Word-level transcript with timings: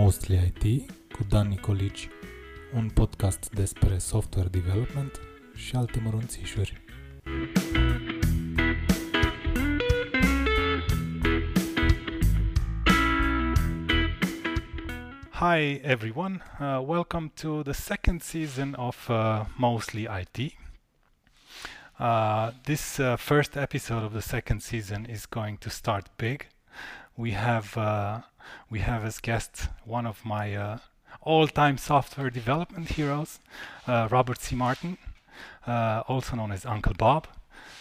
Mostly 0.00 0.52
IT 0.54 0.90
cu 1.12 1.24
Dan 1.28 1.48
Nicolici, 1.48 2.08
un 2.74 2.90
podcast 2.90 3.50
despre 3.50 3.98
software 3.98 4.48
development 4.48 5.20
și 5.54 5.76
alte 5.76 6.00
mărunțișuri. 6.00 6.80
Hi 15.30 15.80
everyone, 15.82 16.42
uh, 16.60 16.80
welcome 16.86 17.32
to 17.34 17.62
the 17.62 17.72
second 17.72 18.22
season 18.22 18.74
of 18.74 19.08
uh, 19.08 19.44
Mostly 19.56 20.08
IT. 20.20 20.52
Uh, 21.98 22.48
this 22.62 22.96
uh, 22.96 23.16
first 23.16 23.54
episode 23.54 24.04
of 24.04 24.10
the 24.12 24.20
second 24.20 24.60
season 24.60 25.06
is 25.10 25.26
going 25.26 25.58
to 25.58 25.68
start 25.68 26.06
big. 26.16 26.46
We 27.14 27.32
have 27.32 27.76
uh, 27.76 28.20
we 28.70 28.80
have 28.80 29.04
as 29.04 29.18
guest 29.20 29.68
one 29.84 30.06
of 30.06 30.24
my 30.24 30.54
uh, 30.54 30.78
all-time 31.22 31.78
software 31.78 32.30
development 32.30 32.90
heroes, 32.90 33.40
uh, 33.86 34.08
Robert 34.10 34.40
C. 34.40 34.54
Martin, 34.56 34.98
uh, 35.66 36.02
also 36.08 36.36
known 36.36 36.52
as 36.52 36.64
Uncle 36.66 36.94
Bob. 36.94 37.26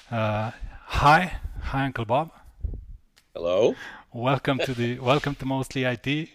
hi, 0.10 1.38
hi, 1.62 1.86
Uncle 1.86 2.06
Bob. 2.06 2.32
Hello. 3.34 3.76
Welcome 4.14 4.60
to 4.60 4.74
the 4.74 5.00
welcome 5.12 5.36
to 5.36 5.46
Mostly 5.46 5.84
IT. 5.84 6.30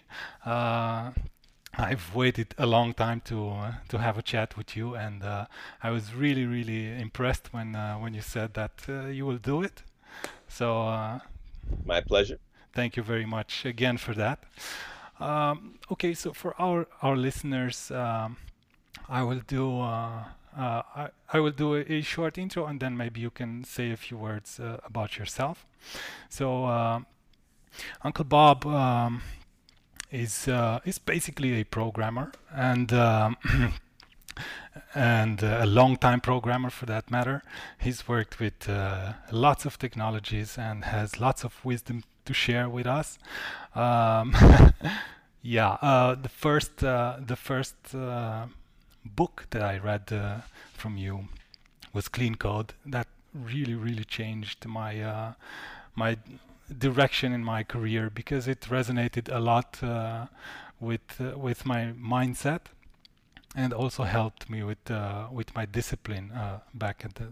I've 1.75 2.15
waited 2.15 2.55
a 2.59 2.67
long 2.67 2.93
time 2.93 3.23
to 3.25 3.49
uh, 3.49 3.73
to 3.89 3.99
have 3.99 4.19
a 4.19 4.23
chat 4.23 4.57
with 4.59 4.77
you, 4.77 4.95
and 4.95 5.23
uh, 5.23 5.47
I 5.83 5.91
was 5.91 6.15
really 6.15 6.45
really 6.45 7.01
impressed 7.01 7.53
when 7.53 7.75
uh, 7.75 7.97
when 7.97 8.12
you 8.12 8.21
said 8.21 8.53
that 8.55 8.83
uh, 8.89 9.07
you 9.07 9.25
will 9.25 9.39
do 9.39 9.62
it. 9.62 9.83
So 10.49 10.83
uh, 10.83 11.21
my 11.87 12.03
pleasure. 12.03 12.39
Thank 12.73 12.97
you 12.97 13.03
very 13.03 13.27
much 13.27 13.65
again 13.65 13.97
for 13.99 14.15
that. 14.15 14.45
Um, 15.20 15.78
okay, 15.91 16.15
so 16.15 16.33
for 16.33 16.55
our 16.61 16.87
our 17.03 17.17
listeners, 17.17 17.91
um, 17.91 18.37
I 19.09 19.23
will 19.23 19.42
do. 19.47 19.81
Uh, 19.81 20.25
I, 20.55 21.09
I 21.33 21.41
will 21.41 21.53
do 21.53 21.77
a, 21.77 21.81
a, 21.81 22.03
short 22.03 22.37
intro 22.37 22.67
and 22.67 22.78
then 22.78 22.95
maybe 22.95 23.23
you 23.23 23.31
can 23.31 23.65
say 23.65 23.91
a 23.91 23.97
few 23.97 24.19
words 24.19 24.61
about 24.84 25.17
yourself. 25.17 25.65
So, 26.28 26.67
Uncle 28.03 28.27
Bob 28.27 28.67
um, 28.67 29.23
is 30.11 30.47
uh, 30.47 30.81
is 30.84 30.98
basically 30.98 31.61
a 31.61 31.65
programmer 31.65 32.33
and 32.55 32.93
um, 32.93 33.37
and 34.95 35.43
uh, 35.43 35.59
a 35.61 35.67
long 35.67 35.97
time 35.97 36.20
programmer 36.20 36.70
for 36.70 36.87
that 36.87 37.11
matter. 37.11 37.43
He's 37.78 38.06
worked 38.06 38.39
with 38.39 38.69
uh, 38.69 39.15
lots 39.31 39.65
of 39.65 39.78
technologies 39.78 40.59
and 40.59 40.84
has 40.84 41.19
lots 41.19 41.45
of 41.45 41.65
wisdom 41.65 42.05
to 42.25 42.34
share 42.34 42.69
with 42.69 42.87
us. 42.87 43.19
Um, 43.75 44.34
yeah, 45.42 45.78
uh, 45.83 46.15
the 46.15 46.28
first 46.28 46.83
uh, 46.84 47.17
the 47.27 47.37
first 47.37 47.95
uh, 47.95 48.47
book 49.05 49.47
that 49.51 49.62
I 49.62 49.78
read 49.78 50.43
from 50.75 50.97
you 50.97 51.28
was 51.93 52.09
Clean 52.09 52.34
Code. 52.34 52.75
That 52.87 53.09
really 53.34 53.75
really 53.75 54.05
changed 54.05 54.67
my 54.67 55.34
my 55.95 56.17
direction 56.78 57.33
in 57.33 57.45
my 57.45 57.62
career 57.62 58.11
because 58.11 58.48
it 58.48 58.61
resonated 58.62 59.34
a 59.34 59.39
lot 59.39 59.83
uh, 59.83 60.27
with 60.81 61.20
uh, 61.20 61.39
with 61.39 61.67
my 61.67 61.93
mindset 61.93 62.61
and 63.55 63.73
also 63.73 64.05
helped 64.05 64.48
me 64.48 64.62
with 64.62 64.91
uh, 64.91 65.27
with 65.31 65.55
my 65.55 65.67
discipline 65.67 66.31
uh, 66.33 66.61
back 66.75 67.05
at 67.05 67.15
the 67.15 67.28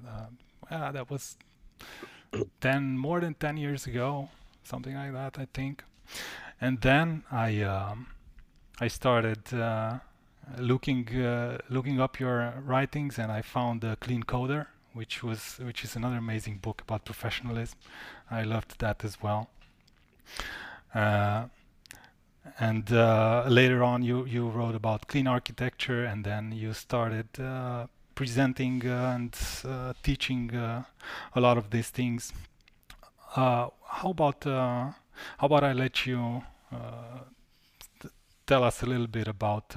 uh, 0.70 0.92
that 0.92 1.10
was 1.10 1.36
10 2.60 2.96
more 2.98 3.20
than 3.20 3.34
10 3.34 3.56
years 3.56 3.86
ago 3.86 4.28
something 4.64 4.94
like 4.94 5.12
that 5.12 5.38
I 5.38 5.46
think 5.52 5.84
and 6.60 6.80
then 6.80 7.24
I 7.30 7.62
um, 7.62 8.08
I 8.80 8.88
started 8.88 9.52
uh, 9.54 9.98
looking 10.58 11.08
looking 11.68 12.00
up 12.00 12.18
your 12.18 12.54
writings 12.64 13.18
and 13.18 13.30
I 13.30 13.42
found 13.42 13.80
the 13.80 13.96
clean 14.00 14.22
coder 14.22 14.66
which 14.92 15.22
was 15.22 15.58
which 15.62 15.84
is 15.84 15.96
another 15.96 16.16
amazing 16.16 16.58
book 16.58 16.82
about 16.82 17.04
professionalism. 17.04 17.78
I 18.30 18.42
loved 18.42 18.78
that 18.80 19.04
as 19.04 19.22
well. 19.22 19.50
Uh, 20.94 21.46
and 22.58 22.92
uh, 22.92 23.44
later 23.48 23.82
on, 23.82 24.02
you 24.02 24.24
you 24.24 24.48
wrote 24.48 24.74
about 24.74 25.06
clean 25.06 25.26
architecture, 25.26 26.04
and 26.04 26.24
then 26.24 26.52
you 26.52 26.72
started 26.72 27.28
uh, 27.38 27.86
presenting 28.14 28.86
uh, 28.86 29.14
and 29.14 29.38
uh, 29.64 29.92
teaching 30.02 30.54
uh, 30.54 30.84
a 31.34 31.40
lot 31.40 31.58
of 31.58 31.70
these 31.70 31.90
things. 31.90 32.32
How 33.90 34.10
about 34.10 34.44
how 34.44 34.94
about 35.46 35.64
I 35.64 35.72
let 35.72 36.06
you 36.06 36.42
tell 38.46 38.64
us 38.64 38.82
a 38.82 38.86
little 38.86 39.06
bit 39.06 39.28
about 39.28 39.74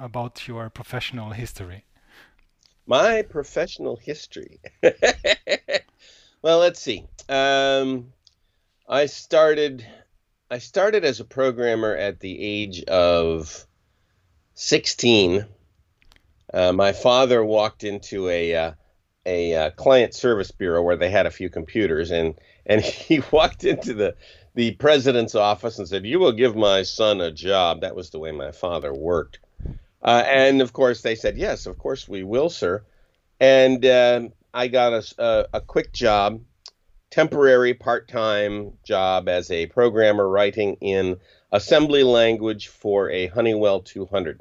about 0.00 0.48
your 0.48 0.70
professional 0.70 1.30
history? 1.30 1.84
My 2.86 3.22
professional 3.22 3.96
history. 3.96 4.60
well, 6.42 6.58
let's 6.58 6.80
see. 6.80 7.06
Um, 7.28 8.12
I 8.88 9.06
started. 9.06 9.86
I 10.50 10.58
started 10.58 11.04
as 11.04 11.20
a 11.20 11.24
programmer 11.26 11.94
at 11.94 12.20
the 12.20 12.40
age 12.40 12.82
of 12.84 13.66
16. 14.54 15.44
Uh, 16.54 16.72
my 16.72 16.92
father 16.92 17.44
walked 17.44 17.84
into 17.84 18.30
a 18.30 18.54
uh, 18.54 18.72
a 19.28 19.54
uh, 19.54 19.70
client 19.70 20.14
service 20.14 20.50
bureau 20.50 20.82
where 20.82 20.96
they 20.96 21.10
had 21.10 21.26
a 21.26 21.30
few 21.30 21.50
computers, 21.50 22.10
and 22.10 22.34
and 22.66 22.80
he 22.84 23.20
walked 23.30 23.64
into 23.64 23.94
the 23.94 24.14
the 24.54 24.72
president's 24.72 25.34
office 25.34 25.78
and 25.78 25.88
said, 25.88 26.06
"You 26.06 26.18
will 26.18 26.32
give 26.32 26.56
my 26.56 26.82
son 26.82 27.20
a 27.20 27.30
job." 27.30 27.82
That 27.82 27.94
was 27.94 28.10
the 28.10 28.18
way 28.18 28.32
my 28.32 28.52
father 28.52 28.92
worked. 28.92 29.38
Uh, 30.02 30.22
and 30.26 30.62
of 30.62 30.72
course, 30.72 31.02
they 31.02 31.14
said, 31.14 31.36
Yes, 31.36 31.66
of 31.66 31.78
course 31.78 32.08
we 32.08 32.22
will, 32.22 32.50
sir. 32.50 32.84
And 33.40 33.84
uh, 33.84 34.28
I 34.54 34.68
got 34.68 34.92
a, 34.92 35.14
a, 35.18 35.46
a, 35.54 35.60
quick 35.60 35.92
job, 35.92 36.40
temporary 37.10 37.74
part 37.74 38.08
time 38.08 38.72
job 38.84 39.28
as 39.28 39.50
a 39.50 39.66
programmer 39.66 40.28
writing 40.28 40.76
in 40.80 41.18
assembly 41.52 42.02
language 42.02 42.68
for 42.68 43.10
a 43.10 43.26
Honeywell 43.28 43.80
200, 43.80 44.40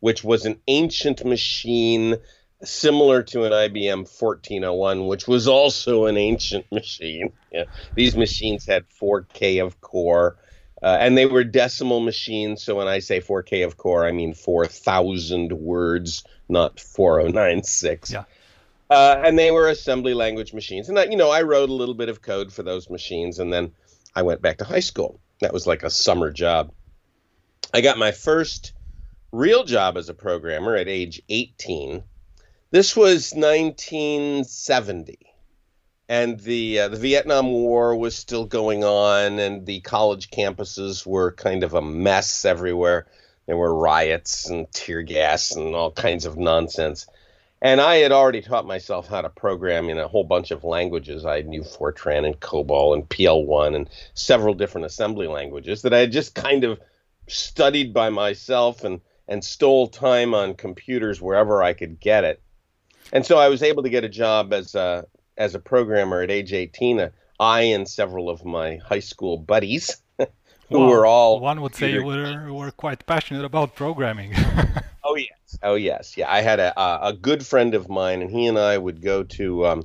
which 0.00 0.24
was 0.24 0.46
an 0.46 0.60
ancient 0.68 1.24
machine 1.24 2.16
similar 2.62 3.22
to 3.22 3.44
an 3.44 3.52
IBM 3.52 3.98
1401, 3.98 5.06
which 5.06 5.26
was 5.26 5.48
also 5.48 6.06
an 6.06 6.16
ancient 6.16 6.66
machine. 6.72 7.32
Yeah. 7.52 7.64
These 7.94 8.16
machines 8.16 8.66
had 8.66 8.84
4K 8.88 9.64
of 9.64 9.80
core. 9.80 10.36
Uh, 10.82 10.98
and 11.00 11.16
they 11.16 11.24
were 11.24 11.44
decimal 11.44 12.00
machines. 12.00 12.62
So 12.62 12.74
when 12.74 12.88
I 12.88 12.98
say 12.98 13.20
4K 13.20 13.64
of 13.64 13.78
core, 13.78 14.06
I 14.06 14.12
mean 14.12 14.34
4,000 14.34 15.52
words, 15.52 16.24
not 16.48 16.78
4096. 16.78 18.12
Yeah. 18.12 18.24
Uh, 18.90 19.20
and 19.24 19.38
they 19.38 19.50
were 19.50 19.68
assembly 19.68 20.12
language 20.12 20.52
machines. 20.52 20.88
And 20.88 20.98
I, 20.98 21.04
you 21.04 21.16
know, 21.16 21.30
I 21.30 21.42
wrote 21.42 21.70
a 21.70 21.74
little 21.74 21.94
bit 21.94 22.10
of 22.10 22.20
code 22.20 22.52
for 22.52 22.62
those 22.62 22.90
machines, 22.90 23.38
and 23.38 23.52
then 23.52 23.72
I 24.14 24.22
went 24.22 24.42
back 24.42 24.58
to 24.58 24.64
high 24.64 24.80
school. 24.80 25.20
That 25.40 25.52
was 25.52 25.66
like 25.66 25.82
a 25.82 25.90
summer 25.90 26.30
job. 26.30 26.70
I 27.72 27.80
got 27.80 27.98
my 27.98 28.12
first 28.12 28.72
real 29.32 29.64
job 29.64 29.96
as 29.96 30.08
a 30.08 30.14
programmer 30.14 30.76
at 30.76 30.86
age 30.86 31.22
18. 31.28 32.04
This 32.74 32.96
was 32.96 33.32
1970 33.36 35.18
and 36.08 36.40
the 36.40 36.80
uh, 36.80 36.88
the 36.88 36.96
Vietnam 36.96 37.52
War 37.52 37.94
was 37.94 38.16
still 38.16 38.46
going 38.46 38.82
on, 38.82 39.38
and 39.38 39.64
the 39.64 39.78
college 39.78 40.28
campuses 40.32 41.06
were 41.06 41.30
kind 41.30 41.62
of 41.62 41.74
a 41.74 41.80
mess 41.80 42.44
everywhere. 42.44 43.06
There 43.46 43.56
were 43.56 43.72
riots 43.72 44.50
and 44.50 44.68
tear 44.72 45.02
gas 45.02 45.54
and 45.54 45.72
all 45.76 45.92
kinds 45.92 46.26
of 46.26 46.36
nonsense. 46.36 47.06
And 47.62 47.80
I 47.80 47.98
had 47.98 48.10
already 48.10 48.42
taught 48.42 48.66
myself 48.66 49.06
how 49.06 49.20
to 49.20 49.30
program 49.30 49.88
in 49.88 49.98
a 49.98 50.08
whole 50.08 50.24
bunch 50.24 50.50
of 50.50 50.64
languages. 50.64 51.24
I 51.24 51.42
knew 51.42 51.62
Fortran 51.62 52.26
and 52.26 52.40
COBOL 52.40 52.94
and 52.94 53.08
PL1 53.08 53.76
and 53.76 53.88
several 54.14 54.54
different 54.54 54.86
assembly 54.86 55.28
languages 55.28 55.82
that 55.82 55.94
I 55.94 55.98
had 55.98 56.10
just 56.10 56.34
kind 56.34 56.64
of 56.64 56.80
studied 57.28 57.94
by 57.94 58.10
myself 58.10 58.82
and, 58.82 59.00
and 59.28 59.44
stole 59.44 59.86
time 59.86 60.34
on 60.34 60.54
computers 60.54 61.22
wherever 61.22 61.62
I 61.62 61.72
could 61.72 62.00
get 62.00 62.24
it. 62.24 62.40
And 63.14 63.24
so 63.24 63.38
I 63.38 63.48
was 63.48 63.62
able 63.62 63.84
to 63.84 63.88
get 63.88 64.02
a 64.02 64.08
job 64.08 64.52
as 64.52 64.74
a, 64.74 65.06
as 65.38 65.54
a 65.54 65.60
programmer 65.60 66.20
at 66.20 66.32
age 66.32 66.52
18, 66.52 66.98
uh, 66.98 67.08
I 67.38 67.60
and 67.62 67.88
several 67.88 68.28
of 68.28 68.44
my 68.44 68.76
high 68.78 69.00
school 69.00 69.38
buddies, 69.38 70.02
who 70.18 70.26
well, 70.70 70.88
were 70.88 71.06
all 71.06 71.40
one 71.40 71.60
would 71.62 71.74
say 71.74 71.98
were 71.98 72.52
were 72.52 72.70
quite 72.70 73.06
passionate 73.06 73.44
about 73.44 73.74
programming. 73.74 74.32
oh 75.04 75.16
yes, 75.16 75.58
oh 75.62 75.74
yes, 75.74 76.16
yeah. 76.16 76.32
I 76.32 76.42
had 76.42 76.60
a 76.60 76.72
a 77.06 77.12
good 77.12 77.44
friend 77.44 77.74
of 77.74 77.88
mine, 77.88 78.22
and 78.22 78.30
he 78.30 78.46
and 78.46 78.58
I 78.58 78.78
would 78.78 79.02
go 79.02 79.24
to 79.24 79.66
um, 79.66 79.82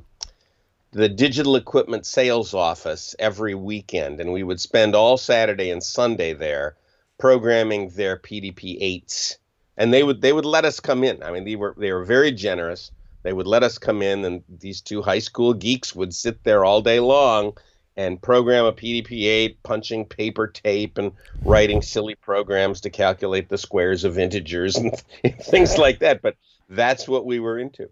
the 0.92 1.08
digital 1.08 1.56
equipment 1.56 2.06
sales 2.06 2.54
office 2.54 3.16
every 3.18 3.54
weekend, 3.54 4.20
and 4.20 4.32
we 4.32 4.44
would 4.44 4.60
spend 4.60 4.94
all 4.94 5.16
Saturday 5.16 5.70
and 5.70 5.82
Sunday 5.82 6.32
there 6.32 6.76
programming 7.18 7.90
their 7.90 8.16
PDP 8.16 8.78
eights. 8.80 9.38
And 9.76 9.92
they 9.92 10.02
would 10.02 10.20
they 10.20 10.32
would 10.32 10.44
let 10.44 10.64
us 10.64 10.78
come 10.78 11.02
in. 11.02 11.22
I 11.22 11.32
mean, 11.32 11.44
they 11.44 11.56
were 11.56 11.74
they 11.76 11.92
were 11.92 12.04
very 12.04 12.32
generous 12.32 12.92
they 13.22 13.32
would 13.32 13.46
let 13.46 13.62
us 13.62 13.78
come 13.78 14.02
in, 14.02 14.24
and 14.24 14.42
these 14.48 14.80
two 14.80 15.02
high 15.02 15.18
school 15.18 15.54
geeks 15.54 15.94
would 15.94 16.14
sit 16.14 16.42
there 16.44 16.64
all 16.64 16.80
day 16.82 17.00
long 17.00 17.52
and 17.96 18.22
program 18.22 18.64
a 18.64 18.72
PDP-8, 18.72 19.56
punching 19.62 20.06
paper 20.06 20.46
tape 20.46 20.96
and 20.96 21.12
writing 21.44 21.82
silly 21.82 22.14
programs 22.14 22.80
to 22.80 22.90
calculate 22.90 23.48
the 23.48 23.58
squares 23.58 24.04
of 24.04 24.18
integers 24.18 24.76
and 24.76 24.96
things 25.42 25.76
like 25.76 25.98
that. 25.98 26.22
But 26.22 26.36
that's 26.68 27.06
what 27.06 27.26
we 27.26 27.40
were 27.40 27.58
into. 27.58 27.90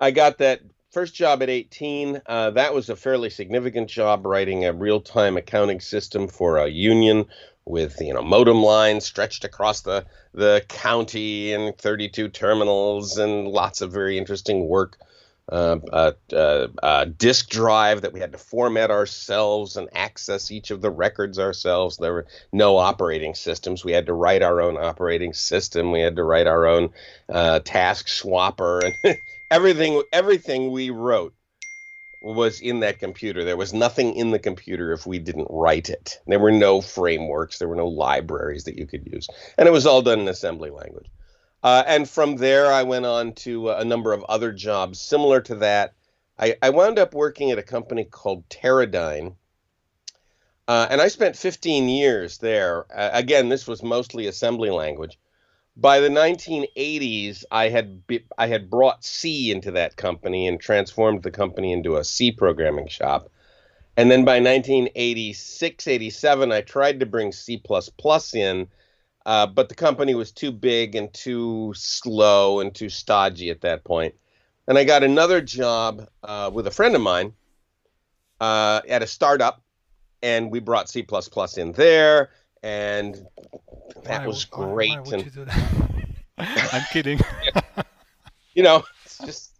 I 0.00 0.10
got 0.10 0.38
that 0.38 0.60
first 0.90 1.14
job 1.14 1.42
at 1.42 1.50
18. 1.50 2.22
Uh, 2.26 2.50
that 2.50 2.74
was 2.74 2.88
a 2.88 2.96
fairly 2.96 3.30
significant 3.30 3.88
job 3.88 4.26
writing 4.26 4.64
a 4.64 4.72
real-time 4.72 5.36
accounting 5.36 5.80
system 5.80 6.26
for 6.26 6.58
a 6.58 6.68
union 6.68 7.26
with 7.64 8.00
you 8.00 8.12
know 8.12 8.22
modem 8.22 8.62
lines 8.62 9.04
stretched 9.04 9.44
across 9.44 9.82
the 9.82 10.04
the 10.34 10.64
county 10.68 11.52
and 11.52 11.76
32 11.78 12.28
terminals 12.28 13.18
and 13.18 13.48
lots 13.48 13.80
of 13.80 13.92
very 13.92 14.18
interesting 14.18 14.68
work 14.68 14.98
uh, 15.50 15.76
a, 16.32 16.68
a, 16.82 17.06
disk 17.06 17.48
drive 17.48 18.02
that 18.02 18.12
we 18.12 18.20
had 18.20 18.32
to 18.32 18.38
format 18.38 18.90
ourselves 18.90 19.76
and 19.76 19.88
access 19.92 20.50
each 20.50 20.70
of 20.70 20.80
the 20.80 20.90
records 20.90 21.38
ourselves. 21.38 21.96
There 21.96 22.12
were 22.12 22.26
no 22.52 22.76
operating 22.78 23.34
systems. 23.34 23.84
We 23.84 23.92
had 23.92 24.06
to 24.06 24.14
write 24.14 24.42
our 24.42 24.60
own 24.62 24.76
operating 24.76 25.32
system. 25.32 25.90
We 25.90 26.00
had 26.00 26.16
to 26.16 26.24
write 26.24 26.46
our 26.46 26.66
own 26.66 26.90
uh, 27.28 27.58
task 27.58 28.06
swapper 28.06 28.94
and 29.04 29.18
everything. 29.50 30.02
Everything 30.12 30.70
we 30.70 30.90
wrote 30.90 31.34
was 32.22 32.60
in 32.60 32.80
that 32.80 32.98
computer. 32.98 33.44
There 33.44 33.56
was 33.56 33.74
nothing 33.74 34.14
in 34.14 34.30
the 34.30 34.38
computer 34.38 34.92
if 34.92 35.06
we 35.06 35.18
didn't 35.18 35.48
write 35.50 35.90
it. 35.90 36.20
There 36.26 36.38
were 36.38 36.52
no 36.52 36.80
frameworks. 36.80 37.58
There 37.58 37.68
were 37.68 37.76
no 37.76 37.88
libraries 37.88 38.64
that 38.64 38.78
you 38.78 38.86
could 38.86 39.06
use, 39.06 39.28
and 39.58 39.68
it 39.68 39.72
was 39.72 39.86
all 39.86 40.02
done 40.02 40.20
in 40.20 40.28
assembly 40.28 40.70
language. 40.70 41.10
Uh, 41.62 41.84
and 41.86 42.08
from 42.08 42.36
there, 42.36 42.72
I 42.72 42.82
went 42.82 43.06
on 43.06 43.34
to 43.34 43.70
a 43.70 43.84
number 43.84 44.12
of 44.12 44.24
other 44.24 44.52
jobs 44.52 45.00
similar 45.00 45.40
to 45.42 45.56
that. 45.56 45.94
I, 46.38 46.56
I 46.60 46.70
wound 46.70 46.98
up 46.98 47.14
working 47.14 47.50
at 47.50 47.58
a 47.58 47.62
company 47.62 48.04
called 48.04 48.48
Teradyne. 48.48 49.36
Uh, 50.66 50.86
and 50.90 51.00
I 51.00 51.08
spent 51.08 51.36
15 51.36 51.88
years 51.88 52.38
there. 52.38 52.86
Uh, 52.92 53.10
again, 53.12 53.48
this 53.48 53.66
was 53.66 53.82
mostly 53.82 54.26
assembly 54.26 54.70
language. 54.70 55.18
By 55.76 56.00
the 56.00 56.08
1980s, 56.08 57.44
I 57.50 57.68
had 57.68 58.06
be, 58.06 58.24
I 58.36 58.46
had 58.46 58.68
brought 58.68 59.04
C 59.04 59.50
into 59.50 59.70
that 59.72 59.96
company 59.96 60.46
and 60.46 60.60
transformed 60.60 61.22
the 61.22 61.30
company 61.30 61.72
into 61.72 61.96
a 61.96 62.04
C 62.04 62.30
programming 62.30 62.88
shop. 62.88 63.30
And 63.96 64.10
then 64.10 64.24
by 64.24 64.40
1986, 64.40 65.88
87, 65.88 66.52
I 66.52 66.60
tried 66.62 67.00
to 67.00 67.06
bring 67.06 67.32
C++ 67.32 67.62
in, 68.34 68.68
uh, 69.26 69.46
but 69.46 69.68
the 69.68 69.74
company 69.74 70.14
was 70.14 70.32
too 70.32 70.50
big 70.50 70.94
and 70.94 71.12
too 71.12 71.72
slow 71.76 72.60
and 72.60 72.74
too 72.74 72.88
stodgy 72.88 73.50
at 73.50 73.60
that 73.62 73.84
point. 73.84 74.14
And 74.66 74.78
I 74.78 74.84
got 74.84 75.02
another 75.02 75.40
job 75.40 76.08
uh, 76.22 76.50
with 76.52 76.66
a 76.66 76.70
friend 76.70 76.94
of 76.94 77.02
mine 77.02 77.34
uh, 78.40 78.80
at 78.88 79.02
a 79.02 79.06
startup, 79.06 79.62
and 80.22 80.50
we 80.50 80.60
brought 80.60 80.88
C 80.88 81.06
in 81.56 81.72
there, 81.72 82.30
and 82.62 83.14
that 84.04 84.20
why, 84.20 84.26
was 84.26 84.44
great. 84.44 84.90
Why, 84.90 85.16
why 85.16 85.54
and, 86.38 86.68
I'm 86.72 86.84
kidding. 86.92 87.20
you 88.54 88.62
know, 88.62 88.84
it's 89.04 89.18
just 89.18 89.52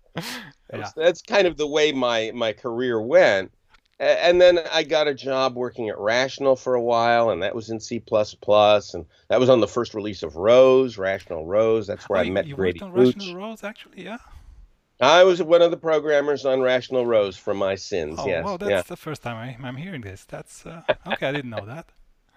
yeah. 0.73 0.91
that's 0.97 1.23
kind 1.23 1.47
of 1.47 1.57
the 1.57 1.67
way 1.67 1.93
my 1.93 2.33
my 2.35 2.53
career 2.53 3.01
went 3.01 3.53
and 4.03 4.41
then 4.41 4.59
I 4.73 4.83
got 4.83 5.07
a 5.07 5.15
job 5.15 5.55
working 5.55 5.89
at 5.89 5.99
Rational 5.99 6.57
for 6.57 6.75
a 6.75 6.83
while, 6.83 7.31
and 7.31 7.43
that 7.45 7.55
was 7.55 7.71
in 7.71 7.79
C++, 7.79 8.03
and 8.05 9.07
that 9.29 9.41
was 9.41 9.49
on 9.49 9.61
the 9.61 9.69
first 9.69 9.95
release 9.95 10.25
of 10.25 10.35
Rose, 10.35 10.99
Rational 10.99 11.47
Rose. 11.47 11.87
That's 11.87 12.09
where 12.09 12.19
oh, 12.19 12.23
I 12.23 12.31
met 12.31 12.47
you 12.49 12.57
Grady 12.57 12.81
worked 12.81 12.97
on 12.97 13.01
Rational 13.01 13.37
Rose, 13.37 13.63
actually, 13.63 14.03
yeah. 14.03 14.19
I 15.01 15.23
was 15.23 15.41
one 15.41 15.63
of 15.63 15.71
the 15.71 15.77
programmers 15.77 16.45
on 16.45 16.61
Rational 16.61 17.07
Rose 17.07 17.37
for 17.37 17.55
my 17.55 17.77
sins. 17.77 18.19
Oh, 18.19 18.27
yes. 18.27 18.45
well, 18.45 18.59
that's 18.59 18.71
yeah. 18.71 18.83
the 18.83 18.97
first 18.97 19.23
time 19.23 19.37
I, 19.37 19.69
am 19.69 19.77
hearing 19.77 20.01
this. 20.01 20.25
That's 20.25 20.67
uh, 20.67 20.83
okay. 21.07 21.29
I 21.29 21.33
didn't 21.33 21.51
know 21.51 21.67
that. 21.67 21.87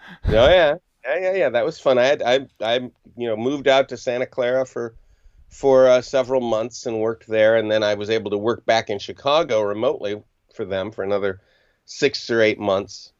oh 0.25 0.31
yeah, 0.31 0.75
yeah, 1.03 1.19
yeah, 1.19 1.33
yeah. 1.33 1.49
That 1.49 1.65
was 1.65 1.79
fun. 1.79 1.97
I 1.97 2.05
had 2.05 2.21
I 2.21 2.47
I 2.61 2.75
you 3.15 3.27
know 3.27 3.37
moved 3.37 3.67
out 3.67 3.89
to 3.89 3.97
Santa 3.97 4.25
Clara 4.25 4.65
for 4.65 4.95
for 5.49 5.87
uh, 5.87 6.01
several 6.01 6.41
months 6.41 6.85
and 6.85 6.99
worked 6.99 7.27
there, 7.27 7.55
and 7.55 7.71
then 7.71 7.83
I 7.83 7.93
was 7.93 8.09
able 8.09 8.31
to 8.31 8.37
work 8.37 8.65
back 8.65 8.89
in 8.89 8.99
Chicago 8.99 9.61
remotely 9.61 10.21
for 10.53 10.65
them 10.65 10.91
for 10.91 11.03
another 11.03 11.41
six 11.85 12.29
or 12.29 12.41
eight 12.41 12.59
months. 12.59 13.11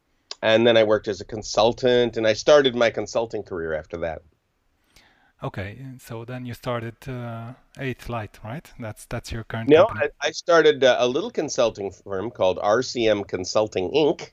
And 0.42 0.66
then 0.66 0.76
I 0.76 0.84
worked 0.84 1.08
as 1.08 1.20
a 1.20 1.24
consultant, 1.24 2.16
and 2.16 2.26
I 2.26 2.34
started 2.34 2.74
my 2.74 2.90
consulting 2.90 3.42
career 3.42 3.72
after 3.72 3.96
that. 3.98 4.22
Okay, 5.42 5.78
so 5.98 6.24
then 6.24 6.46
you 6.46 6.54
started 6.54 6.96
uh, 7.06 7.52
Eighth 7.78 8.08
Light, 8.08 8.38
right? 8.42 8.70
That's 8.78 9.04
that's 9.06 9.30
your 9.30 9.44
current. 9.44 9.68
No. 9.68 9.86
I, 9.90 10.08
I 10.22 10.30
started 10.30 10.82
uh, 10.82 10.96
a 10.98 11.06
little 11.06 11.30
consulting 11.30 11.90
firm 11.90 12.30
called 12.30 12.58
RCM 12.58 13.28
Consulting 13.28 13.90
Inc. 13.90 14.30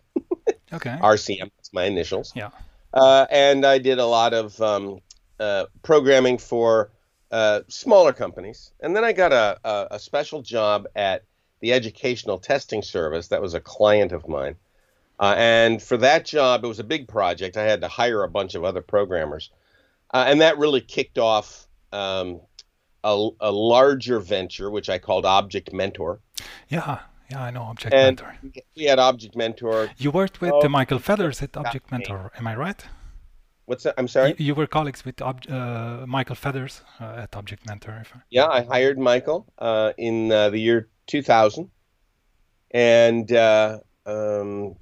okay. 0.73 0.97
RCM, 1.01 1.51
that's 1.57 1.73
my 1.73 1.85
initials. 1.85 2.33
Yeah. 2.35 2.49
Uh, 2.93 3.25
and 3.29 3.65
I 3.65 3.77
did 3.79 3.99
a 3.99 4.05
lot 4.05 4.33
of 4.33 4.59
um, 4.61 4.99
uh, 5.39 5.65
programming 5.81 6.37
for 6.37 6.91
uh, 7.31 7.61
smaller 7.67 8.13
companies, 8.13 8.71
and 8.79 8.95
then 8.95 9.03
I 9.03 9.13
got 9.13 9.33
a, 9.33 9.59
a, 9.63 9.87
a 9.91 9.99
special 9.99 10.41
job 10.41 10.87
at 10.95 11.23
the 11.59 11.73
Educational 11.73 12.37
Testing 12.37 12.81
Service. 12.81 13.29
That 13.29 13.41
was 13.41 13.53
a 13.53 13.59
client 13.59 14.11
of 14.11 14.27
mine. 14.27 14.55
Uh, 15.19 15.35
and 15.37 15.81
for 15.81 15.97
that 15.97 16.25
job, 16.25 16.63
it 16.63 16.67
was 16.67 16.79
a 16.79 16.83
big 16.83 17.07
project. 17.07 17.55
I 17.55 17.63
had 17.63 17.81
to 17.81 17.87
hire 17.87 18.23
a 18.23 18.29
bunch 18.29 18.55
of 18.55 18.63
other 18.63 18.81
programmers. 18.81 19.49
Uh, 20.13 20.25
and 20.27 20.41
that 20.41 20.57
really 20.57 20.81
kicked 20.81 21.17
off 21.17 21.67
um, 21.91 22.41
a, 23.03 23.29
a, 23.39 23.51
larger 23.51 24.19
venture, 24.19 24.69
which 24.69 24.89
I 24.89 24.97
called 24.97 25.25
Object 25.25 25.71
Mentor. 25.71 26.19
Yeah, 26.67 26.99
yeah, 27.33 27.43
I 27.43 27.51
know 27.51 27.63
Object 27.63 27.93
and 27.93 28.21
Mentor. 28.21 28.37
We 28.75 28.83
had 28.83 28.99
Object 28.99 29.35
Mentor. 29.35 29.89
You 29.97 30.11
worked 30.11 30.41
with 30.41 30.53
oh, 30.53 30.69
Michael 30.69 30.99
Feathers 30.99 31.41
at 31.41 31.57
Object 31.57 31.91
Mentor, 31.91 32.31
am 32.37 32.47
I 32.47 32.55
right? 32.55 32.85
What's 33.65 33.83
that? 33.83 33.95
I'm 33.97 34.07
sorry. 34.07 34.35
You, 34.37 34.45
you 34.47 34.55
were 34.55 34.67
colleagues 34.67 35.05
with 35.05 35.21
Ob- 35.21 35.49
uh, 35.49 36.05
Michael 36.05 36.35
Feathers 36.35 36.81
uh, 36.99 37.23
at 37.23 37.35
Object 37.35 37.65
Mentor. 37.65 38.03
Yeah, 38.29 38.47
I 38.47 38.63
hired 38.63 38.99
Michael 38.99 39.47
uh, 39.57 39.93
in 39.97 40.31
uh, 40.31 40.49
the 40.49 40.59
year 40.59 40.89
2000, 41.07 41.71
and 42.71 43.31
uh, 43.31 43.79
um, 44.05 44.75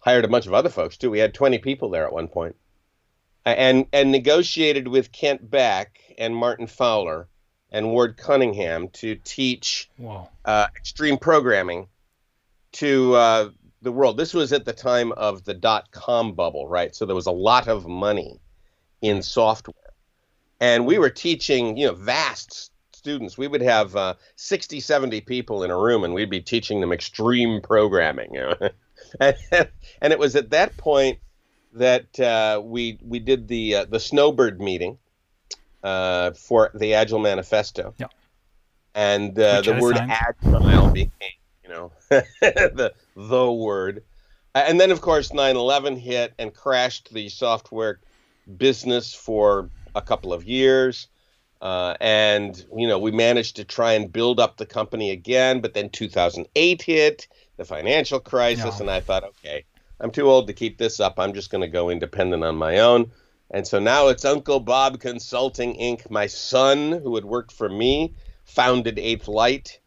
hired 0.00 0.24
a 0.24 0.28
bunch 0.28 0.46
of 0.46 0.54
other 0.54 0.68
folks 0.68 0.96
too. 0.96 1.10
We 1.10 1.18
had 1.18 1.34
20 1.34 1.58
people 1.58 1.90
there 1.90 2.06
at 2.06 2.12
one 2.12 2.28
point, 2.28 2.56
and 3.44 3.86
and 3.92 4.12
negotiated 4.12 4.86
with 4.86 5.12
Kent 5.12 5.50
Beck 5.50 5.98
and 6.18 6.36
Martin 6.36 6.66
Fowler 6.66 7.28
and 7.72 7.90
Ward 7.90 8.16
Cunningham 8.16 8.88
to 8.88 9.16
teach 9.16 9.90
uh, 10.44 10.66
extreme 10.76 11.18
programming 11.18 11.86
to 12.72 13.14
uh, 13.14 13.50
the 13.82 13.92
world. 13.92 14.16
This 14.16 14.34
was 14.34 14.52
at 14.52 14.64
the 14.64 14.72
time 14.72 15.12
of 15.12 15.44
the 15.44 15.54
dot 15.54 15.90
com 15.90 16.34
bubble, 16.34 16.66
right? 16.68 16.94
So 16.94 17.06
there 17.06 17.16
was 17.16 17.26
a 17.26 17.32
lot 17.32 17.68
of 17.68 17.86
money 17.86 18.40
in 19.00 19.22
software. 19.22 19.74
And 20.60 20.86
we 20.86 20.98
were 20.98 21.10
teaching, 21.10 21.76
you 21.76 21.86
know, 21.86 21.94
vast 21.94 22.70
students. 22.92 23.38
We 23.38 23.48
would 23.48 23.62
have 23.62 23.96
uh, 23.96 24.14
60, 24.36 24.80
70 24.80 25.22
people 25.22 25.64
in 25.64 25.70
a 25.70 25.78
room, 25.78 26.04
and 26.04 26.12
we'd 26.12 26.28
be 26.28 26.42
teaching 26.42 26.80
them 26.80 26.92
extreme 26.92 27.62
programming. 27.62 28.34
You 28.34 28.40
know? 28.40 28.68
and, 29.20 29.68
and 30.02 30.12
it 30.12 30.18
was 30.18 30.36
at 30.36 30.50
that 30.50 30.76
point 30.76 31.18
that 31.72 32.18
uh, 32.20 32.60
we 32.62 32.98
we 33.02 33.18
did 33.20 33.48
the 33.48 33.76
uh, 33.76 33.84
the 33.86 34.00
Snowbird 34.00 34.60
meeting 34.60 34.98
uh, 35.82 36.32
for 36.32 36.70
the 36.74 36.94
Agile 36.94 37.18
Manifesto. 37.18 37.94
Yeah. 37.98 38.06
And 38.94 39.38
uh, 39.38 39.60
the 39.62 39.74
word 39.74 39.96
agile 39.96 40.90
became, 40.90 41.10
you 41.62 41.70
know, 41.70 41.92
the 42.08 42.92
the 43.14 43.52
word. 43.52 44.02
And 44.54 44.80
then, 44.80 44.90
of 44.90 45.00
course, 45.00 45.30
9/11 45.30 45.96
hit 45.96 46.34
and 46.38 46.52
crashed 46.52 47.12
the 47.14 47.28
software 47.28 48.00
business 48.56 49.14
for 49.14 49.70
a 49.94 50.02
couple 50.02 50.32
of 50.32 50.44
years. 50.44 51.08
Uh, 51.60 51.94
and 52.00 52.64
you 52.74 52.88
know 52.88 52.98
we 52.98 53.10
managed 53.10 53.54
to 53.56 53.64
try 53.64 53.92
and 53.92 54.10
build 54.10 54.40
up 54.40 54.56
the 54.56 54.66
company 54.66 55.10
again, 55.10 55.60
but 55.60 55.74
then 55.74 55.90
2008 55.90 56.82
hit, 56.82 57.28
the 57.58 57.64
financial 57.66 58.18
crisis, 58.18 58.76
yeah. 58.76 58.80
and 58.80 58.90
I 58.90 59.00
thought, 59.00 59.24
okay, 59.24 59.64
I'm 60.00 60.10
too 60.10 60.28
old 60.28 60.46
to 60.46 60.54
keep 60.54 60.78
this 60.78 61.00
up. 61.00 61.18
I'm 61.18 61.34
just 61.34 61.50
going 61.50 61.60
to 61.60 61.68
go 61.68 61.90
independent 61.90 62.42
on 62.42 62.56
my 62.56 62.78
own. 62.78 63.12
And 63.50 63.66
so 63.66 63.78
now 63.78 64.08
it's 64.08 64.24
Uncle 64.24 64.60
Bob 64.60 65.00
Consulting 65.00 65.74
Inc. 65.74 66.08
My 66.10 66.26
son, 66.26 66.92
who 66.92 67.16
had 67.16 67.24
worked 67.24 67.52
for 67.52 67.68
me, 67.68 68.14
founded 68.44 68.98
Eighth 68.98 69.26
Light. 69.26 69.80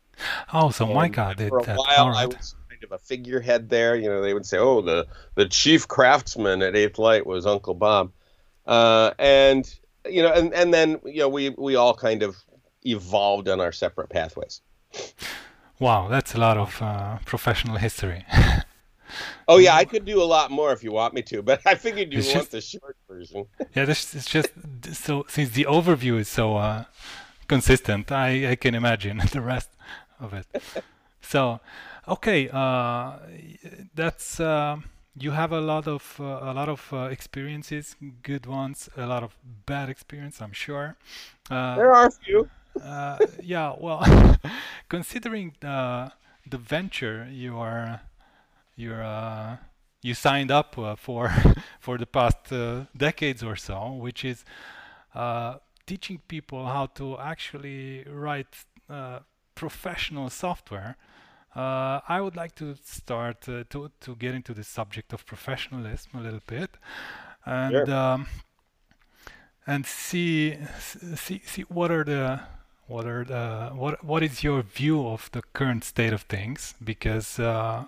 Oh, 0.54 0.70
so 0.70 0.86
my 0.86 1.08
God! 1.08 1.38
For 1.38 1.60
a 1.60 1.64
that. 1.64 1.78
while, 1.78 2.10
right. 2.10 2.24
I 2.24 2.26
was 2.26 2.56
kind 2.70 2.84
of 2.84 2.92
a 2.92 2.98
figurehead 2.98 3.70
there. 3.70 3.96
You 3.96 4.10
know, 4.10 4.22
they 4.22 4.34
would 4.34 4.46
say, 4.46 4.58
"Oh, 4.58 4.82
the 4.82 5.08
the 5.36 5.48
chief 5.48 5.88
craftsman 5.88 6.62
at 6.62 6.76
Eighth 6.76 7.00
Light 7.00 7.26
was 7.26 7.46
Uncle 7.46 7.74
Bob," 7.74 8.12
uh, 8.68 9.12
and 9.18 9.74
you 10.10 10.22
know, 10.22 10.32
and 10.32 10.54
and 10.54 10.74
then 10.74 11.00
you 11.06 11.20
know 11.20 11.30
we 11.30 11.50
we 11.52 11.76
all 11.76 11.96
kind 11.96 12.22
of 12.22 12.36
evolved 12.84 13.50
on 13.50 13.60
our 13.60 13.72
separate 13.72 14.10
pathways. 14.10 14.62
Wow, 15.80 16.08
that's 16.10 16.36
a 16.36 16.38
lot 16.38 16.58
of 16.58 16.82
uh, 16.82 17.18
professional 17.26 17.78
history. 17.78 18.26
oh 19.48 19.58
yeah, 19.58 19.76
I 19.76 19.86
could 19.86 20.06
do 20.06 20.22
a 20.22 20.26
lot 20.26 20.52
more 20.52 20.72
if 20.74 20.84
you 20.84 20.92
want 20.92 21.14
me 21.14 21.22
to, 21.24 21.42
but 21.42 21.62
I 21.66 21.76
figured 21.76 22.14
you 22.14 22.24
want 22.24 22.50
just, 22.50 22.52
the 22.52 22.62
short 22.62 22.98
version. 23.08 23.46
yeah, 23.76 23.86
this 23.86 24.14
is 24.16 24.26
just 24.26 24.52
so 24.94 25.26
since 25.28 25.50
the 25.52 25.66
overview 25.66 26.20
is 26.20 26.28
so 26.30 26.58
uh, 26.58 26.86
consistent, 27.48 28.12
I 28.12 28.52
I 28.52 28.56
can 28.56 28.76
imagine 28.76 29.18
the 29.32 29.42
rest 29.42 29.70
of 30.20 30.34
it. 30.34 30.48
So, 31.22 31.60
Okay, 32.08 32.50
uh, 32.52 33.14
that's 33.96 34.40
uh, 34.40 34.78
you 35.18 35.32
have 35.32 35.54
a 35.54 35.62
lot 35.62 35.88
of 35.88 36.18
uh, 36.20 36.24
a 36.42 36.54
lot 36.54 36.68
of 36.68 36.92
uh, 36.92 37.04
experiences, 37.12 37.96
good 38.24 38.46
ones, 38.46 38.90
a 38.98 39.06
lot 39.06 39.24
of 39.24 39.36
bad 39.66 39.90
experience, 39.90 40.42
I'm 40.42 40.52
sure. 40.52 40.98
Uh, 41.50 41.76
There 41.76 41.94
are 41.94 42.08
a 42.08 42.12
few. 42.12 42.50
uh, 42.82 43.20
yeah, 43.42 43.74
well, 43.80 44.04
considering 44.90 45.54
the 45.62 46.12
the 46.46 46.58
venture 46.58 47.26
you 47.32 47.58
are 47.58 48.02
you're 48.76 49.04
uh, 49.04 49.58
you 50.02 50.14
signed 50.14 50.52
up 50.52 50.78
uh, 50.78 50.96
for 50.96 51.32
for 51.80 51.98
the 51.98 52.06
past 52.06 52.52
uh, 52.52 52.86
decades 52.96 53.44
or 53.44 53.56
so, 53.56 53.92
which 53.94 54.26
is 54.26 54.46
uh, 55.16 55.58
teaching 55.86 56.22
people 56.28 56.68
how 56.68 56.88
to 56.88 57.18
actually 57.20 58.04
write 58.06 58.66
uh, 58.90 59.20
professional 59.56 60.30
software. 60.30 60.98
Uh, 61.56 62.02
I 62.08 62.20
would 62.22 62.36
like 62.36 62.56
to 62.56 62.76
start 62.84 63.48
uh, 63.48 63.64
to 63.70 63.92
to 64.02 64.16
get 64.16 64.34
into 64.36 64.54
the 64.54 64.64
subject 64.64 65.14
of 65.14 65.26
professionalism 65.26 66.12
a 66.20 66.22
little 66.22 66.42
bit, 66.48 66.72
and 67.46 67.88
Sure. 67.88 67.90
um, 67.90 68.28
and 69.66 69.86
see 69.86 70.58
see 71.16 71.42
see 71.46 71.62
what 71.64 71.92
are 71.92 72.04
the 72.04 72.40
what 72.88 73.06
are 73.08 73.24
the 73.26 73.72
what 73.76 74.04
what 74.04 74.24
is 74.24 74.44
your 74.44 74.62
view 74.62 75.08
of 75.08 75.30
the 75.32 75.42
current 75.54 75.84
state 75.84 76.14
of 76.14 76.24
things? 76.24 76.76
Because 76.84 77.40
uh, 77.40 77.86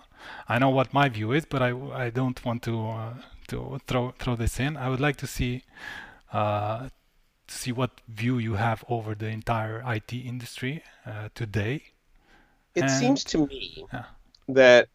I 0.48 0.58
know 0.58 0.70
what 0.70 0.92
my 0.94 1.08
view 1.08 1.32
is, 1.32 1.44
but 1.44 1.62
I 1.62 1.70
I 2.06 2.10
don't 2.10 2.42
want 2.44 2.62
to 2.64 2.88
uh, 2.88 3.14
to 3.48 3.80
throw 3.86 4.12
throw 4.18 4.36
this 4.36 4.60
in. 4.60 4.76
I 4.76 4.88
would 4.90 5.00
like 5.00 5.16
to 5.18 5.26
see 5.26 5.62
uh, 6.32 6.88
to 7.48 7.54
see 7.54 7.72
what 7.72 8.00
view 8.08 8.38
you 8.38 8.54
have 8.54 8.84
over 8.88 9.14
the 9.14 9.28
entire 9.28 9.82
IT 9.86 10.12
industry 10.14 10.82
uh, 11.06 11.28
today. 11.34 11.82
It 12.76 12.88
And 12.88 12.90
seems 12.90 13.24
to 13.24 13.46
me 13.48 13.88
yeah, 13.92 14.04
that 14.48 14.88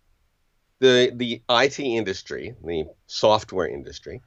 the 0.80 1.12
the 1.16 1.44
IT 1.50 1.80
industry, 1.84 2.56
the 2.64 2.86
software 3.08 3.68
industry, 3.68 4.22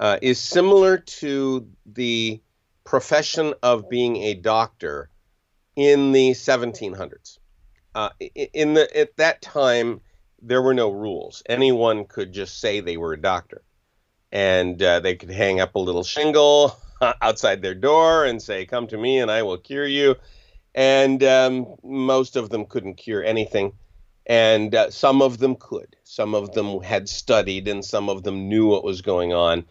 uh, 0.00 0.18
is 0.22 0.40
similar 0.40 0.98
to 0.98 1.68
the 1.86 2.42
profession 2.90 3.54
of 3.62 3.88
being 3.88 4.16
a 4.16 4.34
doctor 4.34 5.08
in 5.76 6.10
the 6.10 6.32
1700s. 6.32 7.38
Uh, 7.94 8.10
in 8.52 8.74
the 8.74 8.98
at 8.98 9.16
that 9.16 9.40
time, 9.40 10.00
there 10.42 10.60
were 10.60 10.74
no 10.74 10.90
rules. 10.90 11.40
Anyone 11.48 12.04
could 12.04 12.32
just 12.32 12.60
say 12.60 12.80
they 12.80 12.96
were 12.96 13.12
a 13.12 13.20
doctor, 13.20 13.62
and 14.32 14.82
uh, 14.82 14.98
they 14.98 15.14
could 15.14 15.30
hang 15.30 15.60
up 15.60 15.76
a 15.76 15.78
little 15.78 16.02
shingle 16.02 16.76
outside 17.22 17.62
their 17.62 17.76
door 17.76 18.24
and 18.24 18.42
say, 18.42 18.66
"Come 18.66 18.88
to 18.88 18.98
me, 18.98 19.20
and 19.20 19.30
I 19.30 19.42
will 19.42 19.58
cure 19.58 19.86
you." 19.86 20.16
And 20.74 21.22
um, 21.22 21.76
most 21.84 22.34
of 22.34 22.50
them 22.50 22.66
couldn't 22.66 22.94
cure 22.94 23.22
anything 23.22 23.72
and 24.26 24.72
uh, 24.74 24.90
some 24.90 25.22
of 25.22 25.38
them 25.38 25.56
could. 25.56 25.96
Some 26.04 26.34
of 26.34 26.52
them 26.52 26.80
had 26.82 27.08
studied, 27.08 27.66
and 27.66 27.84
some 27.84 28.08
of 28.08 28.22
them 28.22 28.48
knew 28.48 28.66
what 28.66 28.84
was 28.84 29.02
going 29.02 29.32
on, 29.32 29.64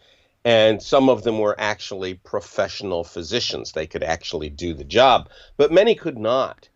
and 0.50 0.82
some 0.82 1.10
of 1.10 1.22
them 1.22 1.38
were 1.38 1.56
actually 1.60 2.16
professional 2.16 3.04
physicians. 3.04 3.72
They 3.72 3.86
could 3.86 4.04
actually 4.04 4.50
do 4.50 4.74
the 4.74 4.84
job, 4.84 5.30
but 5.58 5.72
many 5.72 5.94
could 5.94 6.18
not. 6.18 6.68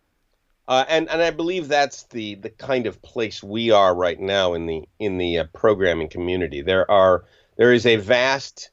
Uh, 0.68 0.84
and 0.88 1.10
and 1.10 1.20
I 1.20 1.30
believe 1.30 1.66
that's 1.66 2.04
the 2.04 2.36
the 2.36 2.50
kind 2.50 2.86
of 2.86 3.02
place 3.02 3.42
we 3.42 3.72
are 3.72 3.92
right 3.92 4.20
now 4.20 4.54
in 4.54 4.66
the 4.66 4.84
in 5.00 5.18
the 5.18 5.40
uh, 5.40 5.44
programming 5.52 6.08
community. 6.08 6.62
There 6.62 6.88
are 6.88 7.24
there 7.56 7.72
is 7.72 7.84
a 7.84 7.96
vast 7.96 8.70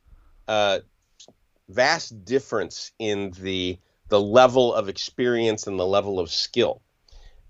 uh, 0.48 0.79
vast 1.67 2.24
difference 2.24 2.91
in 3.00 3.31
the 3.31 3.79
the 4.10 4.22
level 4.22 4.72
of 4.72 4.88
experience 4.88 5.65
and 5.65 5.79
the 5.79 5.88
level 5.88 6.20
of 6.20 6.29
skill 6.29 6.81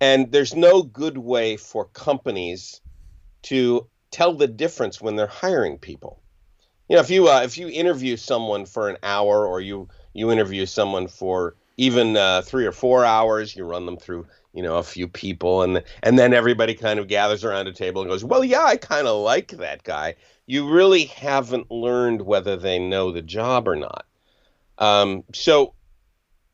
and 0.02 0.32
there's 0.32 0.56
no 0.56 0.82
good 0.82 1.18
way 1.18 1.58
for 1.58 1.86
companies 1.86 2.82
to 3.44 3.88
tell 4.10 4.34
the 4.34 4.48
difference 4.48 5.00
when 5.00 5.16
they're 5.16 5.28
hiring 5.28 5.78
people. 5.78 6.22
You 6.92 6.98
know, 6.98 7.04
if 7.04 7.10
you 7.10 7.30
uh, 7.30 7.40
if 7.46 7.58
you 7.58 7.70
interview 7.70 8.18
someone 8.18 8.66
for 8.66 8.90
an 8.90 8.98
hour 9.02 9.48
or 9.48 9.62
you 9.62 9.88
you 10.12 10.30
interview 10.30 10.66
someone 10.66 11.08
for 11.08 11.56
even 11.78 12.18
uh, 12.18 12.42
three 12.42 12.66
or 12.66 12.74
four 12.74 13.06
hours, 13.06 13.56
you 13.56 13.64
run 13.64 13.86
them 13.86 13.96
through 13.96 14.28
you 14.52 14.62
know 14.62 14.76
a 14.76 14.84
few 14.84 15.08
people, 15.08 15.62
and 15.62 15.84
and 16.04 16.20
then 16.20 16.34
everybody 16.34 16.74
kind 16.74 17.00
of 17.00 17.08
gathers 17.08 17.46
around 17.46 17.68
a 17.68 17.72
table 17.72 18.02
and 18.02 18.12
goes, 18.12 18.26
well, 18.26 18.44
yeah, 18.44 18.66
I 18.66 18.76
kind 18.76 19.08
of 19.08 19.22
like 19.22 19.52
that 19.52 19.86
guy. 19.86 20.16
You 20.48 20.70
really 20.70 21.06
haven't 21.06 21.72
learned 21.72 22.24
whether 22.24 22.58
they 22.58 22.78
know 22.78 23.14
the 23.14 23.22
job 23.22 23.70
or 23.70 23.78
not. 23.78 24.06
Um, 24.78 25.24
so 25.34 25.74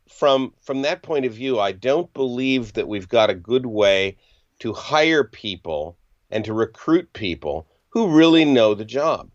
from 0.08 0.54
from 0.62 0.84
that 0.84 1.02
point 1.02 1.26
of 1.26 1.34
view, 1.34 1.60
I 1.60 1.72
don't 1.72 2.14
believe 2.14 2.74
that 2.74 2.88
we've 2.88 3.10
got 3.10 3.32
a 3.32 3.34
good 3.34 3.66
way 3.66 4.18
to 4.60 4.72
hire 4.72 5.24
people 5.24 5.98
and 6.30 6.46
to 6.46 6.54
recruit 6.54 7.12
people 7.14 7.66
who 7.90 8.16
really 8.16 8.46
know 8.46 8.76
the 8.76 8.86
job. 8.86 9.32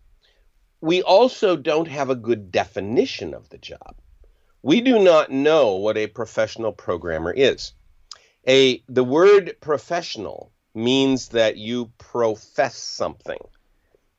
We 0.83 1.01
also 1.01 1.55
don't 1.55 1.87
have 1.87 2.09
a 2.09 2.15
good 2.29 2.51
definition 2.51 3.33
of 3.33 3.47
the 3.47 3.57
job. 3.57 3.95
We 4.63 4.81
do 4.81 4.99
not 5.01 5.31
know 5.31 5.75
what 5.75 5.95
a 5.95 6.07
professional 6.07 6.73
programmer 6.73 7.31
is. 7.31 7.71
A 8.45 8.83
the 8.89 9.05
word 9.05 9.55
professional 9.61 10.51
means 10.75 11.29
that 11.29 11.55
you 11.55 11.93
profess 11.99 12.75
something. 12.75 13.39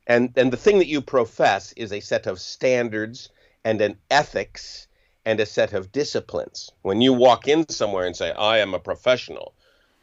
And 0.07 0.33
and 0.39 0.51
the 0.51 0.57
thing 0.57 0.79
that 0.79 0.87
you 0.87 1.03
profess 1.03 1.75
is 1.77 1.93
a 1.93 2.01
set 2.01 2.27
of 2.27 2.41
standards 2.41 3.29
and 3.63 3.83
an 3.83 3.99
ethics 4.11 4.89
and 5.27 5.41
a 5.41 5.45
set 5.45 5.75
of 5.75 5.93
disciplines. 5.93 6.71
When 6.81 7.03
you 7.03 7.13
walk 7.13 7.47
in 7.47 7.69
somewhere 7.69 8.07
and 8.07 8.17
say, 8.17 8.33
I 8.33 8.61
am 8.61 8.73
a 8.73 8.79
professional 8.79 9.53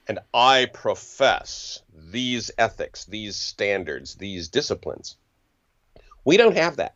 and 0.08 0.20
I 0.32 0.68
profess 0.72 1.82
these 1.92 2.52
ethics, 2.60 3.06
these 3.06 3.36
standards, 3.36 4.14
these 4.14 4.48
disciplines, 4.48 5.18
we 6.26 6.38
don't 6.38 6.56
have 6.56 6.78
that. 6.78 6.96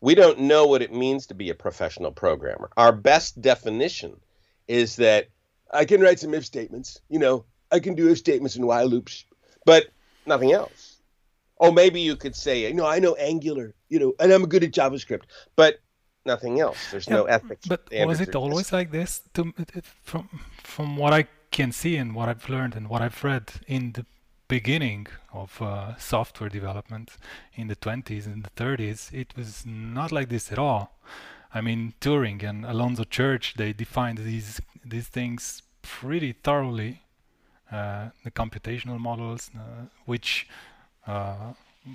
We 0.00 0.14
don't 0.14 0.40
know 0.40 0.66
what 0.66 0.82
it 0.82 0.92
means 0.92 1.26
to 1.26 1.34
be 1.34 1.50
a 1.50 1.54
professional 1.54 2.10
programmer. 2.10 2.70
Our 2.76 2.92
best 2.92 3.40
definition 3.40 4.18
is 4.66 4.96
that 4.96 5.28
I 5.72 5.84
can 5.84 6.00
write 6.00 6.20
some 6.20 6.34
if 6.34 6.46
statements, 6.46 7.00
you 7.08 7.18
know, 7.18 7.44
I 7.70 7.80
can 7.80 7.94
do 7.94 8.08
if 8.08 8.18
statements 8.18 8.56
and 8.56 8.66
while 8.66 8.86
loops, 8.86 9.24
but 9.66 9.86
nothing 10.26 10.52
else. 10.52 10.96
Oh, 11.58 11.70
maybe 11.70 12.00
you 12.00 12.16
could 12.16 12.34
say, 12.34 12.66
you 12.66 12.74
know, 12.74 12.86
I 12.86 12.98
know 12.98 13.14
Angular, 13.16 13.74
you 13.88 13.98
know, 13.98 14.14
and 14.18 14.32
I'm 14.32 14.46
good 14.46 14.64
at 14.64 14.72
JavaScript, 14.72 15.24
but 15.56 15.80
nothing 16.24 16.60
else. 16.60 16.78
There's 16.90 17.06
yeah. 17.06 17.16
no 17.16 17.24
ethics, 17.24 17.66
But 17.66 17.88
was 18.06 18.20
it 18.20 18.34
always 18.34 18.72
like 18.72 18.90
this? 18.90 19.22
To, 19.34 19.52
from 20.02 20.28
from 20.62 20.96
what 20.96 21.12
I 21.12 21.26
can 21.50 21.72
see 21.72 21.96
and 21.96 22.14
what 22.14 22.28
I've 22.28 22.48
learned 22.48 22.74
and 22.76 22.88
what 22.88 23.02
I've 23.02 23.22
read 23.22 23.52
in 23.66 23.92
the 23.92 24.06
beginning 24.50 25.06
of 25.32 25.62
uh, 25.62 25.96
software 25.96 26.50
development 26.50 27.16
in 27.54 27.68
the 27.68 27.76
20s 27.76 28.26
and 28.26 28.44
the 28.44 28.50
30s, 28.62 29.12
it 29.14 29.32
was 29.36 29.64
not 29.64 30.10
like 30.10 30.28
this 30.28 30.50
at 30.52 30.58
all. 30.58 30.98
I 31.54 31.60
mean, 31.60 31.94
Turing 32.00 32.42
and 32.42 32.66
Alonzo 32.66 33.04
Church, 33.04 33.54
they 33.56 33.72
defined 33.72 34.18
these 34.18 34.60
these 34.84 35.08
things 35.08 35.62
pretty 35.82 36.32
thoroughly. 36.32 37.02
Uh, 37.72 38.10
the 38.24 38.30
computational 38.32 38.98
models, 38.98 39.50
uh, 39.56 39.84
which 40.04 40.48
uh, 41.06 41.52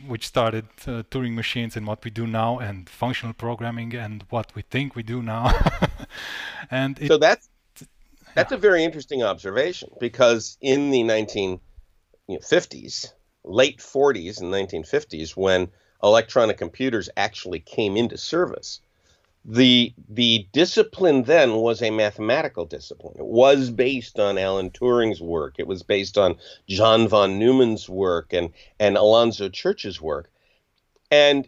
which 0.07 0.25
started 0.25 0.65
uh, 0.88 1.03
Turing 1.12 1.35
machines 1.35 1.75
and 1.77 1.85
what 1.85 2.03
we 2.05 2.12
do 2.12 2.25
now, 2.25 2.59
and 2.59 2.89
functional 2.89 3.33
programming 3.33 3.93
and 3.95 4.24
what 4.29 4.47
we 4.55 4.62
think 4.62 4.95
we 4.95 5.03
do 5.03 5.21
now. 5.21 5.43
and 6.71 6.97
So 7.07 7.17
that's 7.17 7.50
that's 8.35 8.51
yeah, 8.51 8.57
a 8.57 8.62
very 8.67 8.83
interesting 8.83 9.24
observation 9.24 9.89
because 10.00 10.57
in 10.62 10.91
the 10.91 11.03
1950s, 12.29 13.12
late 13.44 13.79
40s 13.79 14.41
and 14.41 14.51
1950s, 14.51 15.32
when 15.36 15.70
electronic 16.03 16.58
computers 16.58 17.10
actually 17.17 17.60
came 17.60 17.98
into 17.98 18.17
service, 18.17 18.82
the 19.48 19.94
the 20.10 20.48
discipline 20.53 21.24
then 21.24 21.58
was 21.58 21.82
a 21.82 21.91
mathematical 21.91 22.65
discipline. 22.65 23.15
It 23.20 23.25
was 23.25 23.70
based 23.70 24.20
on 24.20 24.39
Alan 24.39 24.72
Turing's 24.72 25.22
work. 25.22 25.55
It 25.60 25.67
was 25.67 25.84
based 25.84 26.17
on 26.17 26.38
John 26.67 27.08
von 27.08 27.38
Neumann's 27.38 27.88
work 27.88 28.34
and 28.34 28.51
and 28.79 28.98
Alonzo 28.98 29.50
Church's 29.50 30.01
work. 30.01 30.32
And 31.12 31.48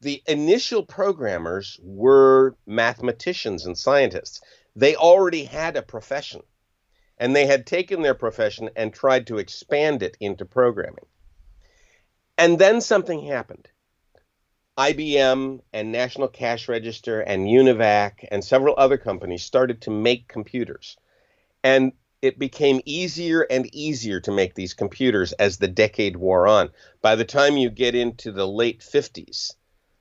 the 0.00 0.22
initial 0.26 0.82
programmers 0.84 1.78
were 1.82 2.56
mathematicians 2.66 3.66
and 3.66 3.76
scientists. 3.76 4.40
They 4.74 4.96
already 4.96 5.44
had 5.44 5.76
a 5.76 5.82
profession, 5.82 6.42
and 7.18 7.34
they 7.34 7.46
had 7.46 7.66
taken 7.66 8.02
their 8.02 8.14
profession 8.14 8.70
and 8.76 8.92
tried 8.92 9.26
to 9.26 9.38
expand 9.38 10.02
it 10.02 10.16
into 10.20 10.44
programming. 10.44 11.06
And 12.38 12.58
then 12.58 12.80
something 12.80 13.24
happened. 13.24 13.68
IBM 14.78 15.60
and 15.72 15.90
National 15.90 16.28
Cash 16.28 16.68
Register 16.68 17.20
and 17.20 17.46
Univac 17.46 18.26
and 18.30 18.44
several 18.44 18.74
other 18.76 18.98
companies 18.98 19.42
started 19.42 19.80
to 19.82 19.90
make 19.90 20.28
computers. 20.28 20.98
And 21.64 21.92
it 22.20 22.38
became 22.38 22.82
easier 22.84 23.42
and 23.42 23.74
easier 23.74 24.20
to 24.20 24.30
make 24.32 24.54
these 24.54 24.74
computers 24.74 25.32
as 25.32 25.56
the 25.56 25.68
decade 25.68 26.16
wore 26.16 26.46
on. 26.46 26.70
By 27.00 27.16
the 27.16 27.24
time 27.24 27.56
you 27.56 27.70
get 27.70 27.94
into 27.94 28.32
the 28.32 28.46
late 28.46 28.80
50s, 28.80 29.54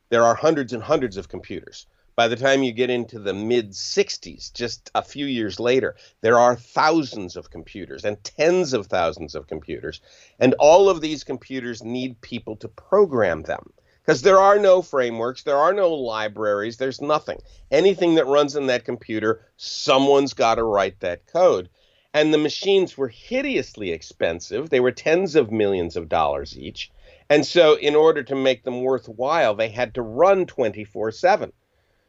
there 0.10 0.24
are 0.24 0.36
hundreds 0.36 0.74
and 0.74 0.84
hundreds 0.84 1.15
of 1.15 1.29
computers. 1.29 1.88
By 2.17 2.29
the 2.29 2.38
time 2.38 2.63
you 2.63 2.72
get 2.72 2.89
into 2.89 3.19
the 3.19 3.34
mid 3.34 3.72
60s, 3.72 4.53
just 4.53 4.89
a 4.95 5.01
few 5.01 5.25
years 5.25 5.60
later, 5.60 5.98
there 6.22 6.39
are 6.39 6.55
thousands 6.55 7.36
of 7.36 7.50
computers 7.50 8.05
and 8.05 8.24
tens 8.24 8.72
of 8.72 8.88
thousands 8.88 9.36
of 9.36 9.48
computers. 9.48 10.00
And 10.39 10.53
all 10.53 10.89
of 10.89 11.01
these 11.01 11.25
computers 11.25 11.84
need 11.84 12.22
people 12.22 12.55
to 12.57 12.69
program 12.69 13.41
them 13.41 13.74
because 14.01 14.22
there 14.22 14.39
are 14.39 14.57
no 14.57 14.81
frameworks, 14.81 15.43
there 15.43 15.57
are 15.57 15.74
no 15.74 15.93
libraries, 15.93 16.77
there's 16.77 17.01
nothing. 17.01 17.41
Anything 17.69 18.15
that 18.15 18.27
runs 18.27 18.55
in 18.55 18.67
that 18.67 18.86
computer, 18.86 19.45
someone's 19.57 20.34
got 20.34 20.55
to 20.55 20.63
write 20.63 21.01
that 21.01 21.25
code. 21.27 21.67
And 22.13 22.34
the 22.34 22.38
machines 22.38 22.98
were 22.98 23.10
hideously 23.10 23.91
expensive. 23.91 24.69
They 24.69 24.79
were 24.79 24.91
tens 24.93 25.36
of 25.36 25.51
millions 25.51 25.98
of 25.98 26.07
dollars 26.07 26.57
each. 26.57 26.91
And 27.29 27.45
so, 27.45 27.75
in 27.75 27.93
order 27.93 28.24
to 28.24 28.36
make 28.36 28.63
them 28.63 28.84
worthwhile, 28.84 29.53
they 29.53 29.67
had 29.67 29.95
to 29.95 30.01
run 30.01 30.45
24 30.45 31.12
7. 31.12 31.51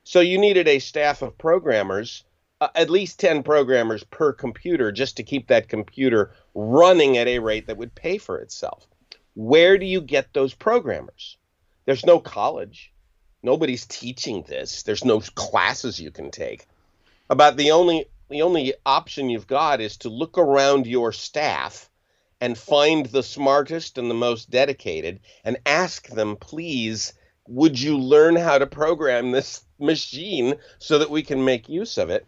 So 0.09 0.21
you 0.21 0.39
needed 0.39 0.69
a 0.69 0.79
staff 0.79 1.21
of 1.21 1.37
programmers, 1.37 2.23
uh, 2.61 2.69
at 2.77 2.91
least 2.91 3.19
10 3.19 3.43
programmers 3.43 4.05
per 4.05 4.33
computer, 4.33 4.93
just 4.93 5.17
to 5.17 5.25
keep 5.25 5.49
that 5.49 5.69
computer 5.69 6.33
running 6.55 7.19
at 7.19 7.27
a 7.27 7.41
rate 7.41 7.67
that 7.67 7.77
would 7.77 7.93
pay 7.93 8.17
for 8.19 8.39
itself. 8.39 8.87
Where 9.35 9.77
do 9.79 9.85
you 9.85 10.01
get 10.01 10.33
those 10.33 10.55
programmers? 10.55 11.39
There's 11.87 12.07
no 12.07 12.21
college. 12.21 12.93
Nobody's 13.43 13.85
teaching 13.85 14.45
this. 14.45 14.85
There's 14.85 15.05
no 15.05 15.19
classes 15.19 15.99
you 15.99 16.13
can 16.13 16.31
take. 16.31 16.69
About 17.29 17.57
the 17.57 17.73
only 17.73 18.07
the 18.29 18.43
only 18.43 18.75
option 18.87 19.29
you've 19.29 19.49
got 19.49 19.81
is 19.81 19.97
to 19.99 20.09
look 20.09 20.39
around 20.39 20.87
your 20.87 21.11
staff 21.11 21.91
and 22.41 22.57
find 22.57 23.07
the 23.07 23.25
smartest 23.25 23.99
and 23.99 24.09
the 24.09 24.15
most 24.15 24.51
dedicated 24.51 25.19
and 25.43 25.59
ask 25.67 26.07
them, 26.07 26.37
please, 26.37 27.13
would 27.49 27.81
you 27.81 27.99
learn 27.99 28.37
how 28.37 28.59
to 28.59 28.67
program 28.67 29.31
this 29.31 29.65
machine 29.79 30.55
so 30.79 30.99
that 30.99 31.11
we 31.11 31.23
can 31.23 31.45
make 31.45 31.69
use 31.69 31.99
of 31.99 32.11
it? 32.11 32.27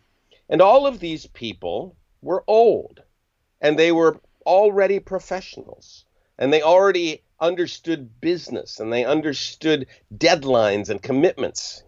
And 0.48 0.62
all 0.62 0.86
of 0.86 1.00
these 1.00 1.26
people 1.26 1.96
were 2.22 2.44
old 2.46 3.02
and 3.60 3.78
they 3.78 3.92
were 3.92 4.20
already 4.46 4.98
professionals 4.98 6.04
and 6.38 6.52
they 6.52 6.62
already 6.62 7.22
understood 7.40 8.20
business 8.20 8.80
and 8.80 8.92
they 8.92 9.04
understood 9.04 9.86
deadlines 10.16 10.88
and 10.88 11.02
commitments. 11.02 11.82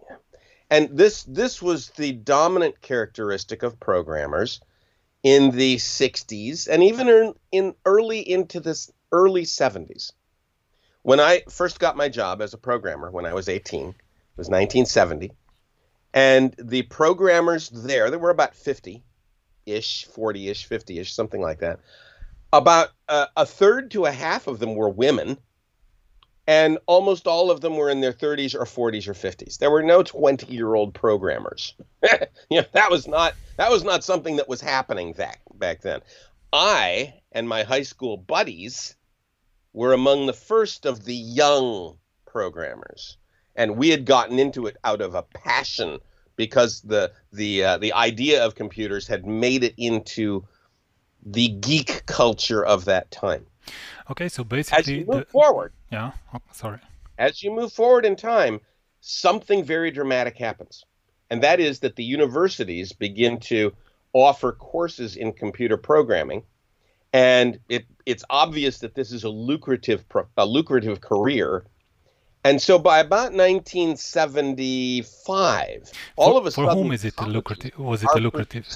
And 0.69 0.89
this 0.97 1.23
this 1.23 1.61
was 1.61 1.89
the 1.91 2.13
dominant 2.13 2.81
characteristic 2.81 3.63
of 3.63 3.79
programmers 3.79 4.61
in 5.23 5.51
the 5.51 5.75
60s 5.75 6.67
and 6.67 6.83
even 6.83 7.09
in, 7.09 7.33
in 7.51 7.75
early 7.85 8.19
into 8.19 8.59
this 8.59 8.91
early 9.11 9.43
70s. 9.43 10.13
When 11.03 11.19
I 11.19 11.43
first 11.49 11.79
got 11.79 11.97
my 11.97 12.09
job 12.09 12.41
as 12.41 12.53
a 12.53 12.57
programmer 12.57 13.09
when 13.09 13.25
I 13.25 13.33
was 13.33 13.49
18, 13.49 13.89
it 13.89 13.95
was 14.37 14.49
1970, 14.49 15.31
and 16.13 16.53
the 16.57 16.83
programmers 16.83 17.69
there, 17.69 18.09
there 18.09 18.19
were 18.19 18.29
about 18.29 18.55
50 18.55 19.03
ish, 19.65 20.05
40 20.05 20.49
ish, 20.49 20.65
50 20.65 20.99
ish, 20.99 21.13
something 21.13 21.41
like 21.41 21.59
that. 21.59 21.79
About 22.53 22.89
uh, 23.07 23.27
a 23.35 23.45
third 23.45 23.91
to 23.91 24.05
a 24.05 24.11
half 24.11 24.47
of 24.47 24.59
them 24.59 24.75
were 24.75 24.89
women, 24.89 25.37
and 26.47 26.79
almost 26.85 27.27
all 27.27 27.49
of 27.49 27.61
them 27.61 27.77
were 27.77 27.89
in 27.89 28.01
their 28.01 28.13
30s 28.13 28.55
or 28.55 28.65
40s 28.65 29.07
or 29.07 29.13
50s. 29.13 29.57
There 29.57 29.71
were 29.71 29.83
no 29.83 30.03
20 30.03 30.53
year 30.53 30.75
old 30.75 30.93
programmers. 30.93 31.75
you 32.49 32.61
know, 32.61 32.67
that 32.73 32.91
was 32.91 33.07
not 33.07 33.35
that 33.57 33.71
was 33.71 33.83
not 33.83 34.03
something 34.03 34.35
that 34.35 34.49
was 34.49 34.59
happening 34.59 35.13
back 35.13 35.41
back 35.55 35.81
then. 35.81 36.01
I 36.51 37.13
and 37.31 37.47
my 37.47 37.63
high 37.63 37.83
school 37.83 38.17
buddies 38.17 38.95
were 39.73 39.93
among 39.93 40.25
the 40.25 40.33
first 40.33 40.85
of 40.85 41.05
the 41.05 41.15
young 41.15 41.97
programmers, 42.25 43.17
and 43.55 43.77
we 43.77 43.89
had 43.89 44.05
gotten 44.05 44.39
into 44.39 44.65
it 44.67 44.77
out 44.83 45.01
of 45.01 45.15
a 45.15 45.23
passion 45.23 45.99
because 46.35 46.81
the 46.81 47.11
the 47.31 47.63
uh, 47.63 47.77
the 47.77 47.93
idea 47.93 48.43
of 48.45 48.55
computers 48.55 49.07
had 49.07 49.25
made 49.25 49.63
it 49.63 49.73
into 49.77 50.45
the 51.23 51.49
geek 51.49 52.05
culture 52.05 52.65
of 52.65 52.85
that 52.85 53.11
time. 53.11 53.45
Okay, 54.09 54.27
so 54.27 54.43
basically, 54.43 54.79
as 54.79 54.87
you 54.87 55.05
move 55.05 55.25
the, 55.25 55.25
forward, 55.25 55.73
yeah, 55.91 56.11
oh, 56.33 56.39
sorry. 56.51 56.79
As 57.17 57.43
you 57.43 57.51
move 57.51 57.71
forward 57.71 58.05
in 58.05 58.15
time, 58.15 58.59
something 59.01 59.63
very 59.63 59.91
dramatic 59.91 60.37
happens, 60.37 60.83
and 61.29 61.43
that 61.43 61.59
is 61.59 61.79
that 61.79 61.95
the 61.95 62.03
universities 62.03 62.91
begin 62.91 63.39
to 63.41 63.73
offer 64.13 64.51
courses 64.51 65.15
in 65.15 65.31
computer 65.31 65.77
programming, 65.77 66.43
and 67.13 67.59
it 67.69 67.85
it's 68.05 68.23
obvious 68.29 68.79
that 68.79 68.95
this 68.95 69.11
is 69.11 69.23
a 69.23 69.29
lucrative 69.29 70.03
a 70.37 70.45
lucrative 70.45 71.01
career. 71.01 71.65
And 72.43 72.59
so 72.59 72.79
by 72.79 72.97
about 72.99 73.33
1975, 73.33 75.89
for, 75.89 75.93
all 76.17 76.37
of 76.37 76.47
a 76.47 76.51
for 76.51 76.65
sudden, 76.65 76.83
whom 76.83 76.91
is 76.91 77.05
it 77.05 77.21
lucrative? 77.21 77.77
Was 77.77 78.01
it 78.01 78.09
a 78.15 78.19
lucrative? 78.19 78.67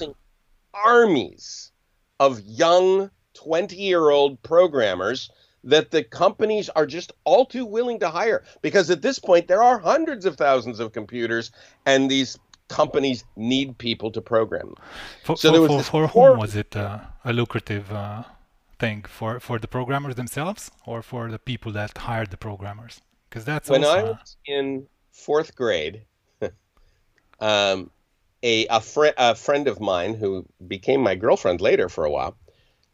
Armies 0.72 1.72
of 2.20 2.40
young 2.42 3.10
20 3.34 3.74
year 3.76 4.10
old 4.10 4.40
programmers 4.42 5.28
that 5.64 5.90
the 5.90 6.04
companies 6.04 6.68
are 6.70 6.86
just 6.86 7.12
all 7.24 7.44
too 7.44 7.66
willing 7.66 7.98
to 7.98 8.08
hire 8.08 8.44
because 8.62 8.88
at 8.88 9.02
this 9.02 9.18
point 9.18 9.48
there 9.48 9.64
are 9.64 9.78
hundreds 9.78 10.24
of 10.24 10.36
thousands 10.36 10.78
of 10.78 10.92
computers 10.92 11.50
and 11.84 12.08
these 12.08 12.38
companies 12.68 13.24
need 13.36 13.78
people 13.78 14.10
to 14.10 14.20
program. 14.20 14.74
For, 15.24 15.36
so 15.36 15.66
for, 15.66 15.82
for, 15.82 15.82
for 15.82 16.06
whom 16.08 16.38
was 16.38 16.56
it 16.56 16.76
uh, 16.76 17.00
a 17.24 17.32
lucrative 17.32 17.92
uh, 17.92 18.24
thing 18.78 19.04
for 19.08 19.40
for 19.40 19.58
the 19.58 19.68
programmers 19.68 20.14
themselves 20.14 20.70
or 20.84 21.02
for 21.02 21.30
the 21.30 21.38
people 21.38 21.72
that 21.72 21.96
hired 21.98 22.30
the 22.30 22.36
programmers? 22.36 23.00
Because 23.28 23.44
that's 23.44 23.68
when 23.68 23.84
also, 23.84 23.98
I 23.98 24.02
was 24.02 24.36
in 24.46 24.86
fourth 25.12 25.54
grade. 25.54 26.02
um, 27.40 27.90
a 28.42 28.66
a, 28.66 28.80
fr- 28.80 29.16
a 29.16 29.34
friend 29.34 29.68
of 29.68 29.80
mine 29.80 30.14
who 30.14 30.46
became 30.66 31.00
my 31.00 31.14
girlfriend 31.14 31.60
later 31.60 31.88
for 31.88 32.04
a 32.04 32.10
while 32.10 32.36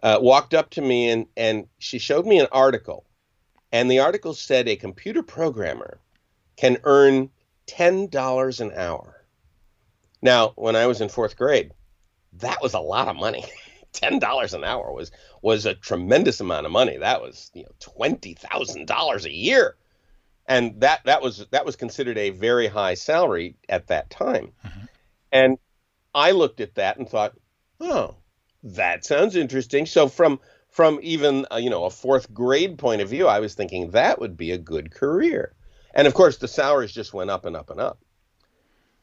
uh, 0.03 0.19
walked 0.21 0.55
up 0.55 0.71
to 0.71 0.83
me 0.83 1.09
and, 1.09 1.27
and 1.37 1.67
she 1.79 1.99
showed 1.99 2.27
me 2.27 2.39
an 2.39 2.49
article. 2.53 3.05
And 3.71 3.91
the 3.91 4.01
article 4.01 4.35
said 4.35 4.69
a 4.69 4.77
computer 4.77 5.23
programmer 5.23 5.99
can 6.57 6.79
earn 6.85 7.31
$10 7.69 8.61
an 8.61 8.73
hour. 8.77 9.22
Now, 10.23 10.53
when 10.57 10.77
I 10.77 10.87
was 10.87 11.01
in 11.01 11.09
fourth 11.09 11.37
grade, 11.37 11.73
that 12.35 12.63
was 12.63 12.75
a 12.75 12.81
lot 12.81 13.09
of 13.09 13.17
money. 13.17 13.45
$10 13.93 14.55
an 14.55 14.65
hour 14.65 14.91
was 14.91 15.11
was 15.43 15.67
a 15.67 15.75
tremendous 15.75 16.41
amount 16.41 16.65
of 16.65 16.73
money. 16.73 16.97
That 16.97 17.21
was, 17.21 17.51
you 17.53 17.65
know, 17.65 17.73
$20,000 17.81 19.25
a 19.25 19.31
year. 19.31 19.77
And 20.47 20.81
that 20.81 21.01
that 21.05 21.23
was 21.23 21.47
that 21.51 21.67
was 21.67 21.77
considered 21.77 22.19
a 22.19 22.31
very 22.31 22.67
high 22.67 22.95
salary 22.95 23.57
at 23.69 23.89
that 23.89 24.11
time. 24.11 24.53
Mm-hmm. 24.65 24.85
And 25.31 25.59
I 26.15 26.31
looked 26.33 26.61
at 26.61 26.75
that 26.77 26.99
and 26.99 27.09
thought, 27.09 27.35
"Oh, 27.81 28.17
that 28.63 29.05
sounds 29.05 29.37
interesting. 29.37 29.87
So 29.87 30.09
from 30.09 30.41
from 30.69 30.99
even 31.03 31.47
uh, 31.53 31.57
you 31.57 31.71
know 31.71 31.85
a 31.85 31.91
fourth 31.91 32.33
grade 32.33 32.79
point 32.79 33.03
of 33.03 33.09
view, 33.09 33.29
I 33.29 33.41
was 33.41 33.55
thinking 33.55 33.91
that 33.91 34.21
would 34.21 34.37
be 34.37 34.51
a 34.51 34.59
good 34.59 34.93
career. 34.93 35.55
And 35.95 36.07
of 36.07 36.15
course, 36.15 36.39
the 36.39 36.49
salaries 36.49 36.93
just 36.93 37.15
went 37.15 37.31
up 37.31 37.45
and 37.45 37.57
up 37.57 37.71
and 37.71 37.81
up. 37.81 37.99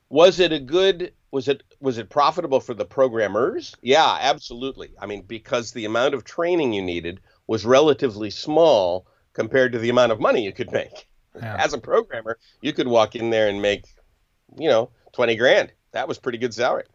Was 0.10 0.40
it 0.40 0.52
a 0.52 0.60
good? 0.60 1.14
Was 1.32 1.48
it 1.48 1.64
was 1.80 2.00
it 2.00 2.10
profitable 2.10 2.60
for 2.60 2.74
the 2.74 2.86
programmers? 2.86 3.76
Yeah, 3.82 4.18
absolutely. 4.20 4.92
I 5.00 5.06
mean, 5.06 5.22
because 5.22 5.72
the 5.72 5.86
amount 5.86 6.16
of 6.16 6.24
training 6.24 6.74
you 6.74 6.82
needed 6.82 7.20
was 7.46 7.66
relatively 7.66 8.32
small 8.32 9.06
compared 9.34 9.74
to 9.74 9.80
the 9.80 9.90
amount 9.90 10.12
of 10.12 10.20
money 10.20 10.44
you 10.44 10.52
could 10.52 10.72
make. 10.72 11.08
Yeah. 11.36 11.56
As 11.58 11.74
a 11.74 11.78
programmer, 11.78 12.40
you 12.62 12.74
could 12.74 12.88
walk 12.88 13.16
in 13.16 13.30
there 13.30 13.48
and 13.48 13.62
make, 13.62 13.86
you 14.58 14.68
know, 14.68 14.90
twenty 15.14 15.36
grand. 15.36 15.72
That 15.92 16.08
was 16.08 16.18
pretty 16.18 16.40
good 16.40 16.54
salary. 16.54 16.86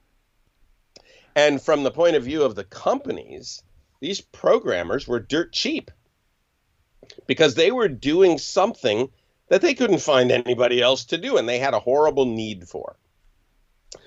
And 1.37 1.63
from 1.63 1.83
the 1.83 1.91
point 1.91 2.17
of 2.17 2.25
view 2.25 2.43
of 2.43 2.55
the 2.55 2.65
companies, 2.65 3.63
these 4.01 4.21
programmers 4.21 5.07
were 5.07 5.21
dirt 5.21 5.53
cheap 5.53 5.91
because 7.27 7.55
they 7.55 7.71
were 7.71 7.89
doing 7.89 8.39
something 8.39 9.09
that 9.49 9.61
they 9.61 9.75
couldn't 9.75 9.99
find 9.99 10.31
anybody 10.31 10.81
else 10.81 11.07
to 11.07 11.19
do 11.19 11.37
and 11.37 11.49
they 11.49 11.59
had 11.59 11.75
a 11.75 11.81
horrible 11.81 12.27
need 12.27 12.69
for. 12.69 12.97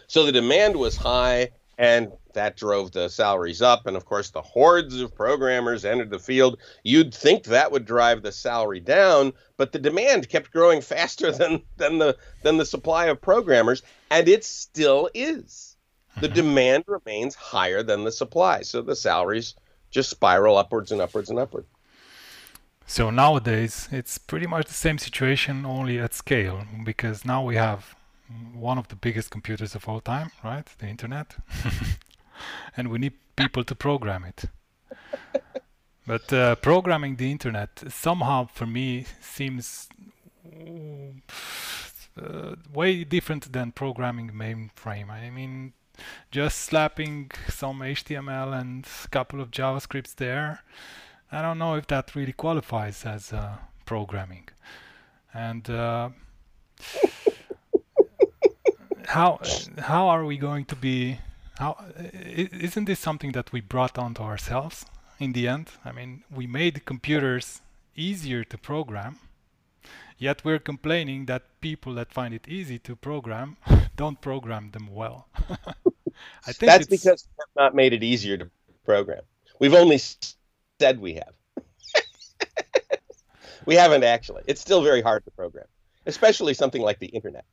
So 0.08 0.26
the 0.26 0.32
demand 0.32 0.76
was 0.76 0.96
high 0.96 1.52
and 1.78 2.12
that 2.34 2.58
drove 2.58 2.92
the 2.92 3.10
salaries 3.10 3.62
up 3.62 3.86
and 3.88 3.96
of 3.98 4.06
course 4.06 4.30
the 4.30 4.42
hordes 4.42 5.00
of 5.02 5.16
programmers 5.16 5.86
entered 5.86 6.10
the 6.10 6.20
field 6.20 6.60
you'd 6.84 7.14
think 7.14 7.44
that 7.44 7.72
would 7.72 7.86
drive 7.86 8.22
the 8.22 8.32
salary 8.32 8.80
down 8.80 9.34
but 9.58 9.72
the 9.72 9.80
demand 9.80 10.30
kept 10.30 10.52
growing 10.52 10.82
faster 10.94 11.32
than 11.32 11.62
than 11.78 11.98
the 11.98 12.16
than 12.44 12.58
the 12.58 12.66
supply 12.66 13.08
of 13.08 13.20
programmers 13.20 13.82
and 14.12 14.28
it 14.28 14.44
still 14.44 15.10
is 15.16 15.78
the 16.20 16.28
uh-huh. 16.28 16.36
demand 16.36 16.84
remains 16.88 17.36
higher 17.36 17.84
than 17.84 18.04
the 18.04 18.12
supply. 18.12 18.62
So 18.62 18.82
the 18.82 18.96
salaries 18.96 19.54
just 19.92 20.10
spiral 20.10 20.58
upwards 20.58 20.92
and 20.92 21.00
upwards 21.00 21.30
and 21.30 21.38
upwards. 21.38 21.68
So 22.88 23.10
nowadays 23.10 23.88
it's 23.92 24.18
pretty 24.18 24.48
much 24.48 24.66
the 24.68 24.74
same 24.74 24.98
situation, 24.98 25.66
only 25.66 26.00
at 26.00 26.14
scale, 26.14 26.66
because 26.84 27.24
now 27.24 27.44
we 27.44 27.56
have 27.56 27.96
one 28.54 28.78
of 28.78 28.88
the 28.88 28.96
biggest 28.96 29.30
computers 29.30 29.76
of 29.76 29.88
all 29.88 30.02
time, 30.02 30.32
right? 30.44 30.66
The 30.80 30.88
internet. 30.88 31.36
and 32.78 32.90
we 32.90 33.00
need 33.00 33.14
people 33.36 33.64
to 33.64 33.76
program 33.76 34.26
it. 34.26 34.46
but 36.08 36.32
uh, 36.34 36.56
programming 36.56 37.16
the 37.16 37.32
internet 37.32 37.84
somehow 37.90 38.48
for 38.48 38.66
me 38.66 39.06
seems 39.22 39.90
uh, 42.22 42.56
way 42.74 43.04
different 43.04 43.52
than 43.52 43.72
programming 43.72 44.32
mainframe. 44.32 45.10
I 45.10 45.30
mean, 45.30 45.74
just 46.32 46.60
slapping 46.60 47.32
some 47.50 47.80
HTML 47.80 48.60
and 48.60 48.88
a 49.06 49.08
couple 49.10 49.42
of 49.42 49.52
JavaScripts 49.52 50.16
there. 50.16 50.64
I 51.32 51.42
don't 51.42 51.58
know 51.58 51.76
if 51.76 51.88
that 51.88 52.16
really 52.16 52.34
qualifies 52.34 53.06
as 53.06 53.34
uh, 53.34 53.58
programming. 53.86 54.48
And 55.34 55.70
uh, 55.70 56.10
how 59.08 59.40
how 59.80 60.10
are 60.10 60.26
we 60.26 60.38
going 60.38 60.66
to 60.66 60.76
be? 60.76 61.20
How 61.58 61.78
isn't 62.14 62.86
this 62.86 63.00
something 63.00 63.32
that 63.32 63.52
we 63.52 63.62
brought 63.62 63.98
onto 63.98 64.22
ourselves 64.22 64.86
in 65.20 65.34
the 65.34 65.48
end? 65.48 65.70
I 65.86 65.92
mean, 65.92 66.24
we 66.30 66.46
made 66.46 66.86
computers 66.86 67.62
easier 67.96 68.44
to 68.44 68.58
program, 68.58 69.18
yet 70.18 70.44
we're 70.44 70.60
complaining 70.60 71.26
that 71.26 71.44
people 71.62 71.94
that 71.96 72.12
find 72.12 72.34
it 72.34 72.48
easy 72.48 72.78
to 72.80 72.96
program 72.96 73.58
don't 73.96 74.22
program 74.22 74.72
them 74.72 74.94
well. 74.94 75.28
I 76.46 76.52
think 76.52 76.72
that's 76.72 76.88
because 76.88 77.28
we 77.28 77.42
have 77.42 77.64
not 77.64 77.76
made 77.76 77.94
it 77.94 78.04
easier 78.04 78.38
to 78.38 78.50
program. 78.86 79.22
We've 79.60 79.74
only 79.74 80.00
said 80.00 81.00
we 81.00 81.14
have. 81.14 81.34
we 83.66 83.76
haven't 83.76 84.04
actually. 84.04 84.44
It's 84.48 84.62
still 84.62 84.84
very 84.84 85.02
hard 85.02 85.24
to 85.26 85.32
program, 85.32 85.66
especially 86.08 86.54
something 86.56 86.82
like 86.82 87.00
the 87.00 87.08
internet. 87.08 87.46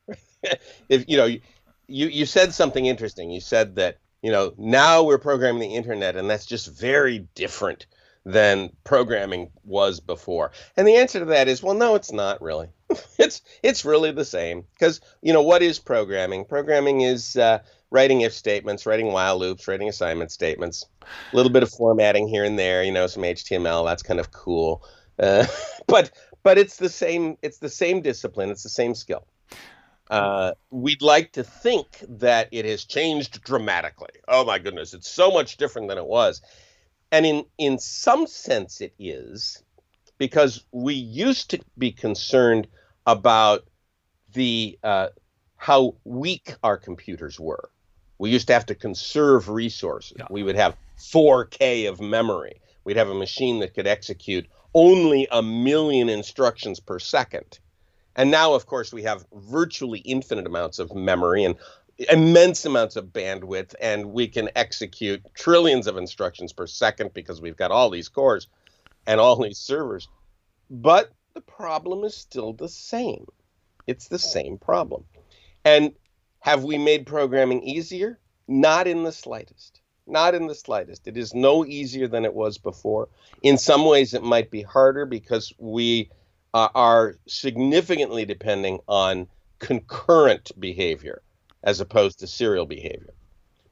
if 0.89 1.07
you 1.07 1.17
know, 1.17 1.25
you 1.25 1.41
you 1.87 2.25
said 2.25 2.53
something 2.53 2.85
interesting. 2.85 3.29
You 3.29 3.41
said 3.41 3.75
that 3.75 3.99
you 4.23 4.31
know 4.31 4.53
now 4.57 5.03
we're 5.03 5.19
programming 5.19 5.61
the 5.61 5.75
internet, 5.75 6.15
and 6.15 6.29
that's 6.29 6.45
just 6.45 6.67
very 6.67 7.19
different 7.35 7.85
than 8.25 8.71
programming 8.83 9.51
was 9.63 9.99
before. 9.99 10.51
And 10.75 10.87
the 10.87 10.95
answer 10.95 11.19
to 11.19 11.25
that 11.25 11.47
is, 11.47 11.61
well, 11.61 11.75
no, 11.75 11.93
it's 11.93 12.11
not 12.11 12.41
really. 12.41 12.69
it's 13.19 13.41
it's 13.61 13.85
really 13.85 14.11
the 14.11 14.25
same 14.25 14.63
because 14.73 14.99
you 15.21 15.31
know 15.31 15.43
what 15.43 15.61
is 15.61 15.77
programming? 15.77 16.45
Programming 16.45 17.01
is 17.01 17.35
uh, 17.37 17.59
writing 17.91 18.21
if 18.21 18.33
statements, 18.33 18.85
writing 18.85 19.11
while 19.11 19.37
loops, 19.37 19.67
writing 19.67 19.89
assignment 19.89 20.31
statements, 20.31 20.85
a 21.03 21.35
little 21.35 21.51
bit 21.51 21.63
of 21.63 21.69
formatting 21.69 22.27
here 22.27 22.43
and 22.43 22.57
there. 22.57 22.83
You 22.83 22.91
know, 22.91 23.07
some 23.07 23.23
HTML. 23.23 23.85
That's 23.85 24.03
kind 24.03 24.19
of 24.19 24.31
cool. 24.31 24.83
Uh, 25.19 25.45
but 25.87 26.11
but 26.45 26.59
it's 26.59 26.77
the 26.77 26.89
same. 26.89 27.37
It's 27.41 27.57
the 27.57 27.69
same 27.69 28.01
discipline. 28.01 28.51
It's 28.51 28.61
the 28.61 28.69
same 28.69 28.93
skill. 28.93 29.25
Uh, 30.11 30.51
we'd 30.69 31.01
like 31.01 31.31
to 31.31 31.43
think 31.43 31.87
that 32.07 32.47
it 32.51 32.65
has 32.65 32.85
changed 32.85 33.41
dramatically. 33.41 34.11
Oh 34.27 34.45
my 34.45 34.59
goodness, 34.59 34.93
it's 34.93 35.09
so 35.09 35.31
much 35.31 35.57
different 35.57 35.89
than 35.89 35.97
it 35.97 36.05
was. 36.05 36.43
And 37.11 37.25
in, 37.25 37.45
in 37.57 37.79
some 37.79 38.27
sense, 38.27 38.79
it 38.79 38.93
is 38.99 39.63
because 40.19 40.63
we 40.71 40.93
used 40.93 41.49
to 41.49 41.59
be 41.79 41.91
concerned 41.91 42.67
about 43.07 43.63
the 44.33 44.77
uh, 44.83 45.07
how 45.57 45.95
weak 46.03 46.53
our 46.61 46.77
computers 46.77 47.39
were. 47.39 47.71
We 48.19 48.29
used 48.29 48.45
to 48.47 48.53
have 48.53 48.67
to 48.67 48.75
conserve 48.75 49.49
resources. 49.49 50.17
Yeah. 50.19 50.27
We 50.29 50.43
would 50.43 50.55
have 50.55 50.77
4K 50.99 51.89
of 51.89 51.99
memory. 51.99 52.61
We'd 52.83 52.97
have 52.97 53.09
a 53.09 53.15
machine 53.15 53.59
that 53.61 53.73
could 53.73 53.87
execute 53.87 54.45
only 54.75 55.27
a 55.31 55.41
million 55.41 56.09
instructions 56.09 56.79
per 56.79 56.99
second. 56.99 57.59
And 58.15 58.29
now, 58.29 58.53
of 58.53 58.67
course, 58.67 58.93
we 58.93 59.03
have 59.03 59.25
virtually 59.33 59.99
infinite 59.99 60.45
amounts 60.45 60.77
of 60.77 60.93
memory 60.93 61.45
and 61.45 61.55
immense 62.09 62.65
amounts 62.65 62.97
of 62.97 63.05
bandwidth, 63.05 63.73
and 63.81 64.07
we 64.07 64.27
can 64.27 64.49
execute 64.55 65.21
trillions 65.33 65.87
of 65.87 65.97
instructions 65.97 66.53
per 66.53 66.67
second 66.67 67.13
because 67.13 67.41
we've 67.41 67.57
got 67.57 67.71
all 67.71 67.89
these 67.89 68.09
cores 68.09 68.47
and 69.07 69.19
all 69.19 69.41
these 69.41 69.57
servers. 69.57 70.07
But 70.69 71.11
the 71.33 71.41
problem 71.41 72.03
is 72.03 72.15
still 72.15 72.53
the 72.53 72.69
same. 72.69 73.25
It's 73.87 74.07
the 74.09 74.19
same 74.19 74.57
problem. 74.57 75.05
And 75.63 75.93
have 76.39 76.63
we 76.63 76.77
made 76.77 77.05
programming 77.05 77.63
easier? 77.63 78.19
Not 78.47 78.87
in 78.87 79.03
the 79.03 79.11
slightest. 79.11 79.81
Not 80.07 80.35
in 80.35 80.47
the 80.47 80.55
slightest. 80.55 81.07
It 81.07 81.17
is 81.17 81.33
no 81.33 81.65
easier 81.65 82.07
than 82.07 82.25
it 82.25 82.33
was 82.33 82.57
before. 82.57 83.09
In 83.41 83.57
some 83.57 83.85
ways, 83.85 84.13
it 84.13 84.23
might 84.23 84.51
be 84.51 84.61
harder 84.61 85.05
because 85.05 85.51
we 85.57 86.11
uh, 86.53 86.69
are 86.75 87.15
significantly 87.27 88.23
depending 88.25 88.79
on 88.87 89.27
concurrent 89.59 90.51
behavior 90.59 91.21
as 91.63 91.79
opposed 91.79 92.19
to 92.19 92.27
serial 92.27 92.65
behavior. 92.65 93.13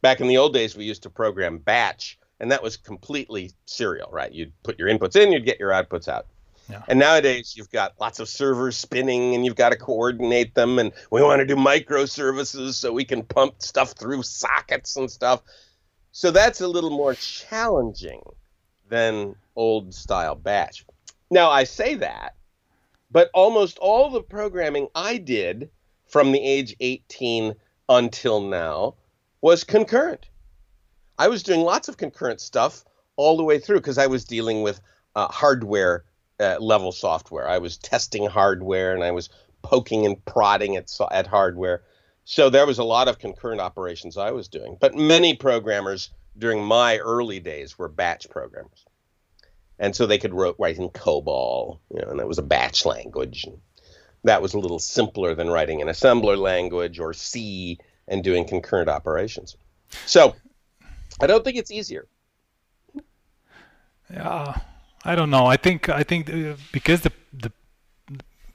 Back 0.02 0.20
in 0.20 0.28
the 0.28 0.38
old 0.38 0.54
days, 0.54 0.76
we 0.76 0.86
used 0.86 1.04
to 1.04 1.10
program 1.10 1.60
batch, 1.60 2.18
and 2.40 2.52
that 2.52 2.64
was 2.64 2.76
completely 2.76 3.52
serial, 3.66 4.10
right? 4.12 4.32
You'd 4.32 4.52
put 4.64 4.80
your 4.80 4.90
inputs 4.90 5.16
in, 5.16 5.32
you'd 5.32 5.46
get 5.46 5.60
your 5.60 5.70
outputs 5.70 6.08
out. 6.08 6.26
Yeah. 6.70 6.82
And 6.88 6.98
nowadays, 6.98 7.54
you've 7.56 7.70
got 7.70 7.94
lots 8.00 8.20
of 8.20 8.28
servers 8.28 8.76
spinning, 8.76 9.36
and 9.36 9.46
you've 9.46 9.56
got 9.56 9.70
to 9.70 9.78
coordinate 9.78 10.56
them. 10.56 10.80
And 10.80 10.92
we 11.12 11.22
want 11.22 11.40
to 11.42 11.46
do 11.46 11.56
microservices 11.56 12.74
so 12.74 12.92
we 12.92 13.06
can 13.06 13.24
pump 13.24 13.62
stuff 13.62 13.92
through 13.92 14.24
sockets 14.24 14.96
and 14.96 15.12
stuff. 15.12 15.42
So 16.14 16.30
that's 16.30 16.62
a 16.62 16.68
little 16.68 16.92
more 16.92 17.16
challenging 17.16 18.22
than 18.88 19.36
old 19.56 19.96
style 19.96 20.36
batch. 20.36 20.86
Now, 21.32 21.50
I 21.50 21.64
say 21.64 21.96
that, 21.96 22.36
but 23.10 23.32
almost 23.34 23.80
all 23.80 24.12
the 24.12 24.22
programming 24.22 24.90
I 24.94 25.18
did 25.18 25.72
from 26.06 26.32
the 26.32 26.40
age 26.40 26.76
18 26.80 27.56
until 27.90 28.42
now 28.42 28.94
was 29.42 29.64
concurrent. 29.64 30.28
I 31.18 31.30
was 31.30 31.42
doing 31.42 31.62
lots 31.62 31.88
of 31.88 31.98
concurrent 31.98 32.42
stuff 32.42 32.86
all 33.16 33.36
the 33.36 33.44
way 33.44 33.58
through 33.58 33.78
because 33.78 33.98
I 33.98 34.06
was 34.06 34.24
dealing 34.24 34.62
with 34.62 34.82
uh, 35.16 35.28
hardware 35.30 36.06
uh, 36.40 36.58
level 36.60 36.92
software. 36.92 37.48
I 37.48 37.58
was 37.58 37.80
testing 37.80 38.28
hardware 38.28 38.94
and 38.94 39.04
I 39.04 39.12
was 39.12 39.30
poking 39.64 40.06
and 40.06 40.24
prodding 40.26 40.76
at, 40.76 40.96
at 41.12 41.26
hardware. 41.26 41.82
So 42.26 42.50
there 42.50 42.66
was 42.66 42.80
a 42.80 42.84
lot 42.84 43.08
of 43.08 43.20
concurrent 43.20 43.62
operations 43.62 44.18
I 44.18 44.32
was 44.32 44.48
doing. 44.48 44.78
But 44.80 44.96
many 44.96 45.36
programmers 45.36 46.10
during 46.38 46.64
my 46.64 46.98
early 46.98 47.40
days 47.40 47.78
were 47.78 47.90
batch 47.90 48.30
programmers. 48.30 48.86
And 49.80 49.96
so 49.96 50.06
they 50.06 50.18
could 50.18 50.34
wrote, 50.34 50.56
write 50.60 50.78
in 50.78 50.90
COBOL, 50.90 51.80
you 51.94 52.02
know, 52.02 52.10
and 52.10 52.20
that 52.20 52.28
was 52.28 52.38
a 52.38 52.44
batch 52.44 52.86
language. 52.86 53.44
And 53.44 53.58
that 54.24 54.42
was 54.42 54.54
a 54.54 54.60
little 54.60 54.80
simpler 54.80 55.36
than 55.36 55.50
writing 55.50 55.82
an 55.82 55.88
assembler 55.88 56.38
language 56.38 57.00
or 57.00 57.14
C 57.14 57.80
and 58.08 58.24
doing 58.24 58.48
concurrent 58.48 58.90
operations. 58.90 59.58
So 60.06 60.36
I 61.22 61.28
don't 61.28 61.44
think 61.44 61.58
it's 61.58 61.72
easier. 61.72 62.08
Yeah, 64.10 64.58
I 65.04 65.16
don't 65.16 65.30
know. 65.30 65.46
I 65.46 65.58
think 65.58 65.90
I 65.90 66.04
think 66.04 66.30
uh, 66.30 66.56
because 66.72 67.02
the 67.02 67.12
the 67.34 67.52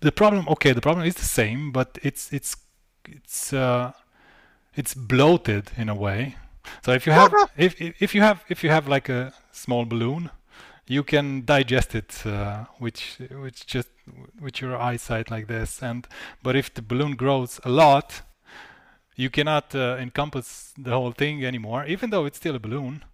the 0.01 0.13
problem 0.13 0.47
okay 0.49 0.73
the 0.73 0.81
problem 0.81 1.05
is 1.07 1.15
the 1.15 1.25
same, 1.25 1.73
but 1.73 1.99
it's 2.03 2.33
it's 2.33 2.57
it's 3.17 3.53
uh, 3.53 3.93
it's 4.75 4.95
bloated 4.95 5.71
in 5.77 5.89
a 5.89 5.95
way. 5.95 6.37
So 6.83 6.93
if 6.93 7.07
you 7.07 7.13
have 7.13 7.33
if 7.57 7.81
if 7.81 8.15
you 8.15 8.23
have 8.23 8.45
if 8.49 8.63
you 8.63 8.71
have 8.71 8.89
like 8.89 9.09
a 9.09 9.33
small 9.53 9.85
balloon 9.85 10.31
you 10.89 11.05
can 11.05 11.45
digest 11.45 11.95
it 11.95 12.27
uh, 12.27 12.65
which 12.79 13.19
which 13.31 13.67
just 13.67 13.89
with 14.41 14.61
your 14.61 14.77
eyesight 14.77 15.31
like 15.31 15.47
this 15.47 15.83
and 15.83 16.09
but 16.43 16.57
if 16.57 16.73
the 16.75 16.83
balloon 16.83 17.15
grows 17.15 17.61
a 17.65 17.69
lot 17.69 18.23
you 19.15 19.29
cannot 19.29 19.75
uh, 19.75 19.97
encompass 20.01 20.73
the 20.79 20.91
whole 20.91 21.13
thing 21.13 21.45
anymore 21.45 21.85
even 21.87 22.11
though 22.11 22.25
it's 22.25 22.39
still 22.39 22.57
a 22.57 22.59
balloon 22.59 23.05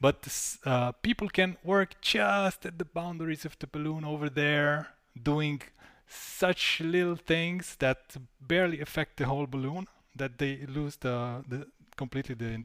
but 0.00 0.28
uh, 0.64 0.92
people 1.02 1.28
can 1.28 1.56
work 1.62 1.94
just 2.00 2.66
at 2.66 2.78
the 2.78 2.84
boundaries 2.84 3.44
of 3.44 3.56
the 3.60 3.66
balloon 3.66 4.04
over 4.04 4.28
there 4.28 4.88
doing 5.22 5.62
such 6.10 6.80
little 6.80 7.16
things 7.16 7.76
that 7.78 8.16
barely 8.40 8.80
affect 8.80 9.16
the 9.16 9.26
whole 9.26 9.46
balloon 9.46 9.86
that 10.16 10.38
they 10.38 10.66
lose 10.66 10.96
the, 10.96 11.44
the 11.48 11.66
completely 11.96 12.34
the 12.34 12.64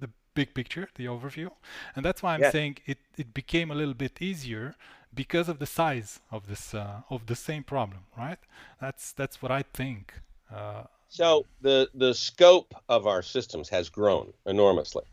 the 0.00 0.10
big 0.34 0.52
picture, 0.52 0.88
the 0.96 1.06
overview. 1.06 1.50
And 1.94 2.04
that's 2.04 2.22
why 2.22 2.34
I'm 2.34 2.42
yeah. 2.42 2.50
saying 2.50 2.78
it, 2.86 2.98
it 3.16 3.32
became 3.32 3.70
a 3.70 3.74
little 3.74 3.94
bit 3.94 4.20
easier 4.20 4.74
because 5.14 5.48
of 5.48 5.58
the 5.58 5.66
size 5.66 6.20
of 6.30 6.48
this 6.48 6.74
uh, 6.74 7.02
of 7.08 7.26
the 7.26 7.36
same 7.36 7.62
problem, 7.62 8.02
right? 8.18 8.38
That's 8.80 9.12
that's 9.12 9.40
what 9.40 9.52
I 9.52 9.62
think. 9.62 10.12
Uh, 10.52 10.84
so 11.08 11.46
the 11.60 11.88
the 11.94 12.14
scope 12.14 12.74
of 12.88 13.06
our 13.06 13.22
systems 13.22 13.68
has 13.68 13.88
grown 13.88 14.32
enormously, 14.44 15.04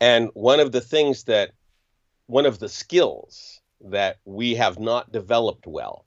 and 0.00 0.30
one 0.34 0.60
of 0.60 0.72
the 0.72 0.80
things 0.80 1.24
that 1.24 1.52
one 2.26 2.46
of 2.46 2.58
the 2.58 2.68
skills 2.68 3.60
that 3.80 4.18
we 4.24 4.54
have 4.54 4.78
not 4.78 5.12
developed 5.12 5.66
well 5.66 6.03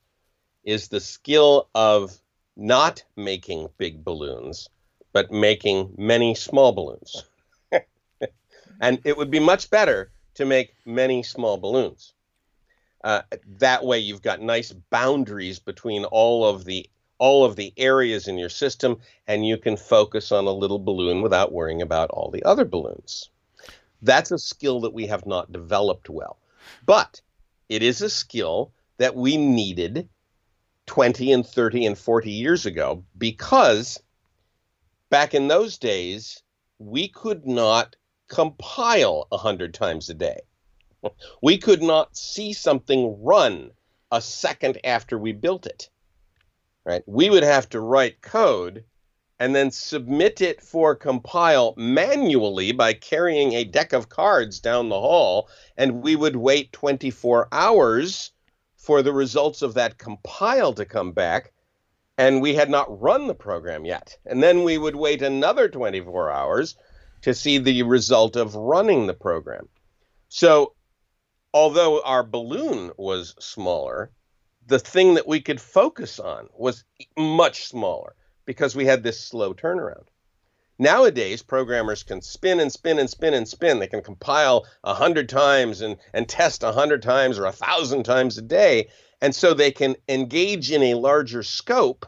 is 0.67 0.89
the 0.89 0.99
skill 0.99 1.69
of 1.73 2.21
not 2.57 3.01
making 3.15 3.69
big 3.77 4.03
balloons, 4.03 4.67
but 5.13 5.31
making 5.31 5.95
many 5.97 6.35
small 6.35 6.73
balloons. 6.73 7.23
And 8.81 8.99
it 9.05 9.17
would 9.17 9.31
be 9.31 9.39
much 9.39 9.71
better 9.71 10.11
to 10.35 10.45
make 10.45 10.75
many 10.85 11.23
small 11.23 11.57
balloons. 11.57 12.13
Uh, 13.03 13.21
that 13.59 13.83
way, 13.83 13.97
you've 13.97 14.21
got 14.21 14.41
nice 14.41 14.71
boundaries 14.91 15.57
between 15.57 16.05
all 16.05 16.45
of 16.45 16.65
the 16.65 16.87
all 17.17 17.43
of 17.45 17.55
the 17.55 17.73
areas 17.77 18.27
in 18.27 18.37
your 18.37 18.49
system, 18.49 18.99
and 19.25 19.47
you 19.47 19.57
can 19.57 19.77
focus 19.77 20.31
on 20.31 20.45
a 20.45 20.51
little 20.51 20.77
balloon 20.77 21.23
without 21.23 21.51
worrying 21.51 21.81
about 21.81 22.11
all 22.11 22.29
the 22.29 22.43
other 22.43 22.65
balloons. 22.65 23.31
That's 24.03 24.31
a 24.31 24.37
skill 24.37 24.81
that 24.81 24.93
we 24.93 25.07
have 25.07 25.25
not 25.25 25.51
developed 25.51 26.09
well, 26.09 26.37
but 26.85 27.21
it 27.69 27.81
is 27.81 28.03
a 28.03 28.09
skill 28.09 28.71
that 28.97 29.15
we 29.15 29.37
needed 29.37 30.07
20 30.87 31.31
and 31.31 31.45
30 31.45 31.85
and 31.85 31.97
40 31.97 32.31
years 32.31 32.65
ago 32.65 33.03
because 33.17 34.01
back 35.09 35.33
in 35.33 35.47
those 35.47 35.77
days, 35.77 36.41
we 36.79 37.07
could 37.07 37.45
not 37.45 37.95
compile 38.27 39.27
100 39.29 39.73
times 39.73 40.09
a 40.09 40.13
day. 40.13 40.39
We 41.41 41.57
could 41.57 41.81
not 41.81 42.17
see 42.17 42.53
something 42.53 43.23
run 43.23 43.71
a 44.11 44.21
second 44.21 44.79
after 44.83 45.17
we 45.17 45.31
built 45.31 45.65
it. 45.65 45.89
Right? 46.83 47.03
We 47.05 47.29
would 47.29 47.43
have 47.43 47.69
to 47.69 47.79
write 47.79 48.21
code 48.21 48.83
and 49.39 49.55
then 49.55 49.71
submit 49.71 50.41
it 50.41 50.61
for 50.61 50.95
compile 50.95 51.73
manually 51.77 52.71
by 52.71 52.93
carrying 52.93 53.53
a 53.53 53.63
deck 53.63 53.93
of 53.93 54.09
cards 54.09 54.59
down 54.59 54.89
the 54.89 54.99
hall 54.99 55.49
and 55.77 56.01
we 56.01 56.15
would 56.15 56.35
wait 56.35 56.71
24 56.71 57.49
hours 57.51 58.31
for 58.87 59.01
the 59.01 59.11
results 59.11 59.61
of 59.61 59.73
that 59.73 59.97
compile 59.97 60.71
to 60.71 60.85
come 60.85 61.11
back 61.11 61.51
and 62.17 62.41
we 62.41 62.55
had 62.55 62.69
not 62.69 63.01
run 63.01 63.27
the 63.27 63.35
program 63.35 63.83
yet. 63.83 64.17
And 64.25 64.41
then 64.41 64.63
we 64.63 64.77
would 64.77 64.95
wait 64.95 65.21
another 65.21 65.67
24 65.67 66.31
hours 66.31 66.77
to 67.23 67.33
see 67.33 67.57
the 67.57 67.83
result 67.83 68.37
of 68.37 68.55
running 68.55 69.05
the 69.05 69.13
program. 69.13 69.67
So, 70.29 70.73
although 71.53 72.01
our 72.01 72.23
balloon 72.23 72.93
was 72.95 73.35
smaller, 73.41 74.09
the 74.67 74.79
thing 74.79 75.15
that 75.15 75.27
we 75.27 75.41
could 75.41 75.59
focus 75.59 76.17
on 76.17 76.47
was 76.57 76.85
much 77.17 77.65
smaller 77.65 78.15
because 78.45 78.73
we 78.73 78.85
had 78.85 79.03
this 79.03 79.19
slow 79.19 79.53
turnaround. 79.53 80.05
Nowadays, 80.79 81.41
programmers 81.41 82.03
can 82.03 82.21
spin 82.21 82.59
and 82.59 82.71
spin 82.71 82.99
and 82.99 83.09
spin 83.09 83.33
and 83.33 83.47
spin. 83.47 83.79
They 83.79 83.87
can 83.87 84.03
compile 84.03 84.65
a 84.83 84.93
hundred 84.93 85.27
times 85.27 85.81
and, 85.81 85.97
and 86.13 86.29
test 86.29 86.63
a 86.63 86.71
hundred 86.71 87.01
times 87.01 87.39
or 87.39 87.45
a 87.45 87.51
thousand 87.51 88.03
times 88.03 88.37
a 88.37 88.43
day. 88.43 88.89
And 89.19 89.33
so 89.33 89.53
they 89.53 89.71
can 89.71 89.95
engage 90.07 90.71
in 90.71 90.83
a 90.83 90.93
larger 90.93 91.41
scope, 91.41 92.05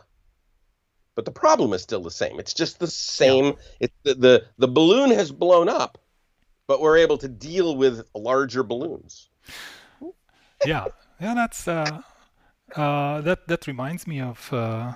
but 1.16 1.26
the 1.26 1.32
problem 1.32 1.74
is 1.74 1.82
still 1.82 2.04
the 2.04 2.12
same. 2.12 2.40
It's 2.40 2.54
just 2.54 2.80
the 2.80 2.88
same. 2.88 3.46
Yeah. 3.46 3.52
It, 3.80 3.92
the, 4.04 4.14
the, 4.14 4.46
the 4.60 4.68
balloon 4.68 5.10
has 5.12 5.32
blown 5.32 5.68
up, 5.68 5.98
but 6.68 6.80
we're 6.80 6.98
able 6.98 7.18
to 7.18 7.28
deal 7.28 7.76
with 7.76 8.08
larger 8.14 8.62
balloons. 8.62 9.30
Yeah, 10.66 10.86
yeah, 11.20 11.34
that's 11.34 11.68
uh, 11.68 12.02
uh, 12.76 13.22
that 13.22 13.48
that 13.48 13.66
reminds 13.66 14.06
me 14.06 14.22
of 14.22 14.54
uh, 14.54 14.94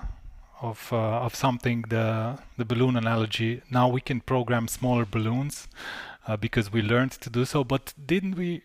of 0.70 0.92
uh, 0.92 1.26
of 1.26 1.34
something 1.34 1.84
the 1.88 2.38
the 2.56 2.64
balloon 2.64 2.96
analogy. 2.96 3.62
Now 3.70 3.86
we 3.88 4.00
can 4.00 4.20
program 4.20 4.68
smaller 4.68 5.04
balloons 5.04 5.68
uh, 6.26 6.36
because 6.36 6.72
we 6.72 6.80
learned 6.82 7.12
to 7.24 7.30
do 7.30 7.44
so. 7.44 7.64
But 7.64 7.94
didn't 8.12 8.36
we 8.36 8.62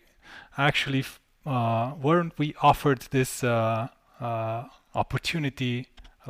actually 0.56 1.04
uh, 1.46 1.92
weren't 2.00 2.38
we 2.38 2.54
offered 2.62 3.00
this 3.10 3.44
uh, 3.44 3.88
uh, 4.20 4.64
opportunity 4.94 5.88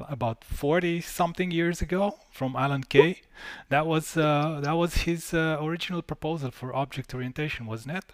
about 0.09 0.45
40 0.45 1.01
something 1.01 1.51
years 1.51 1.83
ago 1.83 2.19
from 2.33 2.57
Alan 2.57 2.85
Kay? 2.85 3.23
That 3.69 3.87
was 3.87 4.17
uh, 4.17 4.61
that 4.63 4.77
was 4.77 4.95
his 5.09 5.35
original 5.35 6.03
proposal 6.03 6.51
for 6.51 6.75
object 6.75 7.15
orientation, 7.15 7.67
wasn't 7.67 7.97
it? 7.97 8.05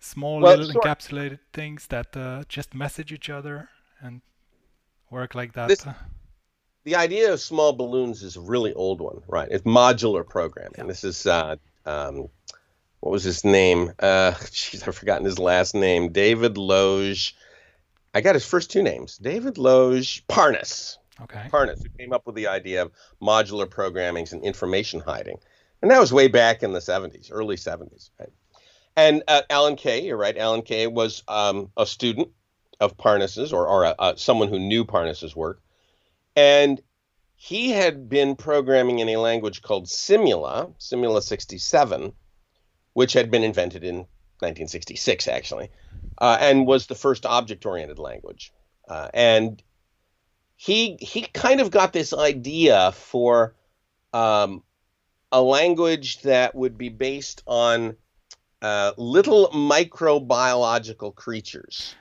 Small 0.00 0.40
well, 0.40 0.56
little 0.56 0.80
encapsulated 0.80 1.40
things 1.52 1.86
that 1.88 2.08
just 2.48 2.74
message 2.74 3.12
each 3.12 3.28
other 3.28 3.68
and 4.00 4.22
work 5.10 5.34
like 5.34 5.52
that. 5.52 5.68
This, 5.68 5.86
the 6.84 6.96
idea 6.96 7.32
of 7.32 7.40
small 7.40 7.72
balloons 7.72 8.22
is 8.22 8.36
a 8.36 8.40
really 8.40 8.72
old 8.72 9.00
one, 9.00 9.22
right? 9.28 9.48
It's 9.50 9.64
modular 9.64 10.26
programming. 10.26 10.74
Yeah. 10.78 10.84
This 10.84 11.04
is 11.04 11.26
uh, 11.26 11.56
um, 11.84 12.28
what 13.00 13.12
was 13.12 13.24
his 13.24 13.44
name? 13.44 13.92
Uh, 13.98 14.34
geez, 14.50 14.86
I've 14.86 14.96
forgotten 14.96 15.24
his 15.24 15.38
last 15.38 15.74
name. 15.74 16.12
David 16.12 16.56
Lorge. 16.56 17.36
I 18.14 18.22
got 18.22 18.34
his 18.34 18.44
first 18.44 18.70
two 18.70 18.82
names. 18.82 19.18
David 19.18 19.56
Lorge 19.56 20.26
Parnas. 20.26 20.96
Okay. 21.22 21.48
Parnas, 21.50 21.82
who 21.82 21.90
came 21.90 22.12
up 22.12 22.26
with 22.26 22.34
the 22.34 22.48
idea 22.48 22.82
of 22.82 22.92
modular 23.22 23.68
programming 23.68 24.26
and 24.32 24.42
information 24.42 25.00
hiding, 25.00 25.36
and 25.82 25.90
that 25.90 26.00
was 26.00 26.12
way 26.12 26.28
back 26.28 26.62
in 26.62 26.72
the 26.72 26.78
70s, 26.78 27.28
early 27.30 27.56
70s, 27.56 28.10
right? 28.18 28.30
And 28.96 29.22
uh, 29.28 29.42
Alan 29.50 29.76
Kay, 29.76 30.06
you're 30.06 30.16
right. 30.16 30.36
Alan 30.36 30.62
Kay 30.62 30.86
was 30.86 31.22
um, 31.28 31.70
a 31.76 31.86
student 31.86 32.28
of 32.80 32.96
Parnas's, 32.96 33.52
or, 33.52 33.68
or 33.68 33.94
uh, 33.98 34.16
someone 34.16 34.48
who 34.48 34.58
knew 34.58 34.84
Parnas's 34.84 35.36
work 35.36 35.60
and 36.40 36.80
he 37.36 37.70
had 37.70 38.08
been 38.08 38.34
programming 38.34 38.98
in 38.98 39.10
a 39.10 39.18
language 39.18 39.60
called 39.60 39.86
Simula, 39.86 40.72
Simula 40.78 41.22
67, 41.22 42.12
which 42.94 43.12
had 43.12 43.30
been 43.30 43.44
invented 43.44 43.84
in 43.84 43.96
1966, 44.40 45.28
actually, 45.28 45.68
uh, 46.18 46.38
and 46.40 46.66
was 46.66 46.86
the 46.86 46.94
first 46.94 47.26
object 47.26 47.66
oriented 47.66 47.98
language. 47.98 48.54
Uh, 48.88 49.08
and 49.12 49.62
he, 50.56 50.96
he 51.00 51.22
kind 51.22 51.60
of 51.60 51.70
got 51.70 51.92
this 51.92 52.14
idea 52.14 52.92
for 52.92 53.54
um, 54.14 54.62
a 55.30 55.42
language 55.42 56.22
that 56.22 56.54
would 56.54 56.78
be 56.78 56.88
based 56.88 57.42
on 57.46 57.96
uh, 58.62 58.92
little 58.96 59.48
microbiological 59.48 61.14
creatures 61.14 61.94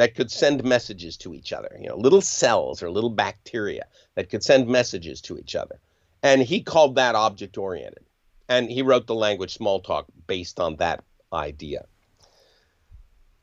that 0.00 0.14
could 0.14 0.30
send 0.30 0.64
messages 0.64 1.18
to 1.18 1.34
each 1.34 1.52
other, 1.52 1.76
you 1.78 1.86
know, 1.86 1.94
little 1.94 2.22
cells 2.22 2.82
or 2.82 2.90
little 2.90 3.10
bacteria 3.10 3.84
that 4.14 4.30
could 4.30 4.42
send 4.42 4.66
messages 4.66 5.20
to 5.20 5.36
each 5.36 5.54
other. 5.54 5.78
And 6.22 6.40
he 6.40 6.62
called 6.62 6.94
that 6.94 7.14
object 7.14 7.58
oriented. 7.58 8.06
And 8.48 8.70
he 8.70 8.80
wrote 8.80 9.06
the 9.06 9.14
language 9.14 9.58
Smalltalk 9.58 10.06
based 10.26 10.58
on 10.58 10.76
that 10.76 11.04
idea. 11.34 11.84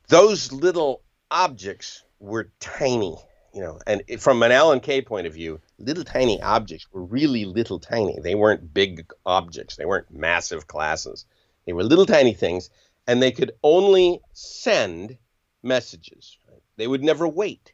Those 0.07 0.51
little 0.51 1.03
objects 1.29 2.03
were 2.19 2.49
tiny, 2.59 3.15
you 3.53 3.61
know, 3.61 3.77
and 3.85 4.01
from 4.19 4.41
an 4.41 4.51
Alan 4.51 4.79
Kay 4.79 5.03
point 5.03 5.27
of 5.27 5.35
view, 5.35 5.61
little 5.77 6.05
tiny 6.05 6.41
objects 6.41 6.87
were 6.91 7.03
really 7.03 7.45
little 7.45 7.77
tiny. 7.77 8.17
They 8.19 8.33
weren't 8.33 8.73
big 8.73 9.05
objects, 9.27 9.75
they 9.75 9.85
weren't 9.85 10.09
massive 10.09 10.65
classes. 10.65 11.25
They 11.67 11.73
were 11.73 11.83
little 11.83 12.07
tiny 12.07 12.33
things, 12.33 12.71
and 13.05 13.21
they 13.21 13.31
could 13.31 13.51
only 13.61 14.21
send 14.33 15.19
messages. 15.63 16.37
They 16.77 16.87
would 16.87 17.03
never 17.03 17.27
wait. 17.27 17.73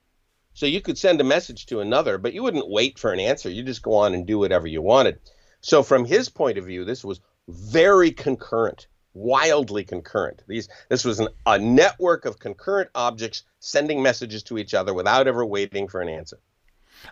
So 0.54 0.66
you 0.66 0.82
could 0.82 0.98
send 0.98 1.20
a 1.20 1.26
message 1.26 1.66
to 1.68 1.80
another, 1.80 2.18
but 2.18 2.34
you 2.34 2.44
wouldn't 2.44 2.70
wait 2.70 3.00
for 3.00 3.12
an 3.12 3.20
answer. 3.20 3.50
You 3.50 3.64
just 3.64 3.82
go 3.82 3.96
on 3.96 4.14
and 4.14 4.26
do 4.26 4.38
whatever 4.38 4.68
you 4.68 4.82
wanted. 4.82 5.20
So 5.62 5.82
from 5.82 6.06
his 6.06 6.30
point 6.30 6.58
of 6.58 6.66
view, 6.66 6.86
this 6.86 7.04
was 7.04 7.22
very 7.48 8.12
concurrent, 8.12 8.88
wildly 9.14 9.84
concurrent. 9.84 10.44
These 10.48 10.70
this 10.90 11.04
was 11.04 11.20
an, 11.20 11.30
a 11.46 11.58
network 11.58 12.26
of 12.26 12.40
concurrent 12.40 12.90
objects 12.94 13.44
sending 13.60 14.02
messages 14.04 14.44
to 14.44 14.58
each 14.58 14.74
other 14.74 14.94
without 14.94 15.28
ever 15.28 15.46
waiting 15.46 15.88
for 15.88 16.02
an 16.02 16.10
answer. 16.10 16.40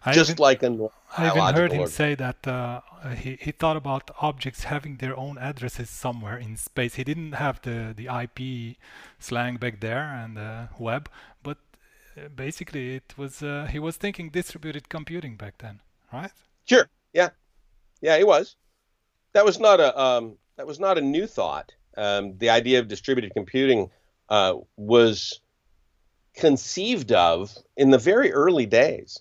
I 0.06 0.13
just 0.13 0.32
even, 0.32 0.41
like 0.41 0.63
I 1.17 1.30
even 1.30 1.56
heard 1.56 1.71
him 1.73 1.88
say 1.88 2.15
that 2.15 2.47
uh, 2.47 2.82
he, 3.15 3.38
he 3.41 3.51
thought 3.51 3.77
about 3.77 4.12
objects 4.21 4.63
having 4.63 4.97
their 4.97 5.17
own 5.17 5.38
addresses 5.38 5.89
somewhere 5.89 6.38
in 6.38 6.58
space. 6.58 6.95
He 6.95 7.04
didn't 7.04 7.34
have 7.34 7.62
the, 7.62 7.93
the 7.95 8.08
IP 8.08 8.77
slang 9.19 9.58
back 9.58 9.80
there 9.82 10.04
and 10.04 10.38
the 10.38 10.69
web, 10.80 11.10
but 11.43 11.58
uh, 12.17 12.30
basically 12.30 12.95
it 12.95 13.13
was 13.17 13.43
uh, 13.43 13.67
he 13.71 13.80
was 13.80 13.97
thinking 13.97 14.30
distributed 14.30 14.89
computing 14.89 15.36
back 15.36 15.58
then, 15.60 15.82
right? 16.13 16.32
Sure. 16.65 16.88
Yeah. 17.13 17.30
Yeah, 18.01 18.17
he 18.17 18.23
was. 18.23 18.56
That 19.34 19.45
was 19.45 19.60
not 19.60 19.80
a 19.80 19.97
um, 19.99 20.38
that 20.58 20.67
was 20.67 20.80
not 20.80 20.97
a 20.97 21.01
new 21.01 21.27
thought. 21.27 21.73
Um, 21.97 22.38
the 22.38 22.49
idea 22.49 22.80
of 22.80 22.88
distributed 22.88 23.34
computing 23.34 23.89
uh, 24.30 24.56
was 24.77 25.41
conceived 26.36 27.12
of 27.12 27.56
in 27.75 27.91
the 27.91 27.97
very 27.97 28.32
early 28.32 28.65
days. 28.65 29.19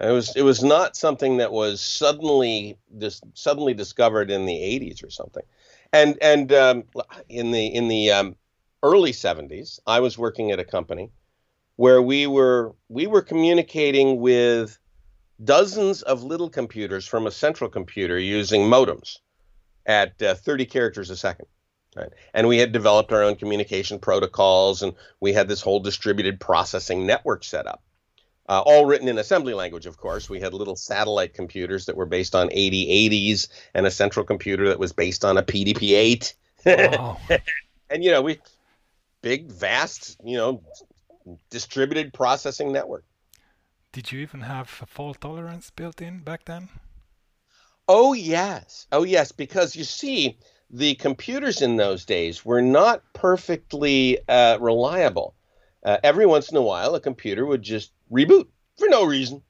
It 0.00 0.10
was 0.10 0.34
it 0.34 0.42
was 0.42 0.62
not 0.62 0.96
something 0.96 1.36
that 1.36 1.52
was 1.52 1.80
suddenly 1.80 2.78
dis, 2.98 3.20
suddenly 3.34 3.74
discovered 3.74 4.30
in 4.30 4.44
the 4.44 4.52
80s 4.52 5.04
or 5.04 5.10
something. 5.10 5.44
And 5.92 6.18
and 6.20 6.52
um, 6.52 6.84
in 7.28 7.52
the 7.52 7.66
in 7.66 7.86
the 7.86 8.10
um, 8.10 8.36
early 8.82 9.12
70s, 9.12 9.78
I 9.86 10.00
was 10.00 10.18
working 10.18 10.50
at 10.50 10.58
a 10.58 10.64
company 10.64 11.12
where 11.76 12.02
we 12.02 12.26
were 12.26 12.74
we 12.88 13.06
were 13.06 13.22
communicating 13.22 14.20
with 14.20 14.78
dozens 15.42 16.02
of 16.02 16.24
little 16.24 16.50
computers 16.50 17.06
from 17.06 17.26
a 17.26 17.30
central 17.30 17.70
computer 17.70 18.18
using 18.18 18.62
modems 18.62 19.18
at 19.86 20.20
uh, 20.22 20.34
30 20.34 20.66
characters 20.66 21.10
a 21.10 21.16
second. 21.16 21.46
Right. 21.96 22.10
And 22.32 22.48
we 22.48 22.58
had 22.58 22.72
developed 22.72 23.12
our 23.12 23.22
own 23.22 23.36
communication 23.36 24.00
protocols, 24.00 24.82
and 24.82 24.94
we 25.20 25.32
had 25.32 25.46
this 25.46 25.60
whole 25.60 25.78
distributed 25.78 26.40
processing 26.40 27.06
network 27.06 27.44
set 27.44 27.68
up 27.68 27.84
uh, 28.48 28.60
all 28.64 28.86
written 28.86 29.08
in 29.08 29.18
assembly 29.18 29.54
language, 29.54 29.86
of 29.86 29.96
course. 29.96 30.28
We 30.28 30.40
had 30.40 30.52
little 30.52 30.76
satellite 30.76 31.34
computers 31.34 31.86
that 31.86 31.96
were 31.96 32.06
based 32.06 32.34
on 32.34 32.48
8080s 32.50 33.48
and 33.74 33.86
a 33.86 33.90
central 33.90 34.24
computer 34.24 34.68
that 34.68 34.78
was 34.78 34.92
based 34.92 35.24
on 35.24 35.38
a 35.38 35.42
PDP 35.42 35.92
8. 35.92 36.34
Wow. 36.66 37.18
and, 37.90 38.04
you 38.04 38.10
know, 38.10 38.22
we, 38.22 38.38
big, 39.22 39.50
vast, 39.50 40.16
you 40.24 40.36
know, 40.36 40.62
distributed 41.50 42.12
processing 42.12 42.72
network. 42.72 43.04
Did 43.92 44.12
you 44.12 44.20
even 44.20 44.40
have 44.40 44.68
fault 44.68 45.20
tolerance 45.20 45.70
built 45.70 46.02
in 46.02 46.18
back 46.18 46.44
then? 46.44 46.68
Oh, 47.88 48.12
yes. 48.12 48.86
Oh, 48.92 49.04
yes. 49.04 49.32
Because 49.32 49.76
you 49.76 49.84
see, 49.84 50.38
the 50.70 50.94
computers 50.96 51.62
in 51.62 51.76
those 51.76 52.04
days 52.04 52.44
were 52.44 52.62
not 52.62 53.02
perfectly 53.12 54.18
uh, 54.28 54.58
reliable. 54.60 55.34
Uh, 55.84 55.98
every 56.02 56.26
once 56.26 56.50
in 56.50 56.56
a 56.56 56.62
while, 56.62 56.94
a 56.94 57.00
computer 57.00 57.44
would 57.44 57.62
just 57.62 57.92
reboot 58.10 58.46
for 58.78 58.88
no 58.88 59.04
reason. 59.04 59.42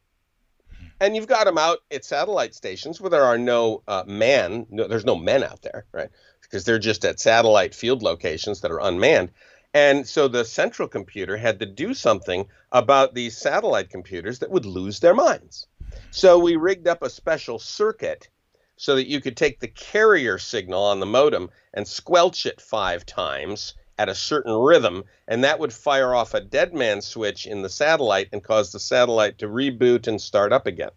And 1.01 1.17
you've 1.17 1.27
got 1.27 1.45
them 1.45 1.59
out 1.59 1.79
at 1.91 2.05
satellite 2.05 2.55
stations 2.55 3.01
where 3.01 3.11
there 3.11 3.25
are 3.25 3.39
no 3.39 3.83
uh, 3.89 4.05
man, 4.07 4.67
no, 4.71 4.87
there's 4.87 5.05
no 5.05 5.17
men 5.17 5.43
out 5.43 5.63
there, 5.63 5.85
right? 5.93 6.09
Because 6.41 6.65
they're 6.65 6.79
just 6.79 7.05
at 7.05 7.21
satellite 7.21 7.75
field 7.75 8.03
locations 8.03 8.61
that 8.61 8.71
are 8.71 8.81
unmanned. 8.81 9.31
And 9.75 10.07
so 10.07 10.29
the 10.29 10.45
central 10.45 10.87
computer 10.87 11.37
had 11.37 11.59
to 11.59 11.67
do 11.67 11.95
something 11.95 12.47
about 12.71 13.15
these 13.15 13.37
satellite 13.37 13.91
computers 13.91 14.39
that 14.39 14.51
would 14.51 14.65
lose 14.65 15.01
their 15.01 15.15
minds. 15.15 15.67
So 16.13 16.39
we 16.39 16.55
rigged 16.55 16.87
up 16.87 17.03
a 17.03 17.11
special 17.11 17.59
circuit 17.59 18.29
so 18.77 18.95
that 18.95 19.09
you 19.09 19.21
could 19.21 19.37
take 19.37 19.61
the 19.61 19.69
carrier 19.69 20.39
signal 20.39 20.83
on 20.85 21.01
the 21.01 21.07
modem 21.07 21.51
and 21.73 21.87
squelch 21.87 22.47
it 22.47 22.61
five 22.61 23.05
times 23.05 23.75
at 23.99 24.09
a 24.09 24.15
certain 24.15 24.55
rhythm, 24.55 25.05
and 25.29 25.45
that 25.45 25.59
would 25.59 25.73
fire 25.73 26.15
off 26.15 26.35
a 26.35 26.41
dead 26.41 26.75
man 26.75 27.01
switch 27.01 27.47
in 27.47 27.63
the 27.63 27.69
satellite 27.69 28.29
and 28.33 28.43
cause 28.43 28.73
the 28.73 28.81
satellite 28.81 29.39
to 29.39 29.47
reboot 29.47 30.07
and 30.07 30.21
start 30.21 30.53
up 30.53 30.67
again. 30.67 30.91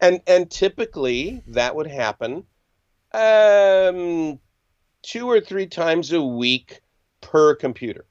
And 0.00 0.20
and 0.26 0.50
typically 0.50 1.42
that 1.48 1.74
would 1.74 1.86
happen 1.88 2.44
um, 3.12 4.38
two 5.02 5.28
or 5.28 5.40
three 5.40 5.66
times 5.66 6.12
a 6.12 6.22
week 6.22 6.80
per 7.20 7.54
computer. 7.54 8.04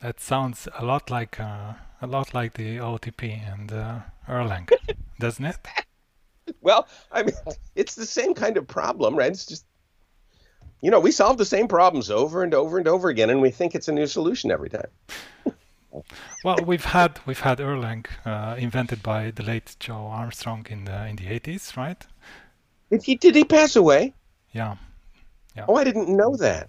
That 0.00 0.20
sounds 0.20 0.68
a 0.78 0.84
lot 0.84 1.10
like 1.10 1.38
uh, 1.38 1.74
a 2.00 2.06
lot 2.06 2.34
like 2.34 2.54
the 2.54 2.78
OTP 2.78 3.52
and 3.52 3.72
uh, 3.72 4.00
Erlang, 4.28 4.68
doesn't 5.20 5.44
it? 5.44 5.56
Well, 6.60 6.88
I 7.12 7.22
mean, 7.22 7.34
it's 7.76 7.94
the 7.94 8.06
same 8.06 8.34
kind 8.34 8.56
of 8.56 8.66
problem, 8.66 9.14
right? 9.14 9.30
It's 9.30 9.46
just 9.46 9.64
you 10.82 10.90
know, 10.90 11.00
we 11.00 11.12
solve 11.12 11.38
the 11.38 11.44
same 11.44 11.68
problems 11.68 12.10
over 12.10 12.42
and 12.42 12.52
over 12.52 12.76
and 12.76 12.88
over 12.88 13.08
again, 13.08 13.30
and 13.30 13.40
we 13.40 13.50
think 13.50 13.74
it's 13.74 13.88
a 13.88 13.92
new 13.92 14.06
solution 14.06 14.50
every 14.50 14.68
time. 14.68 14.88
well, 16.44 16.58
we've 16.66 16.84
had 16.84 17.20
we've 17.24 17.40
had 17.40 17.58
Erlang 17.58 18.06
uh, 18.26 18.56
invented 18.58 19.02
by 19.02 19.30
the 19.30 19.44
late 19.44 19.76
Joe 19.78 20.06
Armstrong 20.06 20.66
in 20.68 20.84
the 20.84 21.06
in 21.06 21.16
the 21.16 21.26
80s, 21.26 21.76
right? 21.76 22.04
Did 22.90 23.04
he 23.04 23.14
did 23.14 23.36
he 23.36 23.44
pass 23.44 23.76
away? 23.76 24.12
Yeah. 24.50 24.76
Yeah. 25.56 25.66
Oh, 25.68 25.76
I 25.76 25.84
didn't 25.84 26.08
know 26.08 26.36
that. 26.36 26.68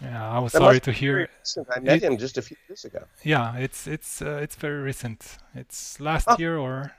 Yeah, 0.00 0.30
I 0.30 0.38
was 0.38 0.52
that 0.52 0.58
sorry 0.60 0.80
to 0.80 0.92
hear. 0.92 1.28
I 1.74 1.80
met 1.80 1.96
it, 1.96 2.02
him 2.02 2.18
just 2.18 2.38
a 2.38 2.42
few 2.42 2.56
years 2.68 2.84
ago. 2.84 3.02
Yeah, 3.24 3.56
it's 3.56 3.86
it's 3.86 4.22
uh, 4.22 4.38
it's 4.42 4.54
very 4.54 4.80
recent. 4.82 5.38
It's 5.54 5.98
last 5.98 6.28
oh. 6.28 6.36
year 6.38 6.56
or 6.58 6.92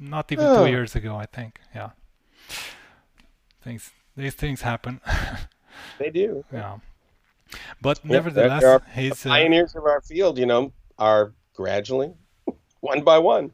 not 0.00 0.32
even 0.32 0.46
oh. 0.46 0.64
two 0.64 0.70
years 0.70 0.96
ago, 0.96 1.14
I 1.14 1.26
think. 1.26 1.60
Yeah. 1.74 1.90
Things 3.62 3.90
these 4.18 4.34
things 4.34 4.60
happen. 4.62 5.00
they 5.98 6.10
do. 6.10 6.44
Yeah. 6.52 6.78
But 7.80 8.00
yeah, 8.04 8.12
nevertheless, 8.12 8.64
our, 8.64 8.82
he's 8.94 9.22
the 9.22 9.30
uh, 9.30 9.32
pioneers 9.32 9.74
of 9.74 9.84
our 9.84 10.00
field. 10.00 10.38
You 10.38 10.46
know, 10.46 10.72
are 10.98 11.32
gradually, 11.54 12.12
one 12.80 13.02
by 13.02 13.18
one. 13.18 13.52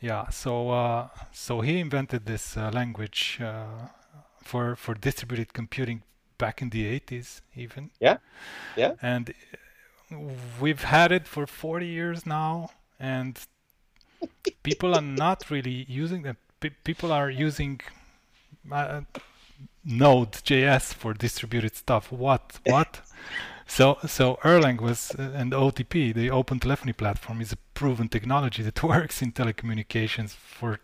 Yeah. 0.00 0.28
So 0.30 0.70
uh, 0.70 1.08
so 1.32 1.60
he 1.60 1.78
invented 1.80 2.24
this 2.26 2.56
uh, 2.56 2.70
language 2.72 3.38
uh, 3.42 3.88
for 4.42 4.76
for 4.76 4.94
distributed 4.94 5.52
computing 5.52 6.02
back 6.38 6.62
in 6.62 6.70
the 6.70 7.00
80s, 7.00 7.40
even. 7.56 7.90
Yeah. 8.00 8.18
Yeah. 8.76 8.92
And 9.02 9.34
we've 10.60 10.84
had 10.84 11.12
it 11.12 11.26
for 11.26 11.46
40 11.46 11.86
years 11.86 12.24
now, 12.24 12.70
and 12.98 13.38
people 14.62 14.94
are 14.94 15.02
not 15.02 15.50
really 15.50 15.84
using 15.88 16.24
it. 16.24 16.36
P- 16.60 16.78
people 16.84 17.12
are 17.12 17.28
using 17.28 17.80
uh, 18.70 19.02
Node.js 19.84 20.94
for 20.94 21.14
distributed 21.14 21.74
stuff. 21.74 22.12
What? 22.12 22.60
What? 22.66 23.00
so 23.66 23.98
so 24.06 24.38
Erlang 24.42 24.80
was 24.80 25.12
uh, 25.18 25.32
and 25.34 25.52
OTP, 25.52 26.14
the 26.14 26.30
Open 26.30 26.60
Telephony 26.60 26.92
Platform, 26.92 27.40
is 27.40 27.52
a 27.52 27.56
proven 27.74 28.08
technology 28.08 28.62
that 28.62 28.82
works 28.94 29.22
in 29.22 29.32
telecommunications 29.32 30.30
for 30.30 30.80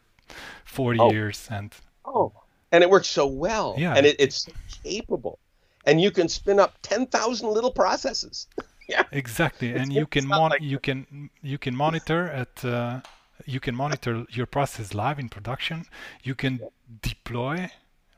40 0.64 1.00
oh. 1.00 1.12
years 1.12 1.48
and. 1.50 1.74
Oh, 2.04 2.32
and 2.72 2.82
it 2.82 2.90
works 2.90 3.08
so 3.08 3.26
well. 3.26 3.74
Yeah. 3.78 3.94
And 3.94 4.04
it, 4.06 4.16
it's 4.18 4.48
capable, 4.82 5.38
and 5.86 6.00
you 6.00 6.10
can 6.10 6.28
spin 6.28 6.58
up 6.58 6.74
10,000 6.82 7.48
little 7.48 7.70
processes. 7.70 8.48
yeah. 8.88 9.04
Exactly, 9.12 9.70
it's, 9.70 9.80
and 9.80 9.92
you 9.92 10.06
can 10.06 10.26
mon- 10.26 10.50
like 10.50 10.62
you 10.62 10.78
can 10.78 11.30
you 11.42 11.58
can 11.58 11.76
monitor 11.76 12.28
at. 12.28 12.64
Uh, 12.64 13.00
you 13.46 13.58
can 13.58 13.74
monitor 13.74 14.24
your 14.30 14.46
process 14.46 14.94
live 14.94 15.18
in 15.18 15.28
production. 15.28 15.86
You 16.22 16.36
can 16.36 16.60
deploy 17.02 17.68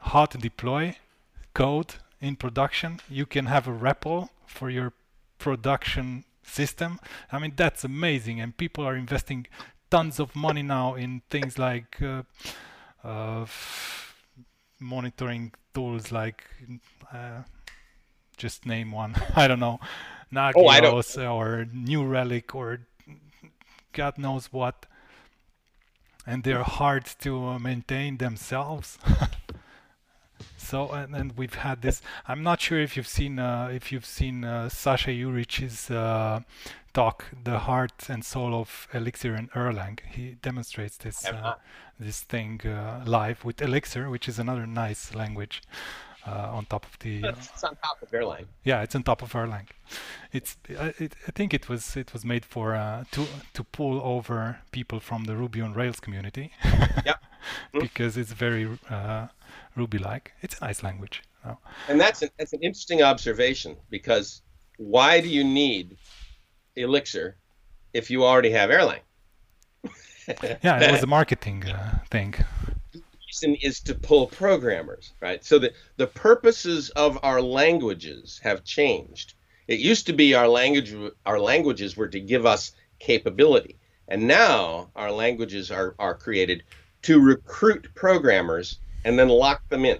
how 0.06 0.26
to 0.26 0.38
deploy 0.38 0.96
code 1.54 1.96
in 2.20 2.36
production. 2.36 3.00
You 3.08 3.26
can 3.26 3.46
have 3.46 3.66
a 3.66 3.72
REPL 3.72 4.28
for 4.46 4.70
your 4.70 4.92
production 5.38 6.24
system. 6.42 7.00
I 7.30 7.38
mean, 7.38 7.52
that's 7.56 7.84
amazing. 7.84 8.40
And 8.40 8.56
people 8.56 8.84
are 8.84 8.96
investing 8.96 9.46
tons 9.90 10.18
of 10.20 10.34
money 10.34 10.62
now 10.62 10.94
in 10.94 11.22
things 11.30 11.58
like 11.58 12.00
uh, 12.02 12.22
uh, 13.04 13.46
monitoring 14.80 15.52
tools 15.74 16.12
like, 16.12 16.44
uh, 17.12 17.42
just 18.36 18.66
name 18.66 18.92
one. 18.92 19.16
I 19.36 19.48
don't 19.48 19.60
know, 19.60 19.80
Nagios 20.32 21.18
oh, 21.18 21.36
or 21.36 21.66
New 21.72 22.04
Relic 22.04 22.54
or 22.54 22.80
God 23.92 24.18
knows 24.18 24.52
what. 24.52 24.86
And 26.26 26.42
they're 26.42 26.64
hard 26.64 27.06
to 27.20 27.58
maintain 27.58 28.16
themselves. 28.16 28.98
So 30.66 30.90
and, 30.90 31.14
and 31.14 31.32
we've 31.36 31.54
had 31.54 31.80
this. 31.82 32.02
I'm 32.26 32.42
not 32.42 32.60
sure 32.60 32.80
if 32.80 32.96
you've 32.96 33.06
seen 33.06 33.38
uh, 33.38 33.68
if 33.72 33.92
you've 33.92 34.04
seen 34.04 34.44
uh, 34.44 34.68
Saša 34.68 35.16
Jurić's 35.16 35.90
uh, 35.92 36.40
talk, 36.92 37.24
"The 37.44 37.60
Heart 37.60 38.08
and 38.08 38.24
Soul 38.24 38.52
of 38.52 38.88
Elixir 38.92 39.34
and 39.34 39.48
Erlang." 39.52 40.00
He 40.10 40.36
demonstrates 40.42 40.96
this 40.96 41.24
uh, 41.24 41.54
this 42.00 42.22
thing 42.22 42.60
uh, 42.66 43.04
live 43.06 43.44
with 43.44 43.62
Elixir, 43.62 44.10
which 44.10 44.28
is 44.28 44.40
another 44.40 44.66
nice 44.66 45.14
language. 45.14 45.62
Uh, 46.26 46.50
on 46.58 46.64
top 46.64 46.84
of 46.84 46.98
the. 46.98 47.22
it's 47.22 47.62
on 47.62 47.76
top 47.76 48.02
of 48.02 48.10
Erlang. 48.10 48.46
Yeah, 48.64 48.82
it's 48.82 48.96
on 48.96 49.04
top 49.04 49.22
of 49.22 49.32
Erlang. 49.32 49.68
It's. 50.32 50.56
I, 50.70 50.92
it, 50.98 51.14
I 51.28 51.30
think 51.30 51.54
it 51.54 51.68
was. 51.68 51.96
It 51.96 52.12
was 52.12 52.24
made 52.24 52.44
for 52.44 52.72
to 53.12 53.26
to 53.54 53.62
pull 53.62 54.00
over 54.02 54.58
people 54.72 54.98
from 54.98 55.24
the 55.26 55.36
Ruby 55.36 55.60
on 55.60 55.72
Rails 55.74 56.00
community. 56.00 56.50
yeah. 57.06 57.14
Because 57.72 58.16
it's 58.16 58.32
very 58.32 58.78
Ruby-like. 59.76 60.32
It's 60.42 60.58
a 60.58 60.64
nice 60.64 60.82
language. 60.82 61.22
Oh. 61.44 61.58
And 61.88 62.00
that's 62.00 62.22
an, 62.22 62.30
that's 62.38 62.52
an 62.52 62.60
interesting 62.62 63.02
observation 63.02 63.76
because 63.90 64.42
why 64.78 65.20
do 65.20 65.28
you 65.28 65.44
need 65.44 65.96
Elixir 66.74 67.36
if 67.92 68.10
you 68.10 68.24
already 68.24 68.50
have 68.50 68.70
Erlang? 68.70 69.00
yeah, 70.62 70.80
it 70.80 70.92
was 70.92 71.02
a 71.02 71.06
marketing 71.06 71.64
uh, 71.66 71.98
thing. 72.10 72.34
The 72.92 73.02
reason 73.26 73.54
is 73.62 73.80
to 73.80 73.94
pull 73.94 74.26
programmers, 74.26 75.12
right? 75.20 75.44
So 75.44 75.58
the, 75.58 75.72
the 75.96 76.06
purposes 76.06 76.90
of 76.90 77.18
our 77.22 77.40
languages 77.40 78.40
have 78.42 78.64
changed. 78.64 79.34
It 79.68 79.78
used 79.78 80.06
to 80.06 80.12
be 80.12 80.34
our 80.34 80.48
language 80.48 80.94
our 81.24 81.40
languages 81.40 81.96
were 81.96 82.08
to 82.08 82.20
give 82.20 82.46
us 82.46 82.72
capability. 82.98 83.78
And 84.08 84.28
now 84.28 84.90
our 84.94 85.10
languages 85.10 85.70
are, 85.70 85.94
are 85.98 86.14
created 86.14 86.62
to 87.06 87.20
recruit 87.20 87.86
programmers 87.94 88.80
and 89.04 89.16
then 89.16 89.28
lock 89.28 89.66
them 89.68 89.84
in. 89.84 89.96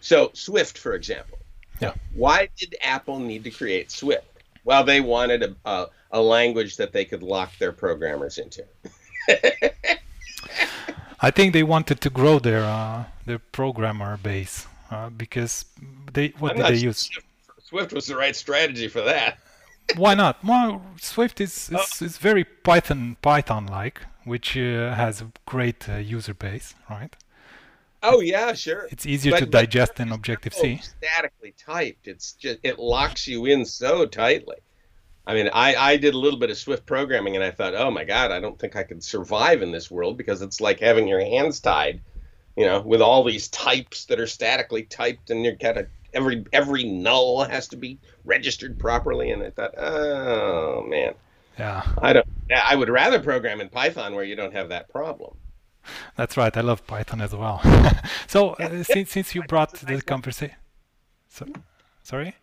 So 0.00 0.32
Swift, 0.34 0.76
for 0.76 0.94
example. 0.94 1.38
Yeah. 1.80 1.94
Why 2.12 2.48
did 2.58 2.74
Apple 2.82 3.20
need 3.20 3.44
to 3.44 3.52
create 3.52 3.92
Swift? 3.92 4.26
Well, 4.64 4.82
they 4.82 5.00
wanted 5.00 5.44
a, 5.44 5.54
a, 5.64 5.86
a 6.10 6.20
language 6.20 6.76
that 6.78 6.92
they 6.92 7.04
could 7.04 7.22
lock 7.22 7.56
their 7.58 7.70
programmers 7.70 8.38
into. 8.38 8.64
I 11.20 11.30
think 11.30 11.52
they 11.52 11.62
wanted 11.62 12.00
to 12.00 12.10
grow 12.10 12.40
their 12.40 12.64
uh, 12.64 13.04
their 13.24 13.38
programmer 13.38 14.16
base 14.16 14.66
uh, 14.90 15.08
because 15.10 15.66
they 16.12 16.32
what 16.40 16.52
I'm 16.52 16.56
did 16.58 16.66
they 16.66 16.78
use? 16.80 16.98
Swift, 16.98 17.26
Swift 17.62 17.92
was 17.92 18.06
the 18.06 18.16
right 18.16 18.34
strategy 18.34 18.88
for 18.88 19.02
that. 19.02 19.38
Why 19.96 20.14
not? 20.14 20.44
Well, 20.44 20.82
Swift 21.00 21.40
is 21.40 21.70
is, 21.70 22.02
oh. 22.02 22.04
is 22.04 22.18
very 22.18 22.42
Python 22.42 23.16
Python 23.22 23.66
like, 23.66 24.00
which 24.24 24.56
uh, 24.56 24.94
has 24.94 25.20
a 25.20 25.32
great 25.46 25.88
uh, 25.88 25.96
user 25.96 26.34
base, 26.34 26.74
right? 26.88 27.14
Oh 28.02 28.20
yeah, 28.20 28.52
sure. 28.52 28.88
It's 28.90 29.06
easier 29.06 29.32
but, 29.32 29.40
to 29.40 29.46
digest 29.46 29.96
than 29.96 30.10
Objective 30.10 30.54
C. 30.54 30.80
Statically 30.82 31.54
typed, 31.56 32.08
it's 32.08 32.32
just 32.32 32.58
it 32.62 32.78
locks 32.78 33.28
you 33.28 33.46
in 33.46 33.64
so 33.64 34.06
tightly. 34.06 34.56
I 35.24 35.34
mean, 35.34 35.50
I, 35.52 35.76
I 35.76 35.96
did 35.98 36.14
a 36.14 36.18
little 36.18 36.38
bit 36.38 36.50
of 36.50 36.58
Swift 36.58 36.84
programming 36.84 37.36
and 37.36 37.44
I 37.44 37.52
thought, 37.52 37.76
oh 37.76 37.92
my 37.92 38.02
God, 38.02 38.32
I 38.32 38.40
don't 38.40 38.58
think 38.58 38.74
I 38.74 38.82
could 38.82 39.04
survive 39.04 39.62
in 39.62 39.70
this 39.70 39.88
world 39.88 40.16
because 40.16 40.42
it's 40.42 40.60
like 40.60 40.80
having 40.80 41.06
your 41.06 41.20
hands 41.20 41.60
tied, 41.60 42.00
you 42.56 42.66
know, 42.66 42.80
with 42.80 43.00
all 43.00 43.22
these 43.22 43.46
types 43.48 44.06
that 44.06 44.18
are 44.18 44.26
statically 44.26 44.82
typed 44.82 45.30
and 45.30 45.44
you're 45.44 45.54
kind 45.54 45.78
of 45.78 45.86
every 46.12 46.44
every 46.52 46.84
null 46.84 47.44
has 47.44 47.68
to 47.68 47.76
be 47.76 47.98
registered 48.24 48.80
properly. 48.80 49.30
And 49.30 49.44
I 49.44 49.50
thought, 49.50 49.78
oh 49.78 50.82
man, 50.88 51.14
yeah, 51.62 51.82
I 51.98 52.12
don't. 52.12 52.26
I 52.72 52.74
would 52.74 52.88
rather 52.88 53.20
program 53.20 53.60
in 53.60 53.68
Python 53.68 54.16
where 54.16 54.24
you 54.24 54.34
don't 54.34 54.52
have 54.52 54.68
that 54.70 54.88
problem. 54.88 55.36
That's 56.16 56.36
right. 56.36 56.54
I 56.56 56.60
love 56.60 56.80
Python 56.86 57.20
as 57.20 57.34
well. 57.34 57.60
so 58.26 58.50
uh, 58.50 58.82
since 58.82 59.10
since 59.10 59.34
you 59.34 59.42
brought 59.44 59.72
the 59.74 60.02
conversation, 60.02 60.56
so, 61.28 61.46
sorry. 62.02 62.34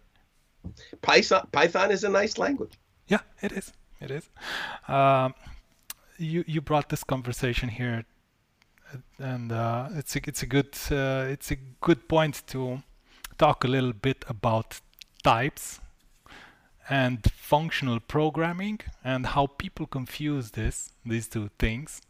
Python 1.02 1.48
Python 1.52 1.92
is 1.92 2.04
a 2.06 2.10
nice 2.10 2.38
language. 2.38 2.74
Yeah, 3.08 3.24
it 3.42 3.52
is. 3.52 3.74
it 4.00 4.12
is. 4.12 4.30
Um, 4.88 5.34
you 6.18 6.46
you 6.48 6.62
brought 6.62 6.88
this 6.88 7.04
conversation 7.04 7.68
here, 7.68 8.06
and 9.18 9.52
uh, 9.52 10.00
it's 10.00 10.16
a, 10.16 10.20
it's 10.28 10.44
a 10.44 10.48
good 10.56 10.74
uh, 10.92 11.34
it's 11.34 11.52
a 11.52 11.58
good 11.82 12.08
point 12.08 12.44
to 12.48 12.82
talk 13.38 13.66
a 13.66 13.68
little 13.68 13.94
bit 13.94 14.24
about 14.30 14.80
types 15.24 15.82
and 16.90 17.32
functional 17.32 18.00
programming 18.00 18.80
and 19.04 19.28
how 19.28 19.48
people 19.48 19.86
confuse 19.86 20.52
this 20.52 20.92
these 21.06 21.28
two 21.28 21.50
things 21.60 22.02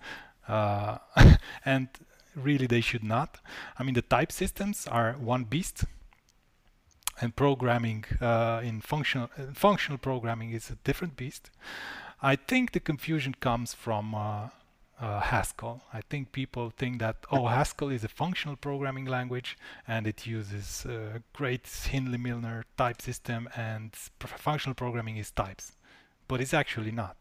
uh, 0.48 0.98
and 1.66 1.88
really 2.36 2.68
they 2.68 2.82
should 2.82 3.04
not. 3.04 3.40
I 3.78 3.84
mean 3.84 3.94
the 3.94 4.02
type 4.02 4.32
systems 4.32 4.88
are 4.88 5.14
one 5.14 5.44
beast 5.44 5.86
and 7.22 7.36
programming 7.36 8.06
uh, 8.22 8.62
in 8.64 8.82
functional 8.82 9.30
uh, 9.38 9.54
functional 9.54 9.98
programming 9.98 10.52
is 10.52 10.70
a 10.70 10.76
different 10.84 11.18
beast. 11.18 11.52
I 12.22 12.36
think 12.36 12.72
the 12.72 12.80
confusion 12.80 13.36
comes 13.40 13.74
from 13.74 14.14
uh, 15.02 15.06
uh, 15.06 15.20
Haskell. 15.22 15.84
I 15.94 16.02
think 16.02 16.32
people 16.32 16.72
think 16.72 17.00
that 17.00 17.18
oh 17.32 17.48
Haskell 17.48 17.90
is 17.90 18.04
a 18.04 18.08
functional 18.10 18.56
programming 18.56 19.06
language 19.06 19.58
and 19.88 20.08
it 20.08 20.26
uses 20.28 20.86
a 20.86 21.22
great 21.34 21.68
Hindley-Milner 21.68 22.66
type 22.78 23.02
system 23.02 23.50
and 23.56 23.94
functional 24.20 24.76
programming 24.76 25.18
is 25.18 25.32
types, 25.32 25.74
but 26.28 26.42
it's 26.42 26.54
actually 26.54 26.92
not. 26.92 27.18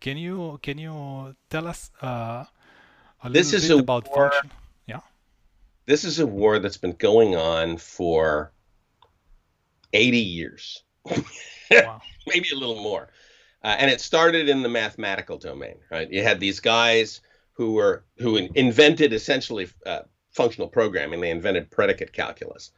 Can 0.00 0.16
you 0.18 0.58
can 0.62 0.78
you 0.78 1.34
tell 1.50 1.66
us 1.66 1.90
uh, 2.02 2.44
a 3.24 3.30
this 3.30 3.52
little 3.52 3.56
is 3.56 3.68
bit 3.68 3.76
a 3.78 3.80
about 3.80 4.08
war, 4.08 4.30
function? 4.30 4.50
Yeah. 4.86 5.00
This 5.86 6.04
is 6.04 6.18
a 6.18 6.26
war 6.26 6.58
that's 6.58 6.76
been 6.76 6.92
going 6.92 7.34
on 7.36 7.76
for 7.78 8.52
80 9.92 10.18
years, 10.18 10.82
Wow. 11.70 12.00
maybe 12.26 12.50
a 12.50 12.56
little 12.56 12.82
more. 12.82 13.08
Uh, 13.62 13.76
and 13.78 13.90
it 13.90 14.00
started 14.00 14.48
in 14.48 14.62
the 14.62 14.68
mathematical 14.68 15.38
domain, 15.38 15.76
right? 15.90 16.10
You 16.10 16.22
had 16.22 16.40
these 16.40 16.60
guys 16.60 17.20
who 17.54 17.72
were 17.72 18.04
who 18.18 18.36
in- 18.36 18.52
invented 18.54 19.12
essentially 19.12 19.68
uh, 19.84 20.02
functional 20.30 20.68
programming. 20.68 21.20
They 21.20 21.30
invented 21.30 21.70
predicate 21.70 22.12
calculus, 22.12 22.70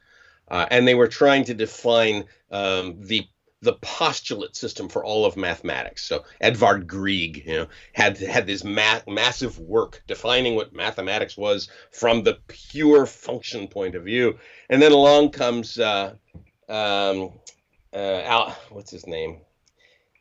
uh, 0.48 0.66
and 0.70 0.86
they 0.86 0.94
were 0.94 1.08
trying 1.08 1.44
to 1.44 1.54
define 1.54 2.24
um, 2.50 2.96
the 3.00 3.28
the 3.60 3.74
postulate 3.74 4.54
system 4.54 4.88
for 4.88 5.04
all 5.04 5.26
of 5.26 5.36
mathematics. 5.36 6.04
So 6.04 6.24
Edvard 6.40 6.86
Grieg, 6.86 7.44
you 7.44 7.56
know, 7.56 7.66
had 7.92 8.16
had 8.18 8.46
this 8.46 8.62
ma- 8.62 9.00
massive 9.08 9.58
work 9.58 10.02
defining 10.06 10.54
what 10.54 10.72
mathematics 10.72 11.36
was 11.36 11.68
from 11.90 12.22
the 12.22 12.38
pure 12.46 13.04
function 13.04 13.66
point 13.66 13.96
of 13.96 14.04
view. 14.04 14.38
And 14.70 14.80
then 14.80 14.92
along 14.92 15.30
comes 15.30 15.78
uh, 15.78 16.14
um, 16.68 17.32
uh, 17.92 18.22
Al, 18.22 18.56
what's 18.70 18.92
his 18.92 19.06
name? 19.06 19.40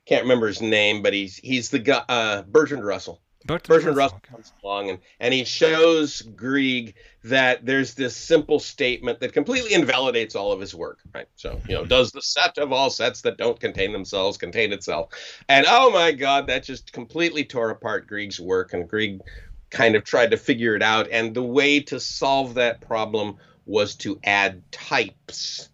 Can't 0.08 0.24
remember 0.24 0.48
his 0.48 0.62
name, 0.62 1.02
but 1.02 1.14
he's 1.14 1.38
he's 1.38 1.70
the 1.70 1.80
guy 1.80 2.04
uh, 2.08 2.44
Bertrand 2.44 2.86
Russell. 2.86 3.22
Bertrand, 3.46 3.68
Bertrand 3.68 3.98
Russell 3.98 4.18
okay. 4.18 4.34
comes 4.34 4.52
along 4.62 4.90
and, 4.90 5.00
and 5.22 5.34
he 5.34 5.46
shows 5.46 6.22
Grieg 6.22 6.96
that 7.24 7.66
there's 7.66 7.94
this 7.94 8.16
simple 8.16 8.60
statement 8.60 9.22
that 9.22 9.32
completely 9.32 9.74
invalidates 9.74 10.36
all 10.36 10.52
of 10.52 10.60
his 10.60 10.76
work, 10.76 11.00
right? 11.16 11.28
So, 11.38 11.62
you 11.68 11.76
know, 11.76 11.86
does 11.86 12.12
the 12.12 12.22
set 12.22 12.58
of 12.58 12.74
all 12.74 12.90
sets 12.90 13.22
that 13.22 13.38
don't 13.38 13.58
contain 13.58 13.94
themselves 13.94 14.38
contain 14.38 14.74
itself? 14.74 15.12
And 15.48 15.66
oh 15.68 15.92
my 15.92 16.12
God, 16.12 16.48
that 16.48 16.64
just 16.64 16.92
completely 16.92 17.46
tore 17.46 17.70
apart 17.70 18.08
Grieg's 18.08 18.40
work. 18.40 18.74
And 18.74 18.88
Grieg 18.88 19.22
kind 19.70 19.96
of 19.96 20.04
tried 20.04 20.32
to 20.32 20.38
figure 20.38 20.76
it 20.76 20.84
out. 20.84 21.08
And 21.10 21.34
the 21.34 21.44
way 21.44 21.80
to 21.82 22.00
solve 22.02 22.56
that 22.56 22.82
problem 22.82 23.38
was 23.66 23.96
to 23.96 24.20
add 24.26 24.70
types 24.72 25.70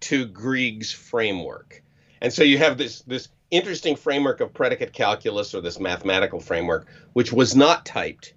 to 0.00 0.26
Grieg's 0.26 0.92
framework. 0.92 1.82
And 2.20 2.32
so 2.32 2.42
you 2.42 2.58
have 2.58 2.78
this 2.78 3.02
this 3.02 3.28
interesting 3.50 3.96
framework 3.96 4.40
of 4.40 4.52
predicate 4.52 4.92
calculus 4.92 5.54
or 5.54 5.60
this 5.60 5.80
mathematical 5.80 6.40
framework, 6.40 6.86
which 7.12 7.32
was 7.32 7.56
not 7.56 7.86
typed. 7.86 8.34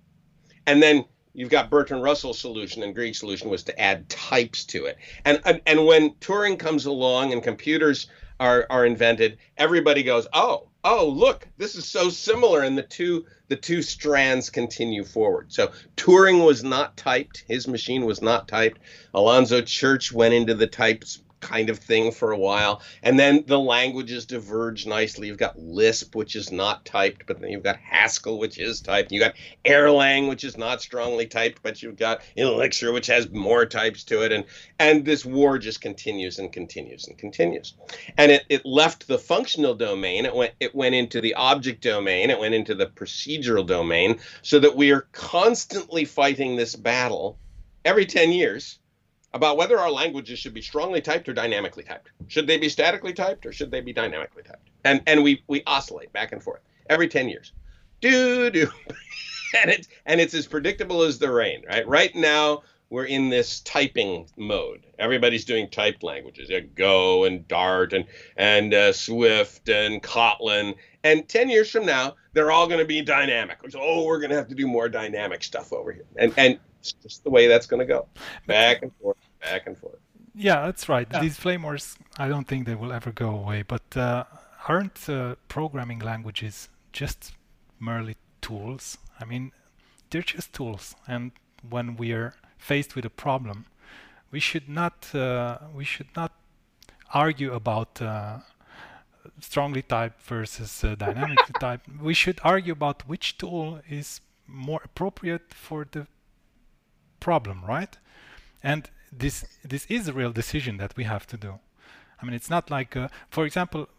And 0.65 0.81
then 0.81 1.05
you've 1.33 1.49
got 1.49 1.69
Bertrand 1.69 2.03
Russell's 2.03 2.39
solution 2.39 2.83
and 2.83 2.95
Grieg's 2.95 3.19
solution 3.19 3.49
was 3.49 3.63
to 3.63 3.81
add 3.81 4.09
types 4.09 4.65
to 4.65 4.85
it. 4.85 4.97
And 5.25 5.41
and, 5.45 5.61
and 5.65 5.85
when 5.85 6.11
Turing 6.15 6.57
comes 6.57 6.85
along 6.85 7.33
and 7.33 7.43
computers 7.43 8.07
are, 8.39 8.65
are 8.69 8.85
invented, 8.85 9.37
everybody 9.57 10.01
goes, 10.01 10.27
oh, 10.33 10.69
oh, 10.83 11.07
look, 11.07 11.47
this 11.57 11.75
is 11.75 11.85
so 11.85 12.09
similar, 12.09 12.61
and 12.61 12.77
the 12.77 12.83
two 12.83 13.25
the 13.49 13.55
two 13.55 13.81
strands 13.81 14.49
continue 14.49 15.03
forward. 15.03 15.51
So 15.51 15.71
Turing 15.97 16.45
was 16.45 16.63
not 16.63 16.97
typed; 16.97 17.43
his 17.47 17.67
machine 17.67 18.05
was 18.05 18.21
not 18.21 18.47
typed. 18.47 18.79
Alonzo 19.13 19.61
Church 19.61 20.11
went 20.11 20.33
into 20.33 20.53
the 20.53 20.67
types 20.67 21.21
kind 21.41 21.69
of 21.69 21.79
thing 21.79 22.11
for 22.11 22.31
a 22.31 22.37
while. 22.37 22.81
And 23.03 23.19
then 23.19 23.43
the 23.47 23.59
languages 23.59 24.25
diverge 24.25 24.85
nicely. 24.85 25.27
You've 25.27 25.37
got 25.37 25.59
Lisp, 25.59 26.15
which 26.15 26.35
is 26.35 26.51
not 26.51 26.85
typed, 26.85 27.25
but 27.25 27.41
then 27.41 27.49
you've 27.51 27.63
got 27.63 27.77
Haskell, 27.77 28.39
which 28.39 28.57
is 28.57 28.79
typed. 28.79 29.11
You've 29.11 29.23
got 29.23 29.35
Erlang, 29.65 30.29
which 30.29 30.43
is 30.43 30.57
not 30.57 30.81
strongly 30.81 31.25
typed, 31.25 31.61
but 31.63 31.81
you've 31.81 31.97
got 31.97 32.21
Elixir, 32.35 32.93
which 32.93 33.07
has 33.07 33.29
more 33.31 33.65
types 33.65 34.03
to 34.05 34.23
it. 34.23 34.31
And 34.31 34.45
and 34.79 35.03
this 35.03 35.25
war 35.25 35.57
just 35.57 35.81
continues 35.81 36.39
and 36.39 36.53
continues 36.53 37.07
and 37.07 37.17
continues. 37.17 37.73
And 38.17 38.31
it, 38.31 38.45
it 38.49 38.65
left 38.65 39.07
the 39.07 39.17
functional 39.17 39.75
domain. 39.75 40.25
It 40.25 40.35
went 40.35 40.53
it 40.59 40.75
went 40.75 40.95
into 40.95 41.21
the 41.21 41.33
object 41.33 41.81
domain. 41.81 42.29
It 42.29 42.39
went 42.39 42.53
into 42.53 42.75
the 42.75 42.87
procedural 42.87 43.65
domain, 43.65 44.19
so 44.41 44.59
that 44.59 44.75
we 44.75 44.91
are 44.91 45.07
constantly 45.11 46.05
fighting 46.05 46.55
this 46.55 46.75
battle 46.75 47.37
every 47.83 48.05
10 48.05 48.31
years 48.31 48.79
about 49.33 49.57
whether 49.57 49.79
our 49.79 49.91
languages 49.91 50.39
should 50.39 50.53
be 50.53 50.61
strongly 50.61 51.01
typed 51.01 51.27
or 51.29 51.33
dynamically 51.33 51.83
typed. 51.83 52.09
Should 52.27 52.47
they 52.47 52.57
be 52.57 52.69
statically 52.69 53.13
typed 53.13 53.45
or 53.45 53.53
should 53.53 53.71
they 53.71 53.81
be 53.81 53.93
dynamically 53.93 54.43
typed? 54.43 54.69
And 54.83 55.01
and 55.07 55.23
we 55.23 55.43
we 55.47 55.63
oscillate 55.65 56.11
back 56.13 56.31
and 56.31 56.43
forth 56.43 56.61
every 56.89 57.07
10 57.07 57.29
years. 57.29 57.53
Do 58.01 58.49
do. 58.49 58.69
and 59.61 59.71
it's 59.71 59.87
and 60.05 60.19
it's 60.19 60.33
as 60.33 60.47
predictable 60.47 61.03
as 61.03 61.19
the 61.19 61.31
rain, 61.31 61.63
right? 61.67 61.87
Right 61.87 62.15
now 62.15 62.63
we're 62.89 63.05
in 63.05 63.29
this 63.29 63.61
typing 63.61 64.27
mode. 64.35 64.85
Everybody's 64.99 65.45
doing 65.45 65.69
typed 65.69 66.03
languages, 66.03 66.49
yeah, 66.49 66.59
Go 66.59 67.23
and 67.23 67.47
Dart 67.47 67.93
and 67.93 68.05
and 68.35 68.73
uh, 68.73 68.91
Swift 68.91 69.69
and 69.69 70.03
Kotlin. 70.03 70.75
And 71.03 71.27
ten 71.27 71.49
years 71.49 71.71
from 71.71 71.85
now, 71.85 72.15
they're 72.33 72.51
all 72.51 72.67
going 72.67 72.79
to 72.79 72.85
be 72.85 73.01
dynamic. 73.01 73.59
Oh, 73.75 74.03
we're 74.03 74.19
going 74.19 74.29
to 74.31 74.35
have 74.35 74.49
to 74.49 74.55
do 74.55 74.67
more 74.67 74.89
dynamic 74.89 75.41
stuff 75.41 75.71
over 75.71 75.93
here. 75.93 76.05
And 76.17 76.33
and 76.37 76.59
it's 76.81 76.91
just 76.93 77.23
the 77.23 77.29
way 77.29 77.47
that's 77.47 77.65
going 77.65 77.79
to 77.79 77.85
go, 77.85 78.07
back 78.47 78.81
and 78.81 78.91
forth, 79.01 79.17
back 79.41 79.67
and 79.67 79.77
forth. 79.77 79.99
Yeah, 80.33 80.65
that's 80.65 80.87
right. 80.87 81.07
Yeah. 81.11 81.19
These 81.19 81.37
flame 81.37 81.63
wars, 81.63 81.97
I 82.17 82.27
don't 82.27 82.47
think 82.47 82.65
they 82.65 82.75
will 82.75 82.93
ever 82.93 83.11
go 83.11 83.29
away. 83.29 83.63
But 83.63 83.97
uh, 83.97 84.23
aren't 84.67 85.09
uh, 85.09 85.35
programming 85.47 85.99
languages 85.99 86.69
just 86.93 87.33
merely 87.79 88.15
tools? 88.41 88.97
I 89.19 89.25
mean, 89.25 89.51
they're 90.09 90.21
just 90.21 90.53
tools. 90.53 90.95
And 91.07 91.31
when 91.69 91.97
we're 91.97 92.35
faced 92.57 92.95
with 92.95 93.05
a 93.05 93.09
problem, 93.09 93.65
we 94.31 94.39
should 94.39 94.69
not 94.69 95.13
uh, 95.13 95.57
we 95.75 95.83
should 95.83 96.07
not 96.15 96.31
argue 97.13 97.53
about 97.53 98.01
uh, 98.01 98.39
strongly 99.41 99.81
typed 99.81 100.21
versus 100.21 100.83
uh, 100.83 100.95
dynamically 100.95 101.53
typed. 101.59 101.87
We 102.01 102.13
should 102.13 102.39
argue 102.43 102.73
about 102.73 103.07
which 103.07 103.37
tool 103.37 103.81
is 103.89 104.21
more 104.47 104.81
appropriate 104.83 105.53
for 105.53 105.85
the 105.89 106.07
problem, 107.19 107.63
right? 107.65 107.97
And 108.63 108.89
this 109.11 109.45
this 109.63 109.85
is 109.87 110.07
a 110.07 110.13
real 110.13 110.31
decision 110.31 110.77
that 110.77 110.95
we 110.95 111.03
have 111.03 111.27
to 111.27 111.37
do. 111.37 111.59
I 112.21 112.25
mean, 112.25 112.33
it's 112.33 112.49
not 112.49 112.69
like, 112.69 112.95
uh, 112.95 113.07
for 113.29 113.45
example, 113.45 113.89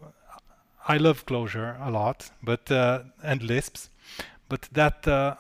I 0.87 0.97
love 0.97 1.27
Clojure 1.27 1.77
a 1.85 1.91
lot, 1.91 2.31
but 2.43 2.71
uh, 2.71 3.03
and 3.23 3.43
Lisps, 3.43 3.91
but 4.49 4.69
that 4.73 5.07
uh, 5.07 5.37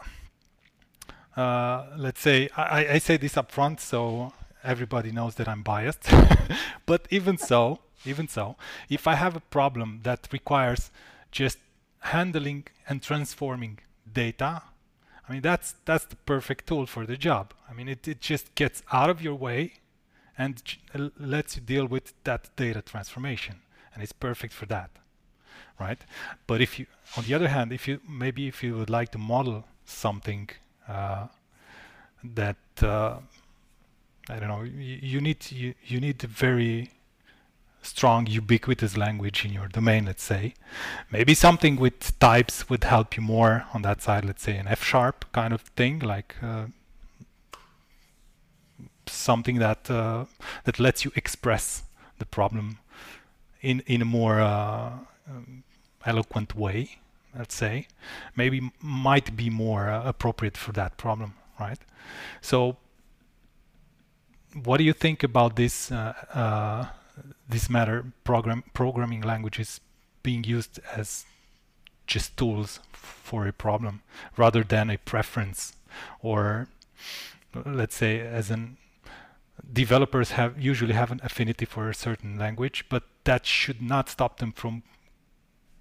uh, 1.36 1.86
let's 1.96 2.20
say 2.20 2.48
I, 2.56 2.86
I 2.94 2.98
say 2.98 3.16
this 3.16 3.36
up 3.36 3.50
front 3.50 3.80
so 3.80 4.32
everybody 4.64 5.10
knows 5.10 5.34
that 5.36 5.48
I'm 5.48 5.62
biased. 5.62 6.08
but 6.86 7.06
even 7.10 7.38
so, 7.38 7.80
even 8.04 8.28
so, 8.28 8.56
if 8.88 9.06
I 9.06 9.14
have 9.14 9.36
a 9.36 9.40
problem 9.40 10.00
that 10.02 10.28
requires 10.32 10.90
just 11.30 11.58
handling 12.00 12.64
and 12.88 13.02
transforming 13.02 13.78
data, 14.12 14.62
I 15.28 15.32
mean 15.32 15.42
that's 15.42 15.74
that's 15.84 16.04
the 16.04 16.16
perfect 16.16 16.66
tool 16.66 16.86
for 16.86 17.06
the 17.06 17.16
job. 17.16 17.54
I 17.68 17.72
mean 17.72 17.88
it, 17.88 18.06
it 18.08 18.20
just 18.20 18.54
gets 18.54 18.82
out 18.92 19.10
of 19.10 19.22
your 19.22 19.34
way 19.34 19.74
and 20.36 20.62
lets 21.18 21.56
you 21.56 21.62
deal 21.62 21.86
with 21.86 22.14
that 22.24 22.54
data 22.56 22.82
transformation 22.82 23.56
and 23.94 24.02
it's 24.02 24.12
perfect 24.12 24.52
for 24.52 24.66
that 24.66 24.90
right 25.78 26.00
but 26.46 26.60
if 26.60 26.78
you 26.78 26.86
on 27.16 27.24
the 27.24 27.34
other 27.34 27.48
hand 27.48 27.72
if 27.72 27.86
you 27.88 28.00
maybe 28.08 28.48
if 28.48 28.62
you 28.62 28.74
would 28.76 28.90
like 28.90 29.10
to 29.10 29.18
model 29.18 29.64
something 29.84 30.48
uh, 30.88 31.26
that 32.22 32.56
uh, 32.82 33.18
I 34.28 34.38
don't 34.38 34.48
know 34.48 34.62
you, 34.62 34.98
you 35.02 35.20
need 35.20 35.50
you, 35.50 35.74
you 35.84 36.00
need 36.00 36.22
very 36.22 36.90
strong 37.82 38.26
ubiquitous 38.26 38.96
language 38.96 39.44
in 39.44 39.52
your 39.52 39.68
domain 39.68 40.06
let's 40.06 40.22
say 40.22 40.54
maybe 41.10 41.34
something 41.34 41.76
with 41.76 42.18
types 42.18 42.70
would 42.70 42.84
help 42.84 43.16
you 43.16 43.22
more 43.22 43.64
on 43.74 43.82
that 43.82 44.00
side 44.00 44.24
let's 44.24 44.42
say 44.42 44.56
an 44.56 44.68
F 44.68 44.82
sharp 44.84 45.24
kind 45.32 45.52
of 45.52 45.62
thing 45.76 45.98
like 45.98 46.36
uh, 46.42 46.66
something 49.06 49.58
that 49.58 49.90
uh, 49.90 50.24
that 50.64 50.78
lets 50.78 51.04
you 51.04 51.12
express 51.16 51.82
the 52.18 52.26
problem 52.26 52.78
in 53.60 53.82
in 53.86 54.02
a 54.02 54.04
more 54.04 54.40
uh, 54.40 54.92
um, 55.28 55.64
eloquent 56.04 56.54
way, 56.54 56.98
let's 57.36 57.54
say, 57.54 57.86
maybe 58.36 58.70
might 58.80 59.36
be 59.36 59.50
more 59.50 59.88
uh, 59.88 60.02
appropriate 60.04 60.56
for 60.56 60.72
that 60.72 60.96
problem, 60.96 61.34
right? 61.58 61.78
So, 62.40 62.76
what 64.64 64.78
do 64.78 64.84
you 64.84 64.92
think 64.92 65.22
about 65.22 65.56
this 65.56 65.90
uh, 65.92 66.12
uh, 66.34 66.86
this 67.52 67.70
matter? 67.70 68.12
Program 68.24 68.64
programming 68.72 69.22
languages 69.22 69.80
being 70.22 70.44
used 70.44 70.80
as 70.96 71.26
just 72.06 72.36
tools 72.36 72.80
for 72.92 73.46
a 73.46 73.52
problem 73.52 74.02
rather 74.36 74.62
than 74.62 74.90
a 74.90 74.98
preference 74.98 75.74
or 76.20 76.68
let's 77.64 77.96
say 77.96 78.20
as 78.20 78.50
an 78.50 78.76
developers 79.72 80.32
have 80.32 80.60
usually 80.60 80.94
have 80.94 81.10
an 81.10 81.20
affinity 81.22 81.64
for 81.64 81.88
a 81.88 81.94
certain 81.94 82.38
language 82.38 82.84
but 82.88 83.04
that 83.24 83.46
should 83.46 83.80
not 83.80 84.08
stop 84.08 84.38
them 84.38 84.52
from 84.52 84.82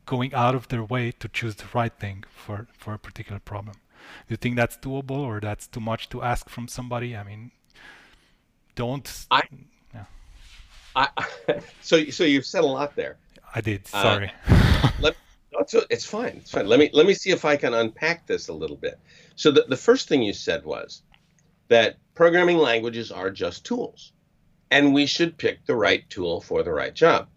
going 0.05 0.34
out 0.34 0.55
of 0.55 0.67
their 0.67 0.84
way 0.84 1.11
to 1.11 1.28
choose 1.28 1.55
the 1.55 1.65
right 1.74 1.93
thing 1.99 2.24
for 2.30 2.67
for 2.78 2.93
a 2.93 2.99
particular 2.99 3.39
problem 3.39 3.76
do 4.28 4.34
you 4.34 4.38
think 4.38 4.55
that's 4.55 4.78
doable 4.78 5.19
or 5.19 5.39
that's 5.39 5.67
too 5.67 5.80
much 5.80 6.09
to 6.09 6.22
ask 6.22 6.49
from 6.49 6.67
somebody 6.67 7.15
i 7.15 7.24
mean 7.24 7.51
don't 8.76 9.26
I. 9.32 9.41
I, 10.96 11.08
so 11.82 12.04
so 12.06 12.24
you've 12.24 12.46
said 12.46 12.64
a 12.64 12.68
lot 12.68 12.96
there. 12.96 13.18
I 13.54 13.62
did. 13.62 13.82
Uh, 13.94 14.02
sorry. 14.02 14.32
uh, 14.48 14.89
let, 15.00 15.16
it's 15.89 16.06
fine. 16.06 16.38
It's 16.38 16.52
fine. 16.52 16.68
Let 16.68 16.80
me 16.80 16.89
let 16.94 17.06
me 17.06 17.14
see 17.14 17.30
if 17.32 17.46
i 17.46 17.56
can 17.56 17.74
unpack 17.74 18.26
this 18.28 18.48
a 18.48 18.54
little 18.54 18.78
bit. 18.78 19.00
So 19.36 19.52
the, 19.52 19.66
the 19.68 19.78
first 19.78 20.08
thing 20.08 20.22
you 20.24 20.34
said 20.34 20.66
was 20.66 21.04
that 21.68 21.98
programming 22.16 22.58
languages 22.58 23.12
are 23.12 23.30
just 23.30 23.66
tools 23.66 24.12
and 24.72 24.94
we 24.94 25.06
should 25.06 25.38
pick 25.38 25.66
the 25.66 25.76
right 25.76 26.10
tool 26.10 26.42
for 26.42 26.64
the 26.64 26.72
right 26.72 26.94
job. 26.94 27.28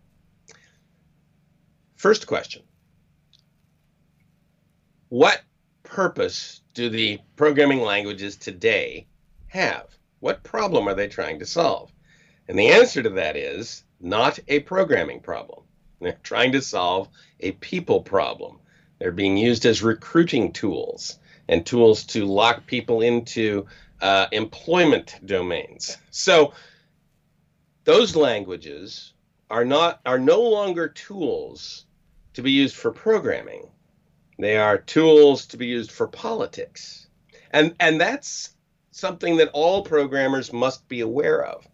First 1.97 2.27
question. 2.27 2.63
What 5.09 5.43
purpose 5.83 6.63
do 6.75 6.89
the 6.89 7.19
programming 7.37 7.81
languages 7.81 8.37
today 8.37 9.07
have? 9.49 9.87
What 10.21 10.43
problem 10.43 10.89
are 10.89 10.95
they 10.95 11.09
trying 11.09 11.39
to 11.41 11.47
solve? 11.47 11.93
And 12.49 12.59
the 12.59 12.69
answer 12.69 13.03
to 13.03 13.11
that 13.11 13.37
is 13.37 13.85
not 14.01 14.39
a 14.49 14.61
programming 14.61 15.21
problem. 15.21 15.63
They're 16.01 16.19
trying 16.23 16.53
to 16.53 16.61
solve 16.61 17.09
a 17.41 17.53
people 17.53 18.03
problem. 18.03 18.59
They're 18.99 19.13
being 19.13 19.37
used 19.37 19.65
as 19.67 19.83
recruiting 19.83 20.53
tools 20.53 21.19
and 21.49 21.65
tools 21.65 22.05
to 22.05 22.27
lock 22.27 22.67
people 22.67 23.01
into 23.01 23.67
uh, 24.01 24.27
employment 24.33 25.19
domains. 25.25 25.97
So 26.11 26.53
those 27.85 28.17
languages 28.17 29.13
are 29.51 29.65
not 29.65 30.01
are 30.05 30.19
no 30.19 30.41
longer 30.43 30.89
tools 30.89 31.85
to 32.35 32.43
be 32.43 32.51
used 32.51 32.77
for 32.77 32.93
programming. 32.93 33.69
They 34.39 34.57
are 34.57 34.79
tools 34.79 35.47
to 35.47 35.57
be 35.57 35.67
used 35.67 35.91
for 35.91 36.09
politics. 36.09 37.07
And 37.51 37.75
and 37.79 38.01
that's 38.01 38.51
something 38.91 39.37
that 39.37 39.51
all 39.53 39.83
programmers 39.83 40.53
must 40.53 40.87
be 40.89 41.01
aware 41.01 41.45
of. 41.45 41.67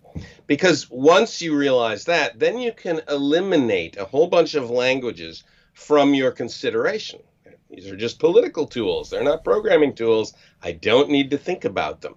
Because 0.46 0.90
once 0.90 1.40
you 1.40 1.56
realize 1.56 2.04
that, 2.04 2.38
then 2.38 2.58
you 2.58 2.72
can 2.72 3.00
eliminate 3.08 3.96
a 3.96 4.04
whole 4.04 4.26
bunch 4.26 4.54
of 4.54 4.70
languages 4.70 5.44
from 5.74 6.14
your 6.14 6.30
consideration. 6.30 7.20
These 7.70 7.86
are 7.88 7.96
just 7.96 8.18
political 8.18 8.66
tools. 8.66 9.10
They're 9.10 9.22
not 9.22 9.44
programming 9.44 9.94
tools. 9.94 10.34
I 10.62 10.72
don't 10.72 11.10
need 11.10 11.30
to 11.30 11.38
think 11.38 11.64
about 11.64 12.00
them. 12.00 12.16